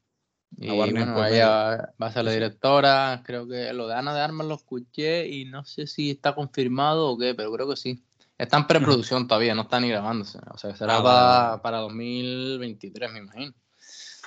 Y 0.56 0.70
bueno, 0.70 1.24
ella 1.26 1.92
va 2.00 2.06
a 2.06 2.12
ser 2.12 2.24
la 2.24 2.32
directora. 2.32 3.22
Creo 3.24 3.46
que 3.46 3.72
lo 3.72 3.86
de 3.86 3.94
Ana 3.94 4.14
de 4.14 4.20
Armas 4.20 4.46
lo 4.46 4.54
escuché 4.54 5.28
y 5.28 5.44
no 5.44 5.64
sé 5.64 5.86
si 5.86 6.10
está 6.10 6.34
confirmado 6.34 7.10
o 7.10 7.18
qué, 7.18 7.34
pero 7.34 7.52
creo 7.52 7.68
que 7.68 7.76
sí. 7.76 8.02
Está 8.38 8.56
en 8.56 8.66
preproducción 8.66 9.26
todavía, 9.26 9.54
no 9.54 9.62
está 9.62 9.80
ni 9.80 9.88
grabándose. 9.88 10.38
O 10.52 10.58
sea, 10.58 10.74
será 10.74 10.98
ah, 10.98 11.60
para, 11.60 11.78
2023, 11.78 13.12
me 13.12 13.18
imagino. 13.18 13.52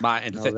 Va, 0.03 0.25
entonces 0.25 0.53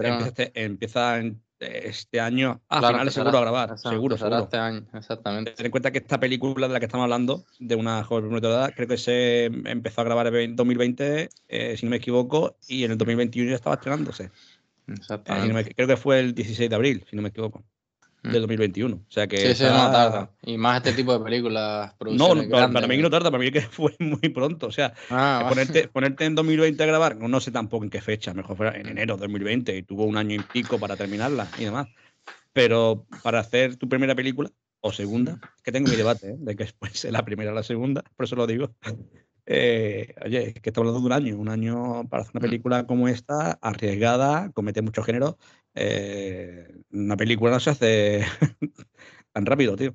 empieza, 0.55 1.19
este, 1.19 1.87
este 1.87 2.19
año 2.19 2.61
a 2.67 2.87
finales 2.87 3.13
seguro 3.13 3.37
a 3.37 3.41
grabar. 3.41 3.77
seguro, 3.77 4.17
seguro. 4.17 4.39
este 4.39 4.57
año, 4.57 4.85
exactamente. 4.93 5.51
Ten 5.51 5.65
en 5.67 5.71
cuenta 5.71 5.91
que 5.91 5.99
esta 5.99 6.19
película 6.19 6.67
de 6.67 6.73
la 6.73 6.79
que 6.79 6.85
estamos 6.85 7.03
hablando, 7.03 7.45
de 7.59 7.75
una 7.75 8.03
joven 8.03 8.25
prometedora, 8.25 8.71
creo 8.71 8.87
que 8.87 8.97
se 8.97 9.45
empezó 9.45 10.01
a 10.01 10.03
grabar 10.03 10.27
en 10.35 10.55
2020, 10.55 11.29
eh, 11.47 11.77
si 11.77 11.85
no 11.85 11.91
me 11.91 11.97
equivoco, 11.97 12.57
y 12.67 12.83
en 12.83 12.91
el 12.91 12.97
2021 12.97 13.49
ya 13.51 13.55
estaba 13.55 13.75
estrenándose. 13.75 14.31
Exactamente. 14.87 15.73
creo 15.75 15.87
que 15.87 15.97
fue 15.97 16.19
el 16.19 16.33
16 16.33 16.69
de 16.69 16.75
abril, 16.75 17.05
si 17.09 17.15
no 17.15 17.21
me 17.21 17.29
equivoco, 17.29 17.63
mm. 18.23 18.31
del 18.31 18.41
2021. 18.41 18.95
O 18.95 19.11
sea 19.11 19.27
que. 19.27 19.37
Sí, 19.37 19.55
sí, 19.55 19.63
no 19.63 19.91
tarda. 19.91 20.31
Y 20.43 20.57
más 20.57 20.77
este 20.77 20.93
tipo 20.93 21.17
de 21.17 21.23
películas. 21.23 21.93
No, 21.99 22.35
no 22.35 22.49
para 22.49 22.87
mí 22.87 22.97
no 22.97 23.09
tarda, 23.09 23.31
para 23.31 23.43
mí 23.43 23.51
que 23.51 23.61
fue 23.71 23.95
muy 23.99 24.29
pronto. 24.29 24.67
O 24.67 24.71
sea, 24.71 24.93
ah, 25.09 25.45
ponerte, 25.47 25.87
ponerte, 25.87 26.25
en 26.25 26.35
2020 26.35 26.83
a 26.83 26.85
grabar, 26.85 27.17
no 27.17 27.39
sé 27.39 27.51
tampoco 27.51 27.83
en 27.83 27.89
qué 27.89 28.01
fecha, 28.01 28.33
mejor 28.33 28.57
fuera 28.57 28.77
en 28.77 28.87
enero 28.87 29.15
de 29.15 29.21
2020 29.21 29.77
y 29.77 29.83
tuvo 29.83 30.05
un 30.05 30.17
año 30.17 30.35
y 30.35 30.39
pico 30.39 30.79
para 30.79 30.95
terminarla 30.95 31.47
y 31.57 31.65
demás. 31.65 31.87
Pero 32.51 33.05
para 33.23 33.39
hacer 33.39 33.77
tu 33.77 33.89
primera 33.89 34.13
película 34.13 34.49
o 34.81 34.91
segunda, 34.91 35.39
que 35.63 35.71
tengo 35.71 35.89
mi 35.89 35.95
debate 35.95 36.31
¿eh? 36.31 36.35
de 36.37 36.55
que 36.55 36.63
después 36.65 37.05
la 37.05 37.23
primera 37.23 37.51
o 37.51 37.55
la 37.55 37.63
segunda, 37.63 38.03
por 38.15 38.25
eso 38.25 38.35
lo 38.35 38.45
digo. 38.45 38.75
Eh, 39.45 40.15
oye, 40.23 40.49
es 40.49 40.53
que 40.61 40.69
estamos 40.69 40.87
hablando 40.87 41.01
de 41.01 41.05
un 41.05 41.11
año, 41.11 41.37
un 41.37 41.49
año 41.49 42.07
para 42.07 42.23
hacer 42.23 42.35
una 42.35 42.45
mm. 42.45 42.49
película 42.49 42.87
como 42.87 43.07
esta, 43.07 43.53
arriesgada, 43.61 44.51
comete 44.51 44.81
mucho 44.81 45.03
género. 45.03 45.37
Eh, 45.75 46.67
una 46.91 47.17
película 47.17 47.51
no 47.51 47.59
se 47.59 47.71
hace 47.71 48.25
tan 49.33 49.45
rápido, 49.45 49.75
tío. 49.75 49.93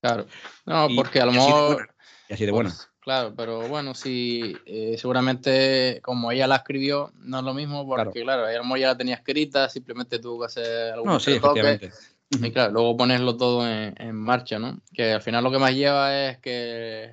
Claro, 0.00 0.26
no, 0.66 0.88
porque 0.96 1.20
a 1.20 1.26
lo 1.26 1.32
mejor. 1.32 1.94
Y 2.28 2.34
así 2.34 2.46
de 2.46 2.52
buena. 2.52 2.70
Pues, 2.70 2.90
claro, 3.00 3.34
pero 3.36 3.68
bueno, 3.68 3.94
sí, 3.94 4.56
eh, 4.66 4.96
seguramente 4.98 6.00
como 6.02 6.30
ella 6.30 6.46
la 6.46 6.56
escribió, 6.56 7.12
no 7.16 7.38
es 7.38 7.44
lo 7.44 7.54
mismo, 7.54 7.86
porque 7.86 8.22
claro, 8.22 8.48
ella, 8.48 8.62
ya 8.78 8.86
la 8.88 8.96
tenía 8.96 9.16
escrita, 9.16 9.68
simplemente 9.68 10.18
tuvo 10.18 10.40
que 10.40 10.46
hacer 10.46 10.92
algún 10.92 11.08
no, 11.08 11.20
sí, 11.20 11.32
efectivamente. 11.32 11.90
Y 12.30 12.50
claro, 12.50 12.72
luego 12.72 12.96
ponerlo 12.96 13.36
todo 13.36 13.68
en, 13.68 13.94
en, 13.96 14.16
marcha, 14.16 14.58
¿no? 14.58 14.80
Que 14.92 15.12
al 15.12 15.22
final 15.22 15.44
lo 15.44 15.52
que 15.52 15.58
más 15.58 15.72
lleva 15.72 16.28
es 16.28 16.38
que 16.38 17.12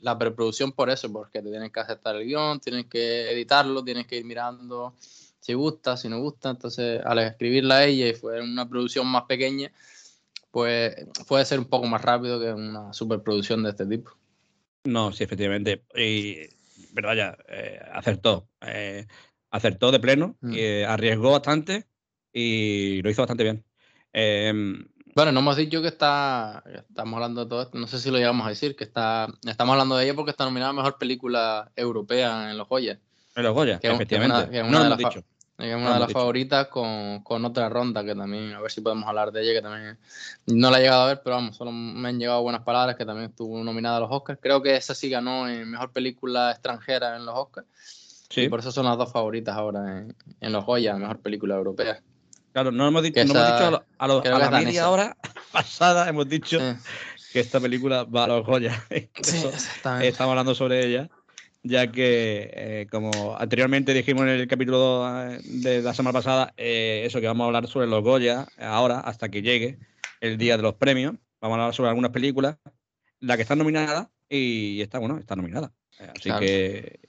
la 0.00 0.18
preproducción 0.18 0.72
por 0.72 0.90
eso, 0.90 1.12
porque 1.12 1.42
te 1.42 1.50
tienes 1.50 1.72
que 1.72 1.80
aceptar 1.80 2.16
el 2.16 2.26
guion, 2.26 2.60
tienes 2.60 2.86
que 2.86 3.30
editarlo, 3.30 3.84
tienes 3.84 4.06
que 4.06 4.16
ir 4.16 4.24
mirando 4.24 4.94
si 5.40 5.54
gusta, 5.54 5.96
si 5.96 6.08
no 6.08 6.20
gusta. 6.20 6.50
Entonces, 6.50 7.00
al 7.04 7.18
escribirla 7.18 7.76
a 7.76 7.84
ella 7.84 8.08
y 8.08 8.14
fue 8.14 8.40
una 8.40 8.68
producción 8.68 9.06
más 9.06 9.24
pequeña, 9.24 9.72
pues 10.50 10.94
puede 11.26 11.44
ser 11.44 11.58
un 11.58 11.66
poco 11.66 11.86
más 11.86 12.02
rápido 12.02 12.40
que 12.40 12.52
una 12.52 12.92
superproducción 12.92 13.62
de 13.62 13.70
este 13.70 13.86
tipo. 13.86 14.12
No, 14.84 15.12
sí, 15.12 15.24
efectivamente. 15.24 15.84
Y, 15.94 16.36
pero 16.94 17.08
vaya, 17.08 17.36
eh, 17.48 17.80
acertó. 17.92 18.48
Eh, 18.62 19.06
acertó 19.50 19.90
de 19.90 20.00
pleno, 20.00 20.36
mm. 20.40 20.52
y 20.52 20.82
arriesgó 20.82 21.32
bastante 21.32 21.86
y 22.32 23.02
lo 23.02 23.10
hizo 23.10 23.22
bastante 23.22 23.44
bien. 23.44 23.64
Bueno, 25.14 25.32
no 25.32 25.40
hemos 25.40 25.56
dicho 25.56 25.82
que 25.82 25.88
está, 25.88 26.62
estamos 26.88 27.14
hablando 27.14 27.44
de 27.44 27.48
todo 27.48 27.62
esto, 27.62 27.78
no 27.78 27.86
sé 27.86 27.98
si 27.98 28.10
lo 28.10 28.18
llegamos 28.18 28.46
a 28.46 28.50
decir, 28.50 28.76
que 28.76 28.84
está, 28.84 29.26
estamos 29.46 29.72
hablando 29.72 29.96
de 29.96 30.04
ella 30.04 30.14
porque 30.14 30.30
está 30.30 30.44
nominada 30.44 30.70
a 30.70 30.74
Mejor 30.74 30.98
Película 30.98 31.70
Europea 31.74 32.50
en 32.50 32.58
los 32.58 32.68
Goya. 32.68 32.98
En 33.34 33.42
los 33.42 33.54
Goya, 33.54 33.80
efectivamente. 33.82 34.62
una, 34.62 34.84
de 34.84 34.90
las, 34.90 35.16
Es 35.58 35.74
una 35.74 35.94
de 35.94 36.00
las 36.00 36.12
favoritas 36.12 36.68
con, 36.68 37.22
con, 37.22 37.44
otra 37.44 37.68
ronda 37.68 38.04
que 38.04 38.14
también, 38.14 38.52
a 38.52 38.60
ver 38.60 38.70
si 38.70 38.80
podemos 38.80 39.08
hablar 39.08 39.32
de 39.32 39.42
ella, 39.42 39.52
que 39.54 39.62
también 39.62 39.98
no 40.46 40.70
la 40.70 40.78
he 40.78 40.82
llegado 40.82 41.02
a 41.02 41.06
ver, 41.08 41.20
pero 41.24 41.36
vamos, 41.36 41.56
solo 41.56 41.72
me 41.72 42.08
han 42.08 42.18
llegado 42.18 42.42
buenas 42.42 42.62
palabras, 42.62 42.96
que 42.96 43.04
también 43.04 43.30
estuvo 43.30 43.62
nominada 43.64 43.96
a 43.96 44.00
los 44.00 44.10
Oscars. 44.12 44.38
Creo 44.40 44.62
que 44.62 44.76
esa 44.76 44.94
sí 44.94 45.10
ganó 45.10 45.48
en 45.48 45.70
Mejor 45.70 45.92
Película 45.92 46.52
Extranjera 46.52 47.16
en 47.16 47.26
los 47.26 47.34
Oscars. 47.36 47.66
Sí. 48.28 48.42
Y 48.42 48.48
por 48.48 48.60
eso 48.60 48.70
son 48.70 48.86
las 48.86 48.96
dos 48.96 49.10
favoritas 49.10 49.56
ahora 49.56 49.98
en, 49.98 50.16
en 50.40 50.52
los 50.52 50.64
Goya, 50.64 50.94
Mejor 50.94 51.18
Película 51.18 51.56
Europea. 51.56 52.00
Claro, 52.52 52.72
no 52.72 52.88
hemos, 52.88 53.02
dicho, 53.02 53.24
no 53.24 53.30
hemos 53.32 53.46
dicho 53.46 53.64
a, 53.64 53.84
a, 53.98 54.08
lo, 54.08 54.24
a 54.24 54.38
la 54.38 54.50
media 54.50 54.90
hora 54.90 55.16
pasada, 55.52 56.08
hemos 56.08 56.28
dicho 56.28 56.58
que 57.32 57.40
esta 57.40 57.60
película 57.60 58.04
va 58.04 58.24
a 58.24 58.28
los 58.28 58.46
Goya. 58.46 58.84
Sí, 59.22 59.44
estamos 60.02 60.30
hablando 60.30 60.54
sobre 60.54 60.86
ella 60.86 61.08
ya 61.62 61.90
que, 61.90 62.50
eh, 62.54 62.86
como 62.90 63.36
anteriormente 63.38 63.92
dijimos 63.92 64.22
en 64.22 64.30
el 64.30 64.48
capítulo 64.48 65.06
eh, 65.30 65.40
de 65.44 65.82
la 65.82 65.94
semana 65.94 66.14
pasada, 66.14 66.54
eh, 66.56 67.02
eso 67.04 67.20
que 67.20 67.26
vamos 67.26 67.44
a 67.44 67.46
hablar 67.46 67.66
sobre 67.66 67.86
los 67.86 68.02
Goya 68.02 68.46
ahora, 68.58 69.00
hasta 69.00 69.28
que 69.28 69.42
llegue 69.42 69.78
el 70.20 70.38
día 70.38 70.56
de 70.56 70.62
los 70.62 70.74
premios. 70.74 71.14
Vamos 71.40 71.56
a 71.56 71.60
hablar 71.62 71.74
sobre 71.74 71.90
algunas 71.90 72.12
películas, 72.12 72.56
la 73.20 73.36
que 73.36 73.42
está 73.42 73.56
nominada 73.56 74.10
y 74.28 74.80
está, 74.80 74.98
bueno, 74.98 75.18
está 75.18 75.36
nominada. 75.36 75.72
Así 75.98 76.30
que, 76.38 77.00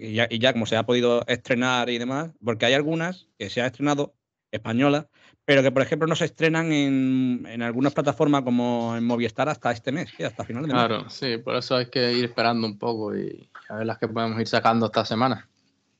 y 0.00 0.14
ya, 0.14 0.28
y 0.30 0.38
ya, 0.38 0.52
como 0.52 0.66
se 0.66 0.76
ha 0.76 0.84
podido 0.84 1.24
estrenar 1.26 1.90
y 1.90 1.98
demás, 1.98 2.30
porque 2.44 2.66
hay 2.66 2.74
algunas 2.74 3.28
que 3.38 3.50
se 3.50 3.60
han 3.60 3.66
estrenado 3.66 4.14
españolas, 4.50 5.06
pero 5.44 5.62
que 5.62 5.72
por 5.72 5.82
ejemplo 5.82 6.06
no 6.06 6.16
se 6.16 6.26
estrenan 6.26 6.72
en, 6.72 7.46
en, 7.48 7.62
algunas 7.62 7.94
plataformas 7.94 8.42
como 8.42 8.96
en 8.96 9.04
Movistar 9.04 9.48
hasta 9.48 9.72
este 9.72 9.92
mes, 9.92 10.08
hasta 10.24 10.44
final 10.44 10.62
de 10.62 10.68
mes. 10.68 10.76
Claro, 10.76 11.10
sí, 11.10 11.38
por 11.38 11.56
eso 11.56 11.76
hay 11.76 11.86
que 11.86 12.12
ir 12.12 12.24
esperando 12.24 12.66
un 12.66 12.78
poco 12.78 13.16
y 13.16 13.48
a 13.68 13.76
ver 13.76 13.86
las 13.86 13.98
que 13.98 14.08
podemos 14.08 14.40
ir 14.40 14.46
sacando 14.46 14.86
esta 14.86 15.04
semana. 15.04 15.48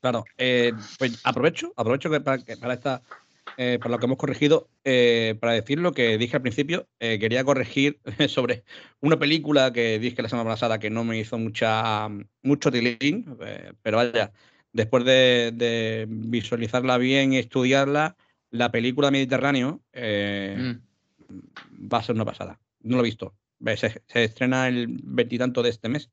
Claro, 0.01 0.23
eh, 0.37 0.73
pues 0.97 1.19
aprovecho, 1.23 1.73
aprovecho 1.75 2.09
que 2.09 2.21
para, 2.21 2.43
que 2.43 2.57
para 2.57 2.73
esta 2.73 3.01
eh, 3.57 3.79
para 3.79 3.91
lo 3.91 3.99
que 3.99 4.05
hemos 4.05 4.17
corregido, 4.17 4.69
eh, 4.83 5.35
para 5.39 5.53
decir 5.53 5.79
lo 5.79 5.93
que 5.93 6.17
dije 6.17 6.35
al 6.35 6.41
principio, 6.41 6.87
eh, 6.99 7.19
quería 7.19 7.43
corregir 7.43 7.99
sobre 8.29 8.63
una 9.01 9.19
película 9.19 9.73
que 9.73 9.99
dije 9.99 10.21
la 10.21 10.29
semana 10.29 10.49
pasada 10.49 10.79
que 10.79 10.89
no 10.89 11.03
me 11.03 11.19
hizo 11.19 11.37
mucha 11.37 12.07
mucho 12.41 12.71
tilín, 12.71 13.37
pero 13.81 13.97
vaya, 13.97 14.31
después 14.73 15.05
de, 15.05 15.51
de, 15.53 16.05
visualizarla 16.09 16.97
bien 16.97 17.33
y 17.33 17.37
estudiarla, 17.37 18.15
la 18.51 18.71
película 18.71 19.11
Mediterráneo 19.11 19.81
eh, 19.93 20.55
mm. 20.57 21.87
va 21.91 21.97
a 21.97 22.03
ser 22.03 22.15
una 22.15 22.25
pasada. 22.25 22.59
No 22.81 22.97
lo 22.97 23.03
he 23.03 23.05
visto. 23.05 23.33
Se, 23.77 24.01
se 24.07 24.23
estrena 24.23 24.67
el 24.67 24.87
veintitanto 24.87 25.63
de 25.63 25.69
este 25.69 25.89
mes. 25.89 26.09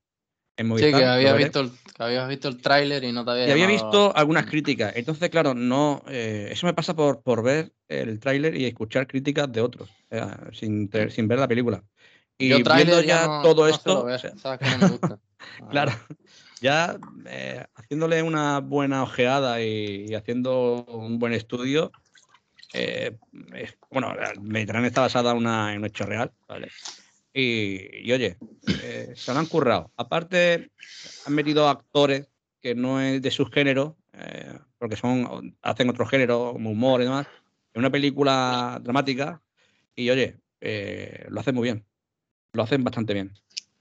En 0.57 0.67
Movistar, 0.67 0.91
sí, 0.91 0.99
que 0.99 1.05
había 1.05 1.33
visto 1.35 1.61
el, 1.61 1.71
que 1.71 2.03
habías 2.03 2.29
visto 2.29 2.49
el 2.49 2.61
tráiler 2.61 3.05
y 3.05 3.13
no 3.13 3.25
te 3.25 3.31
había. 3.31 3.49
Y 3.49 3.51
había 3.53 3.69
visto 3.69 4.15
algunas 4.17 4.45
críticas. 4.47 4.93
Entonces, 4.97 5.31
claro, 5.31 5.55
no. 5.55 6.03
Eh, 6.09 6.49
eso 6.51 6.67
me 6.67 6.75
pasa 6.75 6.97
por, 6.97 7.23
por 7.23 7.45
ver 7.45 7.73
el 7.87 8.19
tráiler 8.19 8.57
y 8.57 8.67
escuchar 8.67 9.07
críticas 9.07 9.51
de 9.53 9.61
otros, 9.61 9.89
eh, 10.11 10.21
sin, 10.53 10.91
sin 11.11 11.29
ver 11.29 11.39
la 11.39 11.47
película. 11.47 11.85
Y 12.37 12.49
Yo 12.49 12.59
viendo 12.59 13.01
ya, 13.03 13.27
no, 13.27 13.43
todo 13.43 13.63
no 13.63 13.69
esto. 13.69 14.05
Ver, 14.05 14.17
o 14.17 14.39
sea, 14.39 14.59
que 14.59 14.67
no 14.67 14.79
me 14.79 14.89
gusta. 14.89 15.21
claro. 15.71 15.93
Ya 16.61 16.99
eh, 17.27 17.65
haciéndole 17.77 18.25
una 18.25 18.59
buena 18.59 19.05
ojeada 19.05 19.63
y, 19.63 20.07
y, 20.09 20.15
haciendo 20.15 20.85
un 20.87 21.21
buen 21.21 21.35
estudio, 21.35 21.93
eh, 22.73 23.17
bueno, 23.91 24.15
Mediterráneo 24.41 24.89
está 24.89 25.01
basada 25.01 25.33
en, 25.33 25.39
una, 25.39 25.73
en 25.73 25.79
un 25.79 25.87
hecho 25.87 26.05
real, 26.05 26.33
¿vale? 26.47 26.69
Y, 27.33 28.07
y 28.07 28.13
oye, 28.13 28.37
eh, 28.83 29.13
se 29.15 29.33
lo 29.33 29.39
han 29.39 29.47
currado. 29.47 29.93
Aparte, 29.97 30.71
han 31.27 31.35
metido 31.35 31.69
actores 31.69 32.27
que 32.61 32.75
no 32.75 33.01
es 33.01 33.23
de 33.23 33.31
su 33.31 33.47
género, 33.47 33.97
eh, 34.13 34.59
porque 34.79 34.97
son 34.97 35.57
hacen 35.63 35.89
otro 35.89 36.07
género, 36.07 36.51
como 36.53 36.71
humor 36.71 37.01
y 37.01 37.05
demás, 37.05 37.27
en 37.75 37.81
una 37.81 37.91
película 37.91 38.81
dramática. 38.83 39.41
Y 39.95 40.11
oye, 40.11 40.37
eh, 40.61 41.27
lo 41.29 41.41
hacen 41.41 41.55
muy 41.55 41.65
bien. 41.65 41.85
Lo 42.53 42.63
hacen 42.63 42.83
bastante 42.83 43.15
bien. 43.15 43.33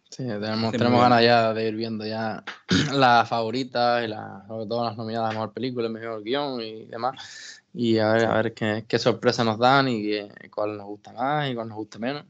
Sí, 0.10 0.24
tenemos, 0.24 0.72
tenemos 0.72 1.02
ganas 1.02 1.22
ya 1.22 1.54
de 1.54 1.68
ir 1.68 1.76
viendo 1.76 2.06
ya 2.06 2.44
las 2.94 3.28
favoritas 3.28 4.04
y 4.04 4.08
la, 4.08 4.44
sobre 4.48 4.66
todo 4.66 4.86
las 4.86 4.98
nominadas 4.98 5.32
a 5.32 5.34
mejor 5.34 5.54
película, 5.54 5.90
mejor 5.90 6.24
guion 6.24 6.62
y 6.62 6.86
demás 6.86 7.58
y 7.80 8.00
a 8.00 8.12
ver, 8.12 8.26
a 8.26 8.42
ver 8.42 8.54
qué, 8.56 8.86
qué 8.88 8.98
sorpresas 8.98 9.46
nos 9.46 9.60
dan 9.60 9.88
y 9.88 10.02
qué, 10.02 10.50
cuál 10.50 10.78
nos 10.78 10.88
gusta 10.88 11.14
más 11.14 11.52
y 11.52 11.54
cuál 11.54 11.68
nos 11.68 11.78
gusta 11.78 12.00
menos. 12.00 12.26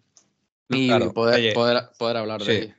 Y 0.68 0.88
claro, 0.88 1.14
poder, 1.14 1.36
oye, 1.36 1.54
poder, 1.54 1.84
poder, 1.98 2.18
hablar 2.18 2.42
sí. 2.42 2.48
de 2.48 2.58
ello. 2.58 2.74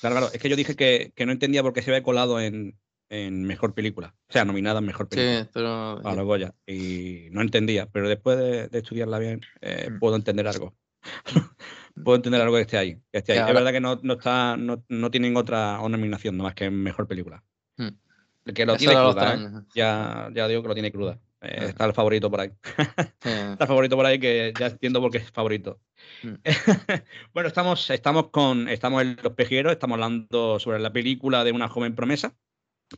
Claro, 0.00 0.16
claro. 0.16 0.32
Es 0.34 0.42
que 0.42 0.48
yo 0.48 0.56
dije 0.56 0.74
que, 0.74 1.12
que 1.14 1.24
no 1.24 1.30
entendía 1.30 1.62
por 1.62 1.72
qué 1.72 1.82
se 1.82 1.92
había 1.92 2.02
colado 2.02 2.40
en, 2.40 2.76
en 3.10 3.44
mejor 3.44 3.74
película. 3.74 4.12
O 4.28 4.32
sea, 4.32 4.44
nominada 4.44 4.80
en 4.80 4.86
mejor 4.86 5.08
película. 5.08 5.44
Sí, 5.44 5.50
pero. 5.54 6.04
A 6.04 6.16
los 6.16 6.24
Goya. 6.24 6.52
Y 6.66 7.28
no 7.30 7.42
entendía. 7.42 7.86
Pero 7.86 8.08
después 8.08 8.38
de, 8.38 8.66
de 8.66 8.78
estudiarla 8.78 9.20
bien, 9.20 9.42
eh, 9.60 9.88
mm. 9.88 10.00
puedo 10.00 10.16
entender 10.16 10.48
algo. 10.48 10.74
puedo 12.04 12.16
entender 12.16 12.40
algo 12.40 12.56
que 12.56 12.62
esté 12.62 12.76
ahí. 12.76 12.98
Que 13.12 13.18
esté 13.18 13.34
ahí. 13.34 13.48
Es 13.48 13.54
verdad 13.54 13.70
que 13.70 13.80
no, 13.80 14.00
no, 14.02 14.14
está, 14.14 14.56
no, 14.56 14.82
no 14.88 15.10
tienen 15.12 15.36
otra 15.36 15.78
nominación, 15.88 16.38
nada 16.38 16.48
más 16.48 16.56
que 16.56 16.64
en 16.64 16.82
mejor 16.82 17.06
película. 17.06 17.44
Mm. 17.76 18.52
Que 18.52 18.66
lo 18.66 18.74
Eso 18.74 18.78
tiene 18.78 18.94
cruda, 18.94 19.34
¿eh? 19.36 19.64
ya, 19.76 20.28
ya 20.34 20.48
digo 20.48 20.62
que 20.62 20.68
lo 20.68 20.74
tiene 20.74 20.90
cruda. 20.90 21.20
Eh, 21.44 21.66
está 21.68 21.84
el 21.84 21.92
favorito 21.92 22.30
por 22.30 22.40
ahí. 22.40 22.50
está 23.20 23.56
el 23.60 23.66
favorito 23.66 23.96
por 23.96 24.06
ahí 24.06 24.18
que 24.18 24.52
ya 24.58 24.66
entiendo 24.66 25.00
por 25.00 25.10
qué 25.10 25.18
es 25.18 25.30
favorito. 25.30 25.80
Mm. 26.22 26.34
bueno, 27.34 27.48
estamos, 27.48 27.90
estamos 27.90 28.30
con 28.30 28.68
estamos 28.68 29.02
en 29.02 29.16
Los 29.22 29.34
Pejeros, 29.34 29.72
estamos 29.72 29.96
hablando 29.96 30.58
sobre 30.58 30.78
la 30.78 30.92
película 30.92 31.44
de 31.44 31.52
una 31.52 31.68
joven 31.68 31.94
promesa, 31.94 32.34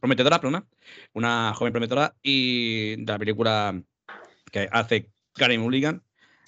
prometedora, 0.00 0.40
perdona, 0.40 0.66
una 1.12 1.52
joven 1.54 1.72
prometedora 1.72 2.14
y 2.22 2.96
de 2.96 3.12
la 3.12 3.18
película 3.18 3.82
que 4.52 4.68
hace 4.70 5.10
Karen 5.34 5.60
Mulligan, 5.60 6.02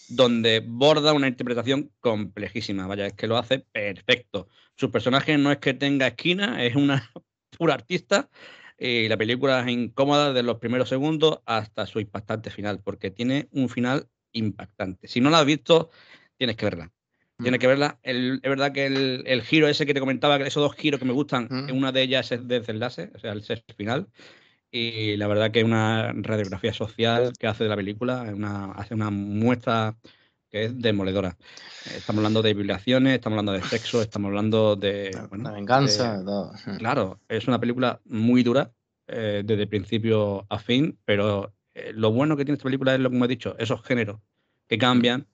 donde 0.09 0.62
borda 0.64 1.12
una 1.12 1.28
interpretación 1.28 1.90
complejísima. 2.01 2.86
Vaya, 2.86 3.07
es 3.07 3.14
que 3.14 3.26
lo 3.26 3.36
hace 3.36 3.61
perfecto. 3.61 4.49
Su 4.76 4.90
personaje 4.90 5.36
no 5.36 5.51
es 5.51 5.59
que 5.59 5.74
tenga 5.74 6.07
esquina, 6.07 6.64
es 6.64 6.76
una 6.76 7.11
pura 7.59 7.74
artista 7.74 8.30
y 8.79 9.09
la 9.09 9.16
película 9.16 9.61
es 9.61 9.68
incómoda 9.68 10.29
desde 10.33 10.45
los 10.45 10.59
primeros 10.59 10.89
segundos 10.89 11.41
hasta 11.47 11.87
su 11.87 11.99
impactante 12.01 12.51
final, 12.51 12.81
porque 12.83 13.11
tiene 13.11 13.49
un 13.51 13.68
final 13.68 14.09
impactante. 14.33 15.09
Si 15.09 15.20
no 15.20 15.31
la 15.31 15.41
has 15.41 15.47
visto, 15.47 15.91
tienes 16.37 16.57
que 16.57 16.66
verla. 16.66 16.93
Tienes 17.41 17.61
que 17.61 17.66
verla. 17.66 17.99
El, 18.03 18.41
es 18.43 18.49
verdad 18.49 18.72
que 18.72 18.87
el, 18.87 19.22
el, 19.26 19.43
giro 19.43 19.68
ese 19.68 19.87
que 19.87 19.95
te 19.95 20.01
comentaba, 20.01 20.37
esos 20.39 20.62
dos 20.62 20.74
giros 20.74 20.99
que 20.99 21.07
me 21.07 21.12
gustan, 21.12 21.47
mm. 21.51 21.72
una 21.72 21.93
de 21.93 22.03
ellas 22.03 22.33
es 22.33 22.47
de 22.47 22.61
desenlace, 22.61 23.11
o 23.14 23.18
sea, 23.18 23.33
el 23.33 23.43
sexto 23.43 23.74
final. 23.74 24.09
Y 24.70 25.16
la 25.16 25.29
verdad 25.29 25.51
que 25.51 25.61
es 25.61 25.64
una 25.64 26.12
radiografía 26.14 26.72
social 26.72 27.33
que 27.39 27.47
hace 27.47 27.64
de 27.64 27.70
la 27.70 27.76
película, 27.76 28.22
una, 28.22 28.72
hace 28.72 28.95
una 28.95 29.11
muestra 29.11 29.97
que 30.51 30.64
es 30.64 30.78
demoledora. 30.78 31.36
Estamos 31.84 32.18
hablando 32.18 32.42
de 32.42 32.55
violaciones, 32.55 33.14
estamos 33.14 33.38
hablando 33.38 33.53
de 33.53 33.62
sexo, 33.62 34.03
estamos 34.03 34.28
hablando 34.28 34.76
de. 34.76 35.11
Bueno, 35.28 35.44
la 35.44 35.53
venganza, 35.53 36.18
de, 36.18 36.24
todo. 36.24 36.53
Claro, 36.78 37.20
es 37.28 37.46
una 37.49 37.61
película 37.61 38.01
muy 38.05 38.42
dura 38.42 38.72
eh, 39.07 39.42
desde 39.44 39.66
principio 39.66 40.46
a 40.49 40.59
fin, 40.59 40.99
pero 41.05 41.53
eh, 41.74 41.92
lo 41.94 42.12
bueno 42.12 42.36
que 42.36 42.44
tiene 42.44 42.57
esta 42.57 42.64
película 42.64 42.94
es 42.94 43.01
lo 43.01 43.11
que 43.11 43.16
hemos 43.16 43.28
dicho, 43.28 43.57
esos 43.59 43.82
géneros 43.82 44.20
que 44.66 44.78
cambian, 44.78 45.26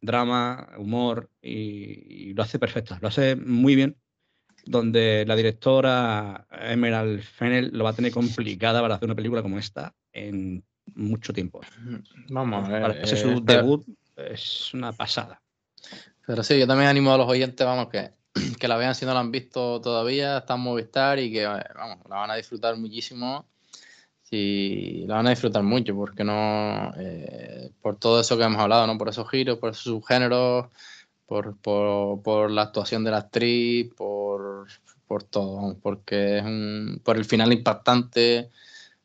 drama, 0.00 0.68
humor, 0.78 1.30
y, 1.42 2.28
y 2.30 2.34
lo 2.34 2.42
hace 2.42 2.58
perfecta, 2.58 2.98
lo 3.00 3.08
hace 3.08 3.36
muy 3.36 3.74
bien. 3.74 3.96
Donde 4.68 5.24
la 5.28 5.36
directora 5.36 6.44
Emerald 6.50 7.22
Fennel 7.22 7.70
lo 7.72 7.84
va 7.84 7.90
a 7.90 7.92
tener 7.92 8.10
complicada 8.10 8.80
para 8.80 8.96
hacer 8.96 9.06
una 9.06 9.14
película 9.14 9.40
como 9.40 9.58
esta 9.58 9.94
en 10.12 10.64
mucho 10.94 11.32
tiempo. 11.32 11.60
Vamos 12.30 12.68
a 12.68 12.72
ver. 12.72 12.82
Para 12.82 13.00
hacer 13.00 13.16
su 13.16 13.28
eh, 13.28 13.40
debut 13.44 13.86
es 14.16 14.72
una 14.74 14.92
pasada. 14.92 15.40
Pero 16.26 16.42
sí, 16.42 16.58
yo 16.58 16.66
también 16.66 16.88
animo 16.90 17.12
a 17.12 17.18
los 17.18 17.28
oyentes, 17.28 17.66
vamos, 17.66 17.88
que, 17.88 18.12
que 18.60 18.68
la 18.68 18.76
vean 18.76 18.94
si 18.94 19.06
no 19.06 19.14
la 19.14 19.20
han 19.20 19.30
visto 19.30 19.80
todavía, 19.80 20.38
está 20.38 20.54
en 20.54 20.60
Movistar 20.60 21.18
y 21.18 21.32
que, 21.32 21.46
vamos, 21.46 21.98
la 22.08 22.16
van 22.16 22.30
a 22.30 22.36
disfrutar 22.36 22.76
muchísimo. 22.76 23.46
Sí, 24.22 25.04
la 25.06 25.16
van 25.16 25.28
a 25.28 25.30
disfrutar 25.30 25.62
mucho, 25.62 25.94
porque 25.94 26.24
no, 26.24 26.92
eh, 26.98 27.70
por 27.80 27.96
todo 27.96 28.20
eso 28.20 28.36
que 28.36 28.42
hemos 28.42 28.60
hablado, 28.60 28.86
¿no? 28.86 28.98
Por 28.98 29.08
esos 29.08 29.30
giros, 29.30 29.58
por 29.58 29.70
esos 29.70 29.84
subgéneros, 29.84 30.66
por, 31.26 31.56
por, 31.58 32.22
por 32.22 32.50
la 32.50 32.62
actuación 32.62 33.04
de 33.04 33.12
la 33.12 33.18
actriz, 33.18 33.94
por, 33.94 34.66
por 35.06 35.22
todo, 35.22 35.76
porque 35.80 36.38
es 36.38 36.44
un, 36.44 37.00
por 37.04 37.16
el 37.16 37.24
final 37.24 37.52
impactante, 37.52 38.50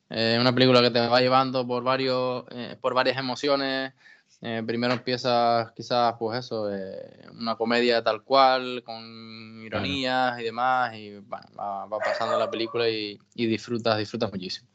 eh, 0.10 0.38
una 0.40 0.54
película 0.54 0.82
que 0.82 0.92
te 0.92 1.08
va 1.08 1.22
llevando 1.22 1.68
por 1.68 1.84
varios, 1.84 2.46
eh, 2.52 2.78
por 2.82 2.94
varias 2.96 3.18
emociones, 3.18 3.94
eh, 4.42 4.64
primero 4.66 4.94
empieza 4.94 5.72
quizás, 5.76 6.16
pues 6.18 6.40
eso, 6.40 6.74
eh, 6.74 7.28
una 7.40 7.56
comedia 7.56 8.04
tal 8.04 8.24
cual, 8.24 8.82
con 8.84 9.62
ironías 9.64 10.30
claro. 10.30 10.42
y 10.42 10.44
demás, 10.44 10.96
y 10.96 11.20
bueno, 11.20 11.46
va, 11.58 11.86
va, 11.86 12.00
pasando 12.00 12.40
la 12.40 12.50
película 12.50 12.90
y, 12.90 13.20
y 13.36 13.46
disfrutas, 13.46 14.00
disfrutas 14.00 14.32
muchísimo. 14.32 14.68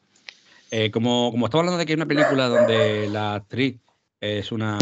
Eh, 0.70 0.90
como, 0.90 1.30
como 1.30 1.46
estamos 1.46 1.62
hablando 1.62 1.78
de 1.78 1.86
que 1.86 1.92
es 1.92 1.96
una 1.96 2.06
película 2.06 2.48
donde 2.48 3.08
la 3.08 3.34
actriz 3.34 3.80
es 4.20 4.52
una, 4.52 4.78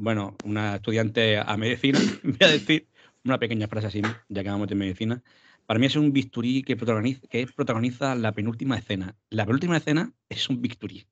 bueno, 0.00 0.36
una 0.44 0.76
estudiante 0.76 1.38
a 1.38 1.56
medicina, 1.56 1.98
voy 2.22 2.36
a 2.40 2.48
decir 2.48 2.88
una 3.24 3.38
pequeña 3.38 3.68
frase 3.68 3.86
así, 3.86 4.02
ya 4.28 4.42
que 4.42 4.50
vamos 4.50 4.68
de 4.68 4.74
medicina. 4.74 5.22
Para 5.66 5.78
mí 5.78 5.86
es 5.86 5.96
un 5.96 6.12
bisturí 6.12 6.62
que 6.62 6.76
protagoniza, 6.76 7.26
que 7.28 7.46
protagoniza 7.46 8.14
la 8.14 8.32
penúltima 8.32 8.76
escena. 8.76 9.16
La 9.30 9.46
penúltima 9.46 9.76
escena 9.76 10.12
es 10.28 10.48
un 10.48 10.60
bisturí. 10.60 11.06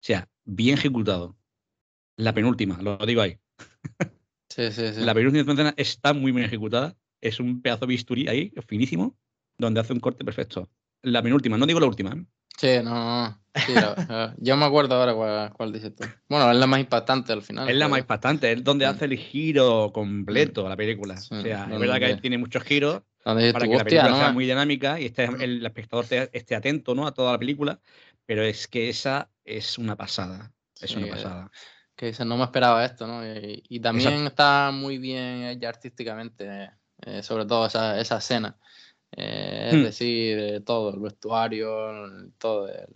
sea, 0.00 0.28
bien 0.44 0.78
ejecutado. 0.78 1.36
La 2.20 2.32
penúltima, 2.34 2.78
lo 2.82 2.98
digo 2.98 3.22
ahí. 3.22 3.38
Sí, 4.48 4.70
sí, 4.72 4.92
sí. 4.92 5.00
La 5.00 5.14
penúltima 5.14 5.52
escena 5.52 5.74
está 5.76 6.12
muy 6.12 6.32
bien 6.32 6.44
ejecutada. 6.44 6.96
Es 7.20 7.40
un 7.40 7.62
pedazo 7.62 7.86
de 7.86 7.90
bisturí 7.90 8.28
ahí, 8.28 8.52
finísimo, 8.66 9.16
donde 9.58 9.80
hace 9.80 9.92
un 9.92 10.00
corte 10.00 10.24
perfecto. 10.24 10.68
La 11.02 11.22
penúltima, 11.22 11.56
no 11.56 11.66
digo 11.66 11.80
la 11.80 11.86
última. 11.86 12.10
¿eh? 12.12 12.24
Sí, 12.58 12.68
no, 12.84 12.90
no. 12.94 13.40
Sí, 13.66 13.72
la- 13.72 13.94
la- 14.08 14.34
yo 14.38 14.56
me 14.56 14.64
acuerdo 14.66 14.94
ahora 14.96 15.14
cuál, 15.14 15.52
cuál 15.54 15.72
dices 15.72 15.94
tú. 15.94 16.04
Bueno, 16.28 16.50
es 16.50 16.56
la 16.58 16.66
más 16.66 16.80
impactante 16.80 17.32
al 17.32 17.42
final. 17.42 17.68
Es 17.68 17.74
la 17.74 17.86
pero- 17.86 17.90
más 17.90 18.00
impactante, 18.00 18.52
es 18.52 18.62
donde 18.64 18.86
Mm. 18.86 18.88
hace 18.90 19.04
el 19.06 19.16
giro 19.16 19.92
completo 19.94 20.66
a 20.66 20.68
la 20.70 20.76
película. 20.76 21.16
Sí, 21.16 21.34
o 21.34 21.40
sea, 21.42 21.68
es 21.72 21.78
verdad 21.78 21.98
que 22.00 22.16
tiene 22.16 22.36
muchos 22.38 22.62
giros 22.64 23.02
Donde 23.24 23.52
para 23.52 23.64
tú, 23.64 23.70
que 23.70 23.76
la 23.76 23.82
hostia, 23.82 24.00
película 24.02 24.10
¿no? 24.10 24.16
sea 24.18 24.32
muy 24.32 24.46
dinámica 24.46 25.00
y 25.00 25.06
esté, 25.06 25.24
el 25.24 25.64
espectador 25.64 26.04
te- 26.06 26.30
esté 26.36 26.54
atento 26.54 26.94
¿no? 26.94 27.06
a 27.06 27.14
toda 27.14 27.32
la 27.32 27.38
película, 27.38 27.80
pero 28.26 28.42
es 28.42 28.68
que 28.68 28.88
esa 28.90 29.30
es 29.44 29.78
una 29.78 29.96
pasada. 29.96 30.52
Es 30.80 30.90
Sí, 30.90 30.96
una 30.96 31.06
eh, 31.06 31.10
pasada. 31.10 31.50
Que 32.00 32.06
dices, 32.06 32.24
no 32.24 32.38
me 32.38 32.44
esperaba 32.44 32.82
esto, 32.82 33.06
¿no? 33.06 33.22
Y, 33.26 33.62
y 33.68 33.78
también 33.78 34.24
está 34.26 34.70
muy 34.72 34.96
bien 34.96 35.42
ella 35.42 35.68
artísticamente, 35.68 36.70
eh, 37.02 37.22
sobre 37.22 37.44
todo 37.44 37.66
esa, 37.66 38.00
esa 38.00 38.16
escena. 38.16 38.56
Eh, 39.12 39.72
es 39.72 39.78
Hmm. 39.80 39.82
decir, 39.82 40.38
eh, 40.38 40.60
todo, 40.62 40.94
el 40.94 41.00
vestuario, 41.00 41.68
todo, 42.38 42.68
el, 42.68 42.86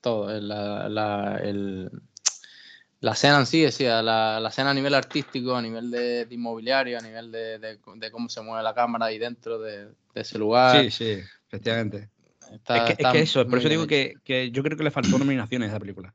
todo, 0.00 0.28
el- 0.28 0.48
la, 0.48 0.88
la, 0.88 1.38
el- 1.40 1.88
la 2.98 3.12
escena 3.12 3.38
en 3.38 3.46
sí, 3.46 3.60
decía, 3.60 4.02
la, 4.02 4.40
la 4.40 4.48
escena 4.48 4.70
a 4.70 4.74
nivel 4.74 4.94
artístico, 4.94 5.54
a 5.54 5.62
nivel 5.62 5.88
de, 5.92 6.26
de 6.26 6.34
inmobiliario, 6.34 6.98
a 6.98 7.00
nivel 7.00 7.30
de, 7.30 7.60
de- 7.60 7.78
de 7.94 8.10
cómo 8.10 8.28
se 8.28 8.40
mueve 8.42 8.64
la 8.64 8.74
cámara 8.74 9.06
ahí 9.06 9.20
dentro 9.20 9.60
de, 9.60 9.86
ese 10.16 10.36
lugar. 10.36 10.90
Sí, 10.90 10.90
sí, 10.90 11.22
efectivamente. 11.46 12.10
Está- 12.52 12.88
es, 12.88 12.96
que, 12.96 13.02
es 13.04 13.12
que 13.12 13.18
eso, 13.20 13.46
por 13.46 13.60
eso 13.60 13.68
digo 13.68 13.86
que, 13.86 14.14
que 14.24 14.50
yo 14.50 14.64
creo 14.64 14.76
que 14.76 14.82
le 14.82 14.90
faltó 14.90 15.16
nominaciones 15.16 15.68
a 15.68 15.70
esa 15.74 15.78
película. 15.78 16.12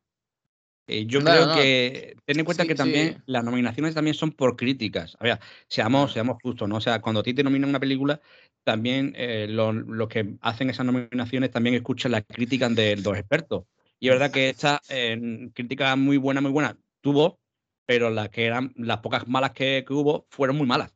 Eh, 0.88 1.06
yo 1.06 1.22
creo 1.22 1.48
no, 1.48 1.56
que 1.56 2.16
ten 2.26 2.40
en 2.40 2.46
cuenta 2.46 2.64
sí, 2.64 2.70
que 2.70 2.76
también 2.76 3.16
sí. 3.16 3.22
las 3.26 3.44
nominaciones 3.44 3.94
también 3.94 4.14
son 4.14 4.32
por 4.32 4.56
críticas. 4.56 5.18
A 5.20 5.24
ver, 5.26 5.40
seamos, 5.68 6.14
seamos 6.14 6.38
justos, 6.42 6.70
¿no? 6.70 6.78
O 6.78 6.82
sea, 6.82 7.02
cuando 7.02 7.20
a 7.20 7.24
ti 7.24 7.34
te 7.34 7.44
nominan 7.44 7.70
una 7.70 7.80
película, 7.80 8.22
también 8.64 9.14
eh, 9.18 9.48
los 9.50 9.76
los 9.76 10.08
que 10.08 10.36
hacen 10.42 10.70
esas 10.70 10.86
nominaciones 10.86 11.52
también 11.52 11.76
escuchan 11.76 12.14
las 12.14 12.24
críticas 12.26 12.74
de 12.74 12.96
los 12.96 13.18
expertos. 13.18 13.66
Y 14.00 14.08
es 14.08 14.14
verdad 14.14 14.32
que 14.32 14.50
esta 14.50 14.82
eh, 14.90 15.50
crítica 15.54 15.96
muy 15.98 16.18
buena, 16.18 16.40
muy 16.40 16.52
buena, 16.52 16.78
tuvo, 17.02 17.40
pero 17.88 18.10
las 18.10 18.28
que 18.30 18.46
eran 18.46 18.74
las 18.76 18.98
pocas 18.98 19.28
malas 19.30 19.52
que, 19.52 19.86
que 19.88 19.94
hubo 19.94 20.28
fueron 20.30 20.58
muy 20.58 20.68
malas. 20.68 20.92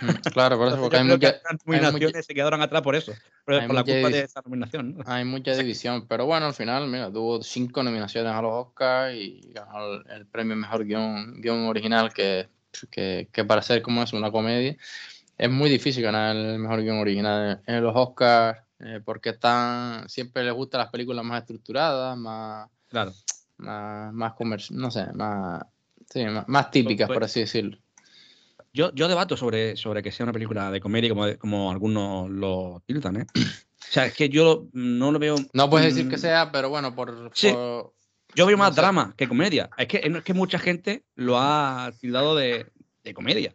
Mm, 0.00 0.06
Claro, 0.32 0.56
por 0.56 0.68
eso, 0.68 0.80
porque 0.80 0.96
hay 0.96 1.04
creo 1.04 1.18
que 1.18 1.26
mucha, 1.26 1.40
las 1.50 1.66
nominaciones 1.66 2.06
mucha- 2.12 2.22
se 2.22 2.34
quedaron 2.34 2.62
atrás 2.62 2.82
por 2.82 2.94
eso, 2.94 3.12
por, 3.44 3.54
la 3.54 3.66
culpa 3.66 4.08
de 4.10 4.20
esa 4.20 4.40
nominación. 4.42 4.96
¿no? 4.96 5.04
Hay 5.06 5.24
mucha 5.24 5.54
división, 5.56 6.06
pero 6.06 6.24
bueno, 6.24 6.46
al 6.46 6.54
final, 6.54 6.86
mira, 6.86 7.12
tuvo 7.12 7.42
cinco 7.42 7.82
nominaciones 7.82 8.32
a 8.32 8.40
los 8.40 8.52
Oscars 8.68 9.14
y 9.16 9.50
ganó 9.52 9.94
el, 9.94 10.04
el 10.08 10.26
premio 10.26 10.54
Mejor 10.54 10.84
Guión, 10.84 11.40
guion 11.40 11.66
Original, 11.66 12.12
que, 12.14 12.48
que, 12.90 13.28
que 13.32 13.44
para 13.44 13.60
ser 13.60 13.82
como 13.82 14.04
es 14.04 14.12
una 14.12 14.30
comedia, 14.30 14.76
es 15.36 15.50
muy 15.50 15.68
difícil 15.68 16.04
ganar 16.04 16.36
el 16.36 16.60
Mejor 16.60 16.80
Guión 16.82 16.98
Original 16.98 17.60
en 17.66 17.82
los 17.82 17.94
Oscars, 17.96 18.60
eh, 18.78 19.00
porque 19.04 19.30
están, 19.30 20.08
siempre 20.08 20.44
les 20.44 20.54
gustan 20.54 20.78
las 20.78 20.90
películas 20.90 21.24
más 21.24 21.40
estructuradas, 21.40 22.16
más, 22.16 22.70
Claro. 22.86 23.12
más, 23.56 24.12
más 24.14 24.32
comer- 24.34 24.70
no 24.70 24.92
sé, 24.92 25.12
más, 25.12 25.64
sí, 26.10 26.24
más, 26.46 26.70
típicas, 26.70 27.06
Pues- 27.06 27.16
por 27.16 27.24
así 27.24 27.40
decirlo. 27.40 27.78
Yo, 28.72 28.92
yo 28.94 29.08
debato 29.08 29.38
sobre, 29.38 29.74
sobre 29.76 30.02
que 30.02 30.12
sea 30.12 30.24
una 30.24 30.34
película 30.34 30.70
de 30.70 30.80
comedia 30.80 31.08
como, 31.08 31.24
como 31.38 31.70
algunos 31.70 32.28
lo 32.28 32.82
tildan, 32.86 33.16
¿eh? 33.22 33.26
O 33.34 33.40
sea, 33.90 34.04
es 34.04 34.14
que 34.14 34.28
yo 34.28 34.66
no 34.72 35.12
lo 35.12 35.18
veo. 35.18 35.36
No 35.54 35.70
puedes 35.70 35.94
decir 35.94 36.10
que 36.10 36.16
mm, 36.16 36.20
sea, 36.20 36.52
pero 36.52 36.68
bueno, 36.68 36.94
por... 36.94 37.30
Sí. 37.32 37.52
por- 37.52 37.94
Yo 38.34 38.44
veo 38.44 38.56
no 38.58 38.64
más 38.64 38.74
sé. 38.74 38.80
drama 38.82 39.14
que 39.16 39.28
comedia. 39.28 39.70
Es 39.78 39.86
que, 39.86 40.02
es 40.04 40.22
que 40.24 40.34
mucha 40.34 40.58
gente 40.58 41.04
lo 41.14 41.38
ha 41.38 41.90
tildado 41.98 42.36
de, 42.36 42.66
de 43.02 43.14
comedia. 43.14 43.54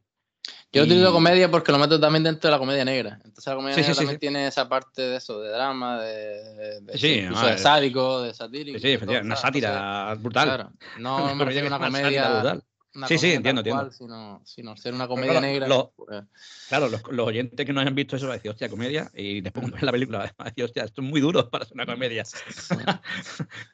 Yo 0.74 0.84
Y- 0.84 0.86
utilizo 0.86 1.12
comedia 1.12 1.52
porque 1.52 1.72
lo 1.72 1.78
meto 1.80 2.00
también 2.00 2.24
dentro 2.24 2.48
de 2.48 2.52
la 2.52 2.60
comedia 2.60 2.86
negra. 2.86 3.16
Entonces 3.26 3.46
la 3.48 3.56
comedia 3.56 3.76
Sí, 3.76 3.82
negra 3.82 3.94
sí, 3.94 3.98
también 4.00 4.16
sí. 4.16 4.20
tiene 4.20 4.48
esa 4.48 4.70
parte 4.70 5.02
de 5.02 5.18
eso, 5.18 5.42
de 5.42 5.50
drama, 5.50 6.00
de, 6.02 6.82
de- 6.82 6.98
Sí, 6.98 7.14
incluso 7.16 7.46
a 7.46 7.52
de 7.52 7.58
sádico, 7.58 8.22
de 8.22 8.34
satírico. 8.34 8.80
Sí, 8.80 8.88
efectivamente, 8.88 9.26
una 9.26 9.36
sátira 9.36 10.16
brutal. 10.16 10.46
Claro, 10.46 10.72
no 11.00 11.36
me 11.36 11.46
refiero 11.46 11.68
a 11.68 11.78
una 11.78 11.86
comedia, 11.88 12.30
brutal. 12.30 12.64
una 12.96 13.08
Sí, 13.08 13.18
sí, 13.18 13.34
entiendo, 13.34 13.64
cual, 13.64 13.88
entiendo. 13.88 13.92
sino, 13.92 14.42
sino 14.46 14.78
ser 14.78 14.94
una 14.94 15.08
comedia 15.10 15.40
claro, 15.40 15.46
negra. 15.46 15.68
pues, 15.96 16.24
Claro, 16.70 16.88
los, 16.88 17.02
los 17.12 17.28
oyentes 17.28 17.66
que 17.66 17.74
no 17.74 17.82
hayan 17.82 17.94
visto 17.94 18.16
eso 18.16 18.28
van 18.28 18.36
a 18.36 18.36
decir, 18.36 18.52
hostia, 18.52 18.70
comedia. 18.70 19.12
Y 19.14 19.42
después 19.42 19.64
cuando 19.64 19.76
ven 19.76 19.86
la 19.86 19.92
película 19.92 20.18
van 20.20 20.32
a 20.38 20.44
decir, 20.46 20.64
hostia, 20.64 20.86
esto 20.86 21.02
es 21.02 21.08
muy 21.10 21.20
duro 21.20 21.50
para 21.50 21.66
ser 21.66 21.74
una 21.74 21.86
comedia. 21.86 22.24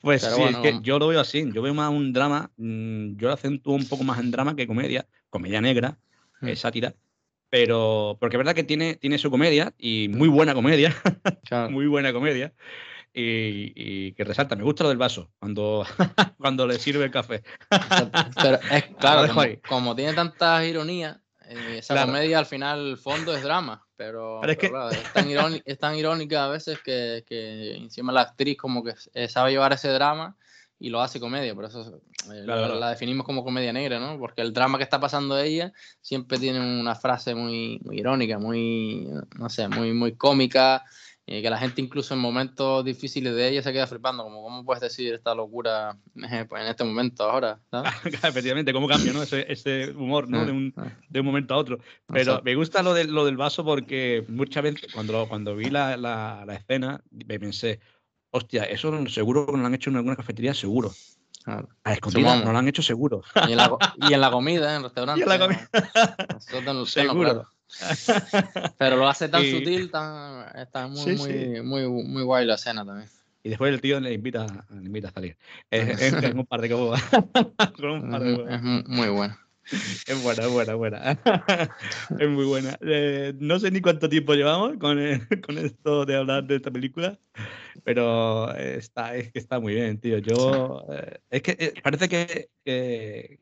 pues 0.02 0.24
Pero 0.24 0.36
sí, 0.36 0.42
bueno, 0.42 0.64
es 0.64 0.72
que 0.72 0.80
yo 0.82 0.98
lo 0.98 1.08
veo 1.08 1.20
así. 1.20 1.48
Yo 1.54 1.62
veo 1.62 1.76
más 1.76 1.92
un 1.92 2.12
drama. 2.12 2.50
mm, 2.58 3.18
yo 3.18 3.28
lo 3.28 3.34
acentúo 3.36 3.76
un 3.76 3.88
poco 3.88 4.04
más 4.04 4.20
en 4.20 4.32
drama 4.32 4.56
que 4.56 4.66
comedia. 4.66 5.06
Comedia 5.30 5.62
negra, 5.62 5.98
Mm. 6.42 6.48
eh, 6.48 6.56
sátira. 6.56 6.94
Pero, 7.50 8.18
porque 8.20 8.36
es 8.36 8.40
verdad 8.40 8.56
que 8.56 8.64
tiene, 8.64 8.96
tiene 8.96 9.18
su 9.18 9.32
comedia 9.32 9.74
y 9.78 10.10
muy 10.10 10.28
buena 10.28 10.54
comedia. 10.54 10.94
claro. 11.48 11.70
muy 11.70 11.88
buena 11.88 12.12
comedia. 12.12 12.54
Y, 13.14 13.72
y 13.76 14.12
que 14.14 14.24
resalta, 14.26 14.56
me 14.56 14.64
gusta 14.64 14.84
lo 14.84 14.90
del 14.90 14.98
vaso, 14.98 15.32
cuando, 15.40 15.86
cuando 16.38 16.68
le 16.68 16.78
sirve 16.78 17.06
el 17.06 17.12
café. 17.12 17.42
Pero 18.36 18.60
es 18.70 18.84
claro, 19.00 19.34
como, 19.68 19.96
tiene 19.96 20.14
tantas 20.14 20.64
ironías, 20.66 21.18
eh, 21.46 21.78
esa 21.80 21.96
Claro. 21.96 22.12
comedia 22.12 22.38
al 22.38 22.46
final, 22.46 22.90
el 22.90 22.98
fondo 22.98 23.36
es 23.36 23.42
drama. 23.42 23.84
Pero, 23.96 24.40
Pero 24.42 24.52
es 24.52 24.58
pero 24.58 24.60
que- 24.60 24.70
claro, 24.70 24.90
es, 24.92 25.14
tan 25.14 25.30
irónica, 25.32 25.64
es 25.66 25.80
tan 25.80 25.96
irónica 25.96 26.46
a 26.46 26.50
veces 26.50 26.80
que, 26.84 27.24
que 27.26 27.76
encima 27.78 28.12
la 28.12 28.22
actriz 28.22 28.58
como 28.58 28.84
que 28.84 28.94
sabe 29.28 29.52
llevar 29.52 29.74
ese 29.74 29.88
drama 29.90 30.38
y 30.80 30.90
lo 30.90 31.02
hace 31.02 31.20
comedia. 31.20 31.56
Por 31.56 31.66
eso 31.66 32.02
eh, 32.32 32.42
Claro, 32.46 32.68
la, 32.68 32.76
la 32.76 32.90
definimos 32.92 33.26
como 33.26 33.44
comedia 33.44 33.74
negra, 33.74 34.00
¿no? 34.00 34.18
Porque 34.20 34.42
el 34.42 34.54
drama 34.54 34.78
que 34.78 34.84
está 34.84 35.00
pasando 35.00 35.38
ella 35.40 35.72
siempre 36.02 36.38
tiene 36.40 36.60
una 36.60 36.96
frase 36.96 37.34
muy, 37.36 37.80
muy 37.84 38.00
irónica, 38.00 38.38
muy, 38.40 39.08
no 39.38 39.50
sé, 39.50 39.68
muy, 39.68 39.94
muy 39.94 40.16
cómica. 40.16 40.84
eh, 41.30 41.42
que 41.42 41.50
la 41.50 41.58
gente 41.58 41.82
incluso 41.82 42.14
en 42.14 42.22
momentos 42.22 42.86
difíciles 42.86 43.36
de 43.36 43.50
ella 43.50 43.62
se 43.62 43.74
queda 43.74 43.86
flipando, 43.86 44.24
como 44.24 44.42
cómo 44.44 44.64
puedes 44.64 44.80
decir 44.82 45.14
esta 45.14 45.36
locura 45.36 45.98
eh, 46.16 46.46
pues, 46.48 46.62
en 46.64 46.70
este 46.70 46.86
momento 46.86 47.24
ahora, 47.30 47.60
¿sabes? 47.70 47.92
Efectivamente, 48.24 48.72
cómo 48.72 48.88
cambia 48.88 49.12
¿no? 49.12 49.24
ese, 49.24 49.46
ese 49.52 49.92
humor 49.92 50.30
¿no? 50.30 50.46
de, 50.46 50.52
un, 50.54 50.74
Ah, 50.78 50.88
de 51.10 51.20
un 51.20 51.26
momento 51.26 51.54
a 51.54 51.58
otro. 51.58 51.80
Pero 52.08 52.20
Exacto. 52.22 52.44
me 52.46 52.56
gusta 52.56 52.82
lo, 52.82 52.94
de, 52.94 53.06
lo 53.06 53.26
del 53.26 53.36
vaso 53.36 53.66
porque 53.66 54.24
muchas 54.30 54.64
veces 54.64 54.90
cuando, 54.94 55.28
cuando 55.28 55.54
vi 55.56 55.70
la, 55.70 55.98
la, 55.98 56.46
la 56.48 56.54
escena 56.56 57.02
me 57.12 57.38
pensé, 57.40 57.82
hostia, 58.32 58.64
eso 58.64 59.08
seguro 59.08 59.46
que 59.46 59.52
no 59.54 59.58
lo 59.60 59.66
han 59.66 59.74
hecho 59.76 59.90
en 59.90 59.98
alguna 59.98 60.16
cafetería, 60.16 60.54
seguro. 60.54 60.92
claro. 61.44 61.70
A 61.84 61.94
escondidas 61.94 62.24
Sumamos. 62.32 62.46
no 62.46 62.52
lo 62.54 62.58
han 62.60 62.68
hecho 62.68 62.82
seguro. 62.82 63.24
Y 63.48 63.52
en 63.52 63.58
la, 63.58 63.78
y 64.10 64.14
en 64.14 64.22
la 64.22 64.32
comida, 64.32 64.70
en 64.72 64.78
el 64.78 64.84
restaurante. 64.84 65.20
Y 65.20 65.24
en 65.24 65.30
la 65.30 65.38
¿no? 65.38 65.46
comida. 65.46 65.70
Tenlo 66.66 66.86
Seguro. 66.86 67.24
claro. 67.24 67.48
Pero 68.78 68.96
lo 68.98 69.08
hace 69.08 69.28
tan 69.30 69.44
Y- 69.44 69.52
sutil, 69.52 69.92
tan, 69.92 70.46
está 70.58 70.88
muy, 70.88 71.00
Sí, 71.02 71.12
muy, 71.16 71.32
sí. 71.32 71.62
muy, 71.62 71.88
muy 71.88 72.24
guay 72.24 72.46
la 72.46 72.56
escena 72.56 72.86
también. 72.86 73.10
Y 73.44 73.50
después 73.50 73.74
el 73.74 73.80
tío 73.82 74.00
le 74.00 74.14
invita, 74.14 74.46
le 74.70 74.86
invita 74.86 75.08
a 75.10 75.12
salir. 75.12 75.38
Eh, 75.72 75.96
eh, 76.00 76.12
con 76.30 76.40
un 76.40 76.46
par 76.46 76.60
de 76.62 76.70
cobos. 76.70 77.00
con 77.78 77.90
un 77.90 78.12
par 78.12 78.22
de 78.24 78.34
Es, 78.34 78.50
es 78.50 78.62
muy 78.88 79.08
bueno. 79.10 79.38
Es 80.08 80.24
buena, 80.24 80.44
es 80.44 80.50
buena, 80.50 80.72
es 80.72 80.78
buena. 80.78 81.20
es 82.20 82.30
muy 82.30 82.46
buena. 82.46 82.78
Eh, 82.82 83.34
no 83.40 83.60
sé 83.60 83.72
ni 83.72 83.82
cuánto 83.82 84.08
tiempo 84.08 84.34
llevamos 84.34 84.78
con, 84.78 85.00
eh, 85.00 85.20
con 85.46 85.58
esto 85.58 86.06
de 86.06 86.16
hablar 86.16 86.46
de 86.46 86.56
esta 86.56 86.72
película, 86.72 87.20
pero 87.84 88.54
está, 88.56 89.16
es 89.16 89.32
que 89.32 89.40
está 89.40 89.60
muy 89.60 89.74
bien, 89.76 90.00
tío. 90.00 90.18
Yo, 90.20 90.86
eh, 90.92 91.20
es 91.30 91.42
que 91.42 91.52
eh, 91.60 91.74
parece 91.84 92.08
que, 92.08 92.50
que, 92.64 93.40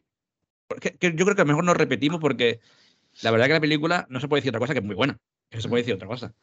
que 0.99 1.13
yo 1.15 1.25
creo 1.25 1.35
que 1.35 1.45
mejor 1.45 1.63
nos 1.63 1.77
repetimos 1.77 2.19
porque 2.19 2.59
la 3.21 3.31
verdad 3.31 3.47
que 3.47 3.53
la 3.53 3.61
película 3.61 4.07
no 4.09 4.19
se 4.19 4.27
puede 4.27 4.41
decir 4.41 4.49
otra 4.49 4.59
cosa 4.59 4.73
que 4.73 4.79
es 4.79 4.85
muy 4.85 4.95
buena. 4.95 5.17
que 5.49 5.57
No 5.57 5.61
se 5.61 5.69
puede 5.69 5.83
decir 5.83 5.95
otra 5.95 6.07
cosa. 6.07 6.33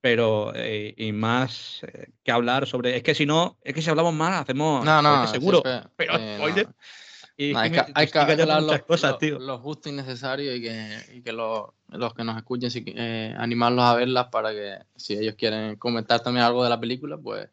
Pero, 0.00 0.52
eh, 0.54 0.94
y 0.96 1.12
más 1.12 1.80
eh, 1.84 2.08
que 2.22 2.32
hablar 2.32 2.66
sobre. 2.66 2.96
Es 2.96 3.02
que 3.02 3.14
si 3.14 3.24
no, 3.24 3.56
es 3.62 3.72
que 3.72 3.82
si 3.82 3.88
hablamos 3.88 4.12
más, 4.12 4.42
hacemos. 4.42 4.84
No, 4.84 5.00
no, 5.00 5.08
spoiler 5.26 5.28
seguro. 5.28 5.62
siempre- 5.62 5.90
pero 5.96 6.18
eh, 6.18 6.64
no. 6.66 6.74
Spoiler. 7.32 7.50
Y, 7.50 7.52
No, 7.52 7.58
hay 7.60 7.70
que, 7.70 7.80
hay 7.80 7.84
que 7.94 8.02
explica 8.02 8.34
ya 8.34 8.42
hablar 8.42 8.62
muchas 8.62 8.80
lo, 8.80 8.86
cosas, 8.86 9.10
lo- 9.12 9.18
tío. 9.18 9.38
lo 9.38 9.58
justo 9.58 9.88
y 9.88 9.92
necesario 9.92 10.54
y 10.54 10.60
que, 10.62 10.98
y 11.14 11.22
que 11.22 11.32
lo- 11.32 11.74
los 11.88 12.14
que 12.14 12.24
nos 12.24 12.36
escuchen, 12.36 12.70
eh, 12.96 13.34
animarlos 13.38 13.84
a 13.84 13.94
verlas 13.94 14.28
para 14.30 14.50
que 14.52 14.78
si 14.96 15.14
ellos 15.14 15.34
quieren 15.36 15.76
comentar 15.76 16.20
también 16.20 16.44
algo 16.46 16.62
de 16.64 16.70
la 16.70 16.78
película, 16.80 17.16
pues, 17.18 17.48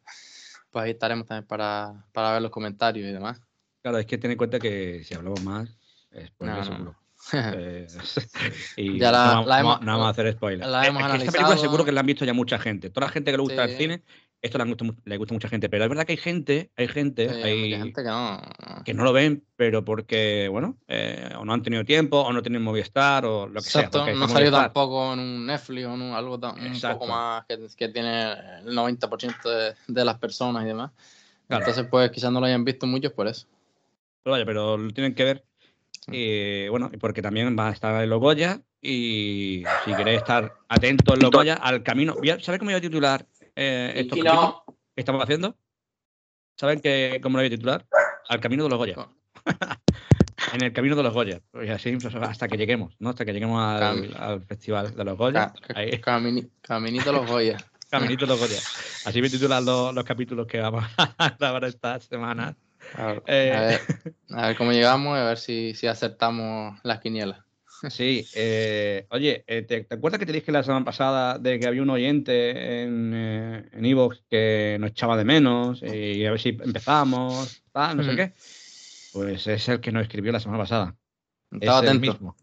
pues 0.70 0.84
ahí 0.84 0.90
estaremos 0.92 1.26
también 1.26 1.46
para, 1.46 2.04
para 2.12 2.32
ver 2.32 2.42
los 2.42 2.50
comentarios 2.50 3.08
y 3.08 3.12
demás. 3.12 3.40
Claro, 3.82 3.98
es 3.98 4.06
que 4.06 4.18
ten 4.18 4.30
en 4.30 4.36
cuenta 4.36 4.58
que 4.58 5.02
si 5.04 5.14
hablamos 5.14 5.42
más, 5.42 5.68
es 6.10 6.28
spoiler 6.28 6.56
No, 6.58 6.64
seguro. 6.64 6.96
Eh, 7.32 7.86
y 8.76 8.98
Ya 8.98 9.12
la- 9.12 9.24
no, 9.26 9.30
vamos, 9.32 9.46
la 9.46 9.60
hemos- 9.60 9.80
no 9.82 9.92
vamos 9.92 10.06
a 10.06 10.10
hacer 10.10 10.32
spoiler. 10.32 10.66
la 10.66 10.86
hemos 10.86 11.02
es 11.02 11.08
que 11.08 11.12
esta 11.18 11.18
película 11.32 11.40
analizado. 11.46 11.60
seguro 11.62 11.84
que 11.84 11.92
la 11.92 12.00
han 12.00 12.06
visto 12.06 12.24
ya 12.24 12.32
mucha 12.32 12.58
gente. 12.58 12.88
Toda 12.90 13.06
la 13.08 13.12
gente 13.12 13.30
que 13.30 13.36
le 13.36 13.42
gusta 13.42 13.66
Sí. 13.66 13.72
el 13.72 13.78
cine, 13.78 14.02
esto 14.42 14.58
le, 14.58 14.64
gusta, 14.64 14.84
le 15.04 15.16
gusta 15.16 15.34
a 15.34 15.36
mucha 15.36 15.48
gente. 15.48 15.68
Pero 15.68 15.84
es 15.84 15.88
verdad 15.90 16.04
que 16.06 16.12
hay 16.12 16.18
gente, 16.18 16.70
hay 16.76 16.88
gente, 16.88 17.28
Sí, 17.28 17.42
hay 17.42 17.70
gente 17.72 18.02
que 18.02 18.08
no. 18.08 18.40
que 18.84 18.94
no 18.94 19.04
lo 19.04 19.12
ven, 19.12 19.44
pero 19.56 19.84
porque, 19.84 20.48
bueno, 20.50 20.78
eh, 20.88 21.30
o 21.38 21.44
no 21.44 21.52
han 21.52 21.62
tenido 21.62 21.84
tiempo, 21.84 22.20
o 22.20 22.32
no 22.32 22.42
tienen 22.42 22.62
Movistar, 22.62 23.24
o 23.26 23.46
lo 23.46 23.60
que 23.60 23.66
Exacto, 23.68 24.04
sea. 24.04 24.14
no 24.14 24.28
salió 24.28 24.50
tampoco 24.50 25.12
en 25.12 25.18
un 25.20 25.46
Netflix 25.46 25.86
o 25.86 25.94
en 25.94 26.02
un- 26.02 26.14
algo 26.14 26.38
tan- 26.40 26.58
un 26.60 26.80
poco 26.80 27.06
más 27.06 27.44
que, 27.46 27.58
que 27.76 27.88
tiene 27.88 28.32
el 28.64 28.74
90% 28.74 29.50
de, 29.50 29.74
de 29.86 30.04
las 30.04 30.18
personas 30.18 30.64
y 30.64 30.68
demás. 30.68 30.90
Claro. 31.46 31.62
Entonces, 31.64 31.86
pues 31.90 32.10
quizás 32.10 32.32
no 32.32 32.40
lo 32.40 32.46
hayan 32.46 32.64
visto 32.64 32.86
muchos 32.86 33.12
por 33.12 33.26
eso. 33.26 33.46
Pero 34.22 34.32
vaya, 34.32 34.44
pero 34.46 34.76
lo 34.78 34.90
tienen 34.92 35.14
que 35.14 35.24
ver. 35.24 35.44
Y 36.10 36.68
bueno, 36.68 36.90
porque 37.00 37.22
también 37.22 37.56
va 37.58 37.68
a 37.68 37.72
estar 37.72 38.02
en 38.02 38.08
los 38.10 38.20
Goya. 38.20 38.60
Y 38.82 39.62
si 39.84 39.94
queréis 39.94 40.18
estar 40.18 40.54
atentos 40.68 41.14
en 41.14 41.20
los 41.20 41.30
Goya, 41.30 41.54
al 41.54 41.82
camino. 41.82 42.16
¿Sabes 42.40 42.58
cómo 42.58 42.70
iba 42.70 42.78
a 42.78 42.80
titular 42.80 43.26
eh, 43.56 43.92
estos 43.96 44.18
que 44.18 45.00
estamos 45.00 45.22
haciendo? 45.22 45.56
¿Saben 46.56 46.80
que, 46.80 47.20
cómo 47.22 47.38
lo 47.38 47.42
voy 47.42 47.46
a 47.46 47.50
titular? 47.50 47.86
Al 48.28 48.40
camino 48.40 48.64
de 48.64 48.70
los 48.70 48.78
Goya. 48.78 49.08
en 50.52 50.62
el 50.62 50.72
camino 50.72 50.96
de 50.96 51.02
los 51.02 51.14
Goya. 51.14 51.40
Pues 51.50 51.70
así 51.70 51.96
hasta 52.20 52.48
que 52.48 52.56
lleguemos, 52.56 52.94
¿no? 52.98 53.10
Hasta 53.10 53.24
que 53.24 53.32
lleguemos 53.32 53.62
al, 53.62 54.42
festival 54.44 54.94
de 54.94 55.04
los 55.04 55.16
Goya. 55.16 55.52
caminito 56.62 57.12
de 57.12 57.12
los 57.12 57.26
Goya. 57.26 57.56
caminito 57.90 58.26
de 58.26 58.32
los 58.32 58.40
Goya. 58.40 58.58
Así 59.06 59.22
me 59.22 59.30
titulan 59.30 59.64
los, 59.64 59.94
los 59.94 60.04
capítulos 60.04 60.46
que 60.46 60.60
vamos 60.60 60.84
a 60.96 61.36
grabar 61.38 61.64
esta 61.64 61.98
semana. 62.00 62.56
Eh, 63.26 63.78
a, 64.30 64.46
ver, 64.46 64.56
cómo 64.56 64.72
llegamos 64.72 65.16
y 65.16 65.20
a 65.20 65.24
ver 65.24 65.38
si, 65.38 65.74
si 65.74 65.86
acertamos 65.86 66.78
las 66.82 67.00
quinielas. 67.00 67.38
Sí, 67.88 68.26
eh, 68.34 69.06
oye, 69.10 69.42
eh, 69.46 69.62
¿te, 69.62 69.86
acuerdas 69.88 70.18
que 70.18 70.26
te 70.26 70.32
dije 70.32 70.52
la 70.52 70.62
semana 70.62 70.84
pasada 70.84 71.38
de 71.38 71.58
que 71.58 71.66
había 71.66 71.82
un 71.82 71.90
oyente 71.90 72.82
en 72.82 73.84
Evox 73.84 74.22
que 74.28 74.76
nos 74.78 74.90
echaba 74.90 75.16
de 75.16 75.24
menos 75.24 75.82
y 75.82 76.24
a 76.26 76.32
ver 76.32 76.40
si 76.40 76.50
empezamos, 76.50 77.62
no 77.74 78.02
sé 78.02 78.16
qué? 78.16 78.32
Pues 79.12 79.46
es 79.46 79.68
el 79.68 79.80
que 79.80 79.92
nos 79.92 80.02
escribió 80.02 80.30
la 80.30 80.40
semana 80.40 80.62
pasada. 80.62 80.96
Estaba 81.52 81.78
atento. 81.78 82.00
mismo. 82.00 82.36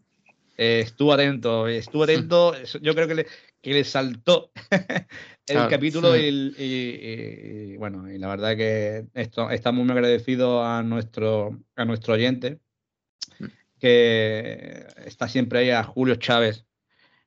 estuvo 0.56 1.12
atento, 1.12 1.68
estuvo 1.68 2.02
atento. 2.02 2.54
Yo 2.82 2.94
creo 2.94 3.06
que 3.06 3.14
le, 3.14 3.26
que 3.62 3.72
le 3.72 3.84
saltó 3.84 4.50
el 5.46 5.68
capítulo 5.68 6.16
y, 6.16 7.76
bueno, 7.76 8.10
y 8.10 8.18
la 8.18 8.28
verdad 8.28 8.56
que 8.56 9.06
esto, 9.14 9.50
estamos 9.50 9.84
muy 9.84 9.92
agradecidos 9.92 10.66
a 10.66 10.82
nuestro, 10.82 11.58
a 11.76 11.84
nuestro 11.84 12.14
oyente 12.14 12.58
mm. 13.38 13.46
Que 13.78 14.86
está 15.04 15.28
siempre 15.28 15.60
ahí, 15.60 15.70
a 15.70 15.82
Julio 15.84 16.16
Chávez, 16.16 16.66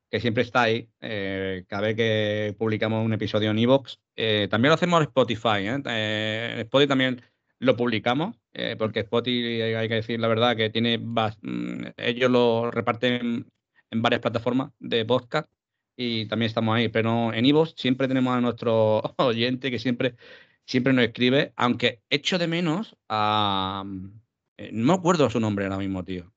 que 0.09 0.19
siempre 0.19 0.43
está 0.43 0.63
ahí, 0.63 0.89
eh, 1.01 1.63
cada 1.67 1.83
vez 1.83 1.95
que 1.95 2.55
publicamos 2.57 3.05
un 3.05 3.13
episodio 3.13 3.51
en 3.51 3.59
Evox. 3.59 3.99
Eh, 4.15 4.47
también 4.51 4.69
lo 4.69 4.75
hacemos 4.75 4.99
en 4.99 5.07
Spotify, 5.07 5.67
¿eh? 5.67 5.81
en 6.53 6.59
Spotify 6.59 6.87
también 6.87 7.21
lo 7.59 7.75
publicamos, 7.77 8.37
porque 8.77 9.01
Spotify, 9.01 9.61
hay 9.61 9.87
que 9.87 9.95
decir 9.95 10.19
la 10.19 10.27
verdad, 10.27 10.55
que 10.57 10.69
tiene 10.69 10.97
mm, 10.97 11.85
ellos 11.97 12.31
lo 12.31 12.71
reparten 12.71 13.47
en 13.91 14.01
varias 14.01 14.21
plataformas 14.21 14.71
de 14.79 15.05
podcast 15.05 15.49
y 15.95 16.25
también 16.25 16.47
estamos 16.47 16.75
ahí. 16.75 16.89
Pero 16.89 17.33
en 17.33 17.45
Ivo 17.45 17.65
siempre 17.65 18.07
tenemos 18.07 18.33
a 18.35 18.41
nuestro 18.41 19.01
oyente 19.17 19.71
que 19.71 19.79
siempre, 19.79 20.15
siempre 20.65 20.93
nos 20.93 21.05
escribe, 21.05 21.53
aunque 21.55 22.01
echo 22.09 22.37
de 22.37 22.47
menos 22.47 22.95
a... 23.09 23.83
Eh, 24.57 24.69
no 24.73 24.93
me 24.93 24.93
acuerdo 24.93 25.29
su 25.29 25.39
nombre 25.39 25.65
ahora 25.65 25.77
mismo, 25.77 26.03
tío. 26.03 26.33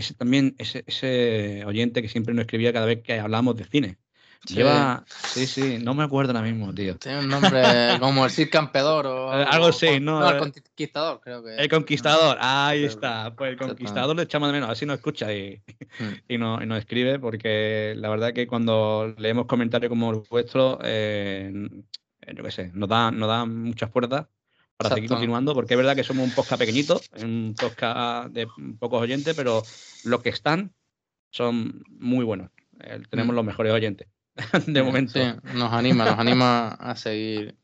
Ese 0.00 0.14
también, 0.14 0.54
ese, 0.56 0.82
ese 0.86 1.62
oyente 1.66 2.00
que 2.00 2.08
siempre 2.08 2.32
nos 2.32 2.44
escribía 2.44 2.72
cada 2.72 2.86
vez 2.86 3.02
que 3.02 3.20
hablamos 3.20 3.54
de 3.56 3.64
cine. 3.64 3.98
Lleva. 4.46 5.04
Sí, 5.06 5.46
sí, 5.46 5.78
no 5.78 5.92
me 5.92 6.04
acuerdo 6.04 6.32
ahora 6.32 6.50
mismo, 6.50 6.72
tío. 6.72 6.96
Tiene 6.96 7.18
un 7.18 7.28
nombre 7.28 7.62
como 8.00 8.24
el 8.24 8.30
Cid 8.30 8.48
Campedor 8.50 9.06
o. 9.06 9.30
Algo 9.30 9.66
así, 9.66 10.00
¿no? 10.00 10.20
No, 10.20 10.30
el 10.30 10.38
Conquistador, 10.38 11.20
creo 11.20 11.44
que. 11.44 11.54
El 11.56 11.68
Conquistador, 11.68 12.38
ahí 12.40 12.84
está. 12.84 13.34
Pues 13.36 13.50
el 13.50 13.58
Conquistador 13.58 14.16
le 14.16 14.22
echamos 14.22 14.48
de 14.48 14.54
menos, 14.54 14.70
así 14.70 14.86
nos 14.86 14.96
escucha 14.96 15.34
y, 15.34 15.62
hmm. 15.98 16.12
y, 16.28 16.38
nos, 16.38 16.62
y, 16.62 16.66
nos, 16.66 16.78
escribe, 16.78 17.18
porque 17.18 17.92
la 17.98 18.08
verdad 18.08 18.32
que 18.32 18.46
cuando 18.46 19.14
leemos 19.18 19.44
comentarios 19.44 19.90
como 19.90 20.12
el 20.12 20.22
vuestro, 20.30 20.78
eh, 20.82 21.52
yo 22.34 22.42
qué 22.42 22.50
sé, 22.50 22.70
nos 22.72 22.88
da, 22.88 23.10
nos 23.10 23.28
da 23.28 23.44
muchas 23.44 23.90
puertas 23.90 24.28
para 24.82 24.94
seguir 24.94 25.10
continuando, 25.10 25.54
porque 25.54 25.74
es 25.74 25.78
verdad 25.78 25.94
que 25.94 26.04
somos 26.04 26.26
un 26.26 26.34
podcast 26.34 26.58
pequeñito, 26.58 27.00
un 27.22 27.54
podcast 27.58 28.32
de 28.32 28.48
pocos 28.78 29.02
oyentes, 29.02 29.36
pero 29.36 29.62
los 30.04 30.22
que 30.22 30.30
están 30.30 30.72
son 31.30 31.82
muy 31.88 32.24
buenos. 32.24 32.50
Eh, 32.80 33.02
tenemos 33.10 33.34
hmm. 33.34 33.36
los 33.36 33.44
mejores 33.44 33.72
oyentes. 33.72 34.08
de 34.66 34.82
momento. 34.82 35.18
nos 35.54 35.72
anima, 35.72 36.06
nos 36.06 36.18
anima 36.18 36.68
a 36.68 36.96
seguir 36.96 37.56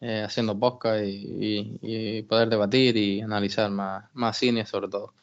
eh, 0.00 0.22
haciendo 0.26 0.58
podcast 0.58 1.04
y, 1.06 2.22
poder 2.22 2.48
debatir 2.48 2.96
y 2.96 3.20
analizar 3.20 3.70
más, 3.70 4.10
más 4.12 4.36
cine 4.36 4.66
sobre 4.66 4.88
todo. 4.88 5.14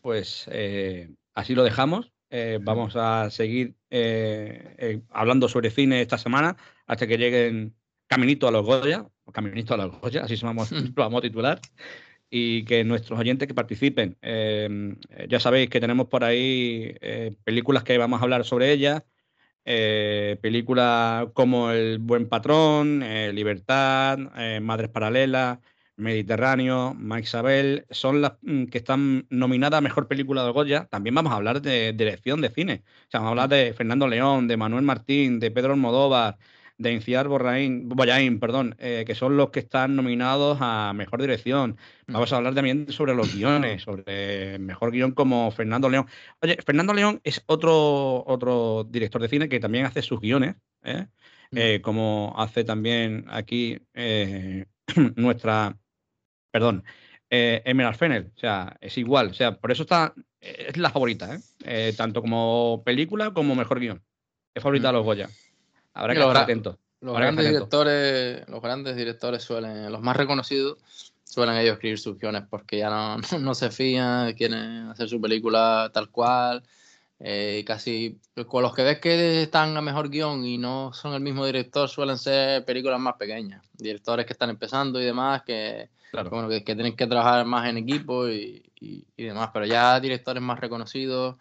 Pues 0.00 0.46
eh, 0.50 1.10
así 1.34 1.54
lo 1.54 1.64
dejamos. 1.64 2.12
Vamos 2.62 2.96
a 2.96 3.30
seguir 3.30 3.76
hablando 5.10 5.48
sobre 5.48 5.70
cine 5.70 6.02
esta 6.02 6.18
semana 6.18 6.56
hasta 6.86 7.06
que 7.06 7.16
lleguen 7.16 7.74
Caminito 8.08 8.46
a 8.46 8.50
los 8.50 8.64
Goya, 8.64 9.06
Caminito 9.32 9.74
a 9.74 9.76
los 9.76 10.00
Goya, 10.00 10.24
así 10.24 10.36
se 10.36 10.46
vamos, 10.46 10.72
lo 10.72 10.92
vamos 10.94 11.18
a 11.18 11.22
titular 11.22 11.60
y 12.30 12.64
que 12.64 12.84
nuestros 12.84 13.18
oyentes 13.18 13.46
que 13.46 13.54
participen. 13.54 14.16
ya 15.28 15.40
sabéis 15.40 15.70
que 15.70 15.80
tenemos 15.80 16.08
por 16.08 16.24
ahí 16.24 16.94
películas 17.44 17.84
que 17.84 17.98
vamos 17.98 18.20
a 18.20 18.24
hablar 18.24 18.44
sobre 18.44 18.72
ellas, 18.72 19.02
eh, 19.68 20.38
películas 20.40 21.26
como 21.34 21.72
El 21.72 21.98
Buen 21.98 22.28
Patrón, 22.28 23.02
eh, 23.02 23.32
Libertad, 23.32 24.16
eh, 24.36 24.60
Madres 24.60 24.90
Paralelas, 24.90 25.58
Mediterráneo, 25.96 26.94
Mike 26.94 27.22
Isabel, 27.22 27.86
son 27.90 28.22
las 28.22 28.34
mm, 28.42 28.66
que 28.66 28.78
están 28.78 29.26
nominadas 29.28 29.78
a 29.78 29.80
Mejor 29.80 30.06
Película 30.06 30.44
de 30.44 30.52
Goya. 30.52 30.86
También 30.88 31.16
vamos 31.16 31.32
a 31.32 31.36
hablar 31.36 31.60
de 31.62 31.92
dirección 31.94 32.40
de 32.40 32.50
cine. 32.50 32.84
O 33.08 33.10
sea, 33.10 33.20
vamos 33.20 33.26
a 33.26 33.30
hablar 33.30 33.48
de 33.48 33.74
Fernando 33.74 34.06
León, 34.06 34.46
de 34.46 34.56
Manuel 34.56 34.84
Martín, 34.84 35.40
de 35.40 35.50
Pedro 35.50 35.72
Almodóvar, 35.72 36.38
de 36.78 36.92
Inciar 36.92 37.28
Borraín, 37.28 37.88
Boyain, 37.88 38.38
perdón, 38.38 38.76
eh, 38.78 39.04
que 39.06 39.14
son 39.14 39.36
los 39.36 39.50
que 39.50 39.60
están 39.60 39.96
nominados 39.96 40.58
a 40.60 40.92
Mejor 40.94 41.20
Dirección. 41.20 41.78
Vamos 42.06 42.32
a 42.32 42.36
hablar 42.36 42.54
también 42.54 42.92
sobre 42.92 43.14
los 43.14 43.34
guiones, 43.34 43.82
sobre 43.82 44.58
Mejor 44.58 44.90
Guión 44.90 45.12
como 45.12 45.50
Fernando 45.50 45.88
León. 45.88 46.06
Oye, 46.42 46.58
Fernando 46.64 46.92
León 46.92 47.20
es 47.24 47.42
otro, 47.46 48.24
otro 48.26 48.84
director 48.84 49.22
de 49.22 49.28
cine 49.28 49.48
que 49.48 49.60
también 49.60 49.86
hace 49.86 50.02
sus 50.02 50.20
guiones, 50.20 50.56
¿eh? 50.82 51.06
Eh, 51.52 51.80
como 51.80 52.34
hace 52.36 52.64
también 52.64 53.24
aquí 53.28 53.78
nuestra, 55.16 55.78
perdón, 56.50 56.84
Emerald 57.30 57.96
Fennel. 57.96 58.32
O 58.36 58.38
sea, 58.38 58.76
es 58.80 58.98
igual. 58.98 59.28
O 59.28 59.34
sea, 59.34 59.58
por 59.58 59.72
eso 59.72 59.84
está, 59.84 60.14
es 60.40 60.76
la 60.76 60.90
favorita, 60.90 61.38
tanto 61.96 62.20
como 62.20 62.82
película 62.84 63.32
como 63.32 63.54
Mejor 63.54 63.80
Guión. 63.80 64.02
Es 64.54 64.62
favorita 64.62 64.88
de 64.88 64.92
los 64.94 65.04
Goya. 65.04 65.28
Habrá 65.96 66.14
que 66.14 66.20
estar 66.20 66.36
atento. 66.36 66.78
Los 67.00 67.16
grandes 67.16 67.46
directores, 67.46 68.48
los 68.48 68.60
grandes 68.60 68.96
directores 68.96 69.42
suelen, 69.42 69.90
los 69.90 70.00
más 70.02 70.16
reconocidos, 70.16 70.78
suelen 71.24 71.56
ellos 71.56 71.74
escribir 71.74 71.98
sus 71.98 72.18
guiones 72.18 72.44
porque 72.48 72.78
ya 72.78 72.90
no, 72.90 73.18
no, 73.38 73.54
se 73.54 73.70
fían, 73.70 74.34
quieren 74.34 74.88
hacer 74.90 75.08
su 75.08 75.20
película 75.20 75.90
tal 75.92 76.10
cual. 76.10 76.62
Eh, 77.18 77.64
casi 77.66 78.18
con 78.46 78.62
los 78.62 78.74
que 78.74 78.82
ves 78.82 78.98
que 78.98 79.42
están 79.44 79.74
a 79.74 79.80
mejor 79.80 80.10
guion 80.10 80.44
y 80.44 80.58
no 80.58 80.92
son 80.92 81.14
el 81.14 81.22
mismo 81.22 81.46
director, 81.46 81.88
suelen 81.88 82.18
ser 82.18 82.62
películas 82.66 83.00
más 83.00 83.14
pequeñas. 83.14 83.64
Directores 83.72 84.26
que 84.26 84.34
están 84.34 84.50
empezando 84.50 85.00
y 85.00 85.04
demás, 85.06 85.42
que, 85.42 85.88
bueno, 86.12 86.48
que, 86.50 86.60
tienen 86.60 86.94
que 86.94 87.06
trabajar 87.06 87.46
más 87.46 87.70
en 87.70 87.78
equipo 87.78 88.28
y, 88.28 88.62
y, 88.80 89.24
demás. 89.24 89.48
Pero 89.52 89.64
ya 89.64 89.98
directores 89.98 90.42
más 90.42 90.60
reconocidos, 90.60 91.36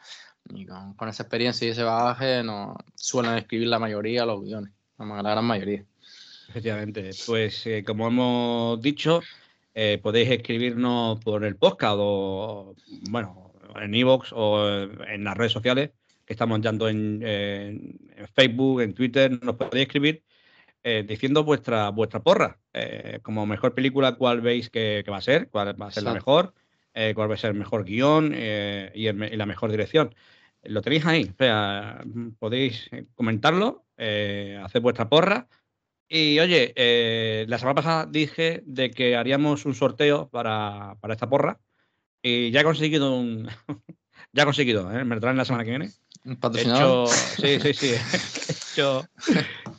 y 0.53 0.65
con, 0.65 1.09
esa 1.09 1.23
experiencia 1.23 1.67
y 1.67 1.71
ese 1.71 1.83
bagaje 1.83 2.43
no 2.43 2.77
suelen 2.95 3.35
escribir 3.35 3.67
la 3.67 3.79
mayoría 3.79 4.25
los 4.25 4.43
guiones, 4.43 4.71
la, 4.97 5.21
gran 5.21 5.45
mayoría. 5.45 5.83
Efectivamente, 6.49 7.11
pues 7.25 7.65
eh, 7.65 7.83
como 7.83 8.07
hemos 8.07 8.81
dicho, 8.81 9.21
eh, 9.73 9.99
podéis 10.01 10.29
escribirnos 10.29 11.19
por 11.23 11.43
el 11.43 11.55
podcast 11.55 11.97
o, 11.97 12.75
bueno, 13.09 13.53
en 13.75 13.95
Evox 13.95 14.31
o 14.33 14.83
en 15.07 15.23
las 15.23 15.35
redes 15.35 15.51
sociales 15.51 15.91
que 16.25 16.33
estamos 16.33 16.61
dando 16.61 16.87
en, 16.89 17.99
Facebook, 18.33 18.81
en 18.81 18.93
Twitter, 18.93 19.43
nos 19.43 19.55
podéis 19.55 19.85
escribir 19.87 20.23
eh, 20.83 21.03
diciendo 21.07 21.43
vuestra, 21.43 21.89
vuestra 21.89 22.21
porra, 22.21 22.57
como 23.21 23.45
mejor 23.45 23.75
película, 23.75 24.15
cuál 24.15 24.41
veis 24.41 24.69
que, 24.69 25.03
va 25.09 25.17
a 25.17 25.21
ser, 25.21 25.49
cuál 25.49 25.79
va 25.79 25.87
a 25.87 25.91
ser 25.91 26.03
la 26.03 26.13
mejor, 26.13 26.53
cuál 27.13 27.29
va 27.29 27.35
a 27.35 27.37
ser 27.37 27.51
el 27.51 27.57
mejor 27.57 27.85
guion 27.85 28.33
y, 28.33 29.11
la 29.11 29.45
mejor 29.45 29.69
dirección 29.69 30.15
lo 30.67 30.81
tenéis 30.81 31.05
ahí. 31.05 31.31
O 31.31 31.37
sea, 31.37 32.03
podéis 32.39 32.87
eh, 32.91 33.05
comentarlo, 33.15 33.85
eh, 33.97 34.59
hacer 34.63 34.81
vuestra 34.81 35.09
porra. 35.09 35.47
Y 36.07 36.39
oye, 36.39 36.73
eh, 36.75 37.45
la 37.47 37.57
semana 37.57 37.75
pasada 37.75 38.05
dije 38.05 38.61
de 38.65 38.91
que 38.91 39.15
haríamos 39.15 39.65
un 39.65 39.73
sorteo 39.73 40.29
para, 40.29 40.97
esta 41.09 41.29
porra. 41.29 41.59
Y 42.21 42.51
ya 42.51 42.61
he 42.61 42.63
conseguido 42.63 43.15
un. 43.15 43.47
ya 44.33 44.43
he 44.43 44.45
conseguido, 44.45 44.91
¿eh? 44.91 45.03
Me 45.03 45.15
lo 45.15 45.21
traen 45.21 45.37
la 45.37 45.45
semana 45.45 45.63
que 45.63 45.71
viene. 45.71 45.91
¿Un 46.25 46.37
patrocinador? 46.37 47.07
sí, 47.09 47.59
sí, 47.59 47.73
sí. 47.73 47.87
he, 48.49 48.71
hecho, 48.71 49.07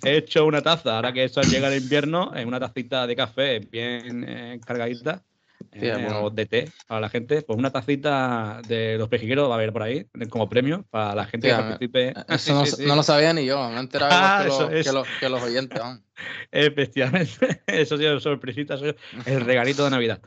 he 0.05 0.17
hecho 0.17 0.47
una 0.47 0.63
taza. 0.63 0.97
Ahora 0.97 1.13
que 1.13 1.25
esto 1.25 1.43
llega 1.43 1.69
el 1.69 1.83
invierno, 1.83 2.33
en 2.37 2.49
una 2.49 2.61
tacita 2.61 3.07
de 3.07 3.17
café 3.17 3.61
bien 3.61 4.61
cargadita. 4.65 5.25
Eh, 5.73 6.09
de 6.33 6.47
té 6.47 6.69
para 6.87 7.01
la 7.01 7.09
gente, 7.09 7.43
pues 7.43 7.59
una 7.59 7.71
tacita 7.71 8.61
de 8.67 8.97
los 8.99 9.09
pejigueros 9.09 9.49
va 9.49 9.55
a 9.55 9.57
haber 9.57 9.73
por 9.73 9.83
ahí 9.83 10.07
como 10.31 10.49
premio 10.49 10.85
para 10.91 11.15
la 11.15 11.27
gente 11.27 11.49
que 11.49 11.55
participe. 11.55 12.15
Eso 12.29 12.65
no, 12.87 12.97
lo 12.97 13.03
sabía 13.03 13.33
ni 13.33 13.45
yo, 13.45 13.69
me 13.69 13.77
he 13.77 13.81
enterado 13.81 14.13
ah, 14.15 14.43
que, 15.21 15.29
los, 15.29 15.43
oyentes. 15.43 15.81
Efectivamente, 16.51 17.63
eso 17.67 17.99
sí 17.99 18.07
es 18.07 18.23
sorpresita, 18.23 18.75
eso 18.75 18.87
es 18.87 18.97
el 19.27 19.43
regalito 19.43 19.85
de 19.85 19.91
Navidad. 19.91 20.21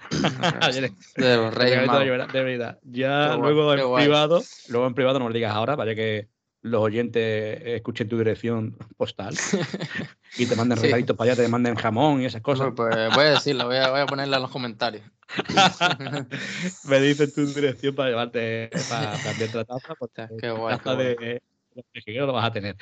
de 1.16 1.36
los 1.36 1.54
Reyes. 1.54 1.82
De, 1.82 2.34
Navidad. 2.34 2.80
Ya 2.84 3.36
luego 3.36 3.74
en 3.74 3.96
privado, 4.04 4.44
luego 4.68 4.88
en 4.88 4.94
privado 4.94 5.20
no 5.20 5.28
lo 5.28 5.34
digas 5.34 5.54
ahora, 5.54 5.76
vaya 5.76 5.96
que 5.96 6.28
los 6.62 6.82
oyentes 6.82 7.62
escuchen 7.64 8.10
tu 8.10 8.18
dirección 8.18 8.78
postal 8.98 9.36
y 10.38 10.46
te 10.46 10.56
manden 10.56 10.80
regalitos 10.80 11.16
para 11.16 11.32
allá, 11.32 11.44
te 11.44 11.48
manden 11.48 11.76
jamón 11.76 12.22
y 12.22 12.26
esas 12.26 12.42
cosas. 12.42 12.74
Pues, 12.76 12.96
pues 12.96 13.16
voy 13.16 13.26
a 13.26 13.30
decirlo, 13.32 13.66
voy 13.66 13.78
a, 13.78 13.90
voy 13.90 14.02
a 14.02 14.06
ponerla 14.06 14.38
en 14.38 14.44
los 14.44 14.52
comentarios. 14.52 15.04
Me 16.86 17.00
dices 17.00 17.34
tu 17.34 17.46
dirección 17.46 17.96
para 17.96 18.10
llevarte 18.10 18.70
para 18.90 19.14
cambiar 19.22 19.56
la 19.56 19.66
taza, 19.66 19.96
porque 19.96 20.28
qué 20.40 20.50
guay, 20.50 20.78
taza 20.78 20.96
de 20.96 21.42
los 21.76 22.28
lo 22.28 22.34
vas 22.34 22.46
a 22.46 22.52
tener. 22.52 22.76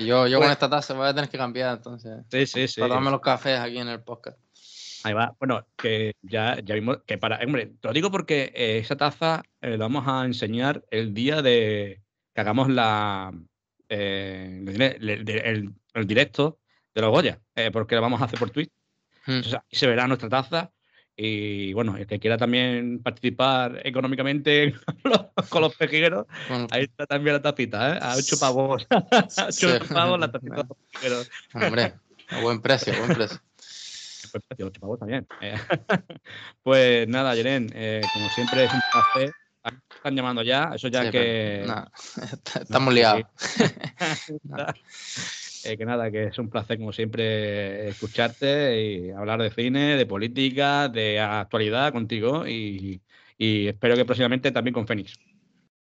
yo 0.00 0.26
yo 0.26 0.38
con 0.40 0.50
esta 0.50 0.70
taza 0.70 0.94
voy 0.94 1.08
a 1.08 1.14
tener 1.14 1.28
que 1.28 1.38
cambiar 1.38 1.76
entonces. 1.76 2.24
Sí, 2.30 2.46
sí, 2.46 2.68
sí. 2.68 2.80
Para 2.80 2.94
darme 2.94 3.10
los 3.10 3.20
cafés 3.20 3.58
aquí 3.58 3.78
en 3.78 3.88
el 3.88 4.02
podcast. 4.02 4.38
Ahí 5.02 5.14
va. 5.14 5.34
Bueno, 5.38 5.66
que 5.76 6.14
ya, 6.22 6.60
ya 6.62 6.74
vimos 6.74 6.98
que 7.06 7.18
para. 7.18 7.38
Hombre, 7.38 7.72
te 7.80 7.88
lo 7.88 7.94
digo 7.94 8.10
porque 8.10 8.52
eh, 8.54 8.78
esa 8.78 8.96
taza 8.96 9.42
eh, 9.60 9.70
la 9.70 9.88
vamos 9.88 10.04
a 10.06 10.24
enseñar 10.24 10.84
el 10.90 11.14
día 11.14 11.42
de, 11.42 12.02
que 12.34 12.40
hagamos 12.40 12.68
la, 12.68 13.32
eh, 13.88 14.62
el, 15.94 16.06
directo 16.06 16.60
de 16.94 17.00
los 17.02 17.10
Goya, 17.10 17.40
eh, 17.56 17.70
porque 17.72 17.96
lo 17.96 18.00
vamos 18.00 18.22
a 18.22 18.26
hacer 18.26 18.38
por 18.38 18.50
Twitch. 18.50 18.70
Hmm. 19.26 19.40
ahí 19.44 19.60
se 19.72 19.86
verá 19.86 20.06
nuestra 20.06 20.28
taza. 20.28 20.72
Y 21.16 21.74
bueno, 21.74 21.96
el 21.96 22.06
que 22.06 22.18
quiera 22.18 22.38
también 22.38 23.02
participar 23.02 23.82
económicamente 23.84 24.74
con 25.50 25.60
los 25.60 25.74
pejigueros, 25.74 26.26
ahí 26.70 26.84
está 26.84 27.04
también 27.06 27.34
la 27.34 27.42
tacita, 27.42 27.96
¿eh? 27.96 27.98
A 28.00 28.14
8 28.16 28.36
pavos. 28.38 28.86
a 28.90 29.46
8 29.48 29.80
pavos 29.92 30.18
la 30.18 30.30
tacita 30.30 30.54
de 30.54 30.62
los 30.62 30.78
pejigueros. 30.92 31.30
Hombre, 31.52 31.94
a 32.28 32.40
buen 32.40 32.62
precio, 32.62 32.94
buen 32.96 33.14
precio. 33.14 33.38
Buen 34.32 34.42
precio, 34.48 34.66
8 34.68 34.80
pavos 34.80 34.98
también. 35.00 35.26
pues 36.62 37.06
nada, 37.08 37.34
Yeren, 37.34 37.68
como 37.68 38.28
siempre 38.30 38.64
es 38.64 38.72
un 38.72 38.80
placer 38.92 39.34
están 39.64 40.16
llamando 40.16 40.42
ya, 40.42 40.72
eso 40.74 40.88
ya 40.88 41.10
que. 41.10 41.64
estamos 42.60 42.94
liados. 42.94 43.24
Eh, 45.62 45.76
que 45.76 45.84
nada, 45.84 46.10
que 46.10 46.24
es 46.24 46.38
un 46.38 46.48
placer, 46.48 46.78
como 46.78 46.90
siempre, 46.90 47.88
escucharte 47.88 48.82
y 48.82 49.10
hablar 49.10 49.42
de 49.42 49.50
cine, 49.50 49.94
de 49.96 50.06
política, 50.06 50.88
de 50.88 51.20
actualidad 51.20 51.92
contigo 51.92 52.46
y, 52.46 53.02
espero 53.38 53.94
que 53.94 54.06
próximamente 54.06 54.52
también 54.52 54.72
con 54.72 54.86
Fénix. 54.86 55.18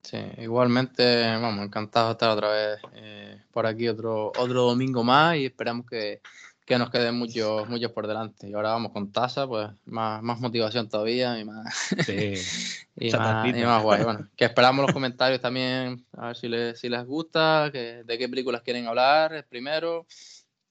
Sí, 0.04 0.20
igualmente, 0.38 1.24
vamos, 1.42 1.66
encantado 1.66 2.10
de 2.10 2.12
estar 2.12 2.30
otra 2.30 2.52
vez 2.52 2.80
eh, 2.94 3.42
por 3.52 3.66
aquí 3.66 3.88
otro, 3.88 4.28
otro 4.38 4.62
domingo 4.62 5.04
más 5.04 5.38
y 5.38 5.46
esperamos 5.46 5.88
que, 5.88 6.22
que 6.66 6.80
nos 6.80 6.90
queden 6.90 7.16
muchos, 7.16 7.70
muchos 7.70 7.92
por 7.92 8.08
delante. 8.08 8.50
Y 8.50 8.54
ahora 8.54 8.72
vamos 8.72 8.92
con 8.92 9.12
tasa, 9.12 9.48
pues 9.48 9.70
más, 9.86 10.22
más 10.24 10.40
motivación 10.40 10.90
todavía 10.90 11.40
y 11.40 11.46
más, 11.46 11.96
y, 12.98 13.12
más 13.12 13.84
guay. 13.84 14.04
Bueno, 14.04 14.28
que 14.36 14.46
esperamos 14.46 14.86
los 14.86 14.94
comentarios 14.94 15.40
también, 15.40 16.04
a 16.14 16.28
ver 16.28 16.36
si 16.36 16.48
les, 16.48 16.80
si 16.80 16.90
les 16.90 17.06
gusta, 17.06 17.70
que, 17.72 18.04
de 18.04 18.18
qué 18.18 18.28
películas 18.28 18.64
quieren 18.64 18.88
hablar 18.88 19.46
primero 19.48 20.08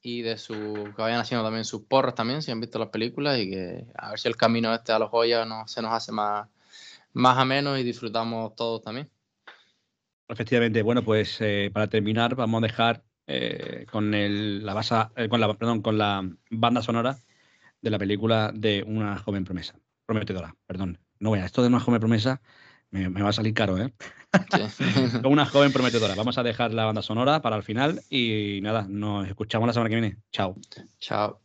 y 0.02 0.22
de 0.22 0.36
su 0.36 0.54
que 0.96 1.00
vayan 1.00 1.20
haciendo 1.20 1.44
también 1.44 1.64
sus 1.64 1.82
porras 1.82 2.14
también, 2.14 2.42
si 2.42 2.50
han 2.50 2.60
visto 2.60 2.78
las 2.78 2.88
películas 2.88 3.38
y 3.38 3.48
que 3.48 3.86
a 3.94 4.10
ver 4.10 4.18
si 4.18 4.28
el 4.28 4.36
camino 4.36 4.74
este 4.74 4.92
a 4.92 4.98
los 4.98 5.10
joyas 5.10 5.46
no, 5.46 5.66
se 5.66 5.80
nos 5.80 5.92
hace 5.92 6.12
más, 6.12 6.48
más 7.12 7.38
ameno 7.38 7.78
y 7.78 7.84
disfrutamos 7.84 8.54
todos 8.56 8.82
también. 8.82 9.08
Efectivamente, 10.28 10.82
bueno, 10.82 11.04
pues 11.04 11.40
eh, 11.40 11.70
para 11.72 11.86
terminar 11.86 12.34
vamos 12.34 12.62
a 12.62 12.66
dejar 12.66 13.04
eh, 13.26 13.86
con, 13.90 14.14
el, 14.14 14.64
la 14.64 14.74
basa, 14.74 15.12
eh, 15.16 15.28
con, 15.28 15.40
la, 15.40 15.52
perdón, 15.54 15.82
con 15.82 15.98
la 15.98 16.28
banda 16.50 16.82
sonora 16.82 17.18
de 17.80 17.90
la 17.90 17.98
película 17.98 18.52
de 18.54 18.82
una 18.86 19.18
joven 19.18 19.44
promesa, 19.44 19.78
prometedora, 20.06 20.54
perdón. 20.66 20.98
No 21.18 21.30
voy 21.30 21.38
a, 21.38 21.46
esto 21.46 21.62
de 21.62 21.68
una 21.68 21.80
joven 21.80 22.00
promesa 22.00 22.40
me, 22.90 23.08
va 23.08 23.28
a 23.28 23.32
salir 23.32 23.54
caro, 23.54 23.78
¿eh? 23.78 23.92
con 25.22 25.26
una 25.32 25.46
joven 25.46 25.72
prometedora. 25.72 26.14
Vamos 26.14 26.38
a 26.38 26.42
dejar 26.42 26.72
la 26.72 26.84
banda 26.84 27.02
sonora 27.02 27.42
para 27.42 27.56
el 27.56 27.62
final 27.62 28.00
y 28.08 28.60
nada, 28.62 28.86
nos 28.88 29.26
escuchamos 29.26 29.66
la 29.66 29.72
semana 29.72 29.90
que 29.90 30.00
viene. 30.00 30.16
Chao. 30.30 30.56
Chao. 31.00 31.40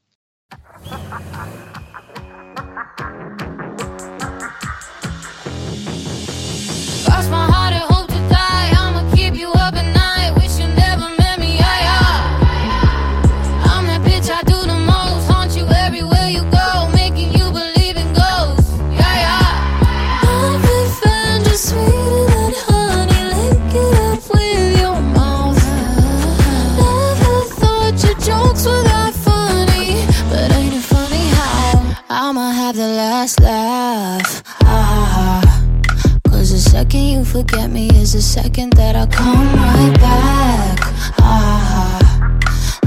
Forget 37.29 37.69
me 37.69 37.87
is 37.89 38.13
the 38.13 38.21
second 38.21 38.73
that 38.73 38.95
I'll 38.95 39.05
come 39.05 39.53
right 39.53 39.93
back. 39.99 40.79
Ah, 41.19 41.99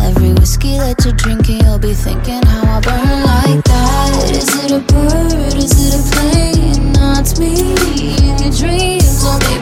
every 0.03 0.33
whiskey 0.33 0.77
that 0.79 1.05
you're 1.05 1.15
drinking, 1.15 1.61
you'll 1.61 1.79
be 1.79 1.95
thinking 1.95 2.43
how 2.43 2.79
I 2.79 2.81
burn 2.81 3.23
like 3.23 3.65
that. 3.65 4.31
Is 4.31 4.49
it 4.65 4.73
a 4.73 4.81
bird? 4.81 5.55
Is 5.55 5.73
it 5.87 5.95
a 5.95 6.03
plane? 6.11 6.93
No, 6.93 7.15
it's 7.21 7.39
me 7.39 7.53
in 8.19 8.39
your 8.43 8.51
dreams, 8.51 9.25
or 9.25 9.39
maybe 9.47 9.62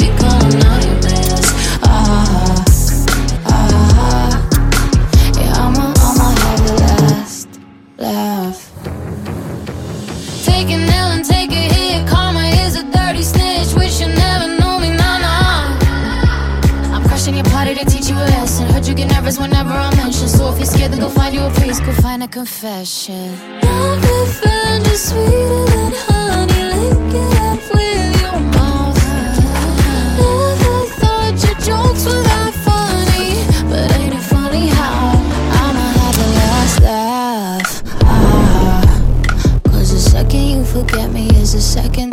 Then 20.91 21.01
go 21.01 21.09
find 21.09 21.35
you 21.35 21.43
a 21.43 21.51
priest, 21.51 21.85
go 21.85 21.93
find 21.93 22.23
a 22.23 22.29
confession. 22.29 23.31
Love 23.63 24.03
revenge 24.03 24.87
is 24.89 25.09
sweeter 25.09 25.65
than 25.73 25.93
honey. 26.07 26.63
Lick 26.75 27.15
it 27.15 27.37
up 27.49 27.61
with 27.75 28.21
your 28.23 28.41
mouth. 28.57 28.99
Never 30.19 30.87
thought 31.01 31.37
your 31.45 31.57
jokes 31.69 32.05
were 32.07 32.23
that 32.31 32.53
funny, 32.67 33.31
but 33.71 33.91
ain't 33.99 34.15
it 34.15 34.25
funny 34.35 34.67
how 34.69 35.15
I'ma 35.63 35.87
have 35.99 36.17
the 36.17 36.29
last 36.41 36.81
laugh? 36.83 37.83
Ah, 38.05 38.83
cause 39.65 39.91
the 39.93 39.99
second 39.99 40.45
you 40.53 40.65
forget 40.65 41.11
me 41.13 41.29
is 41.31 41.53
the 41.53 41.61
second 41.61 42.10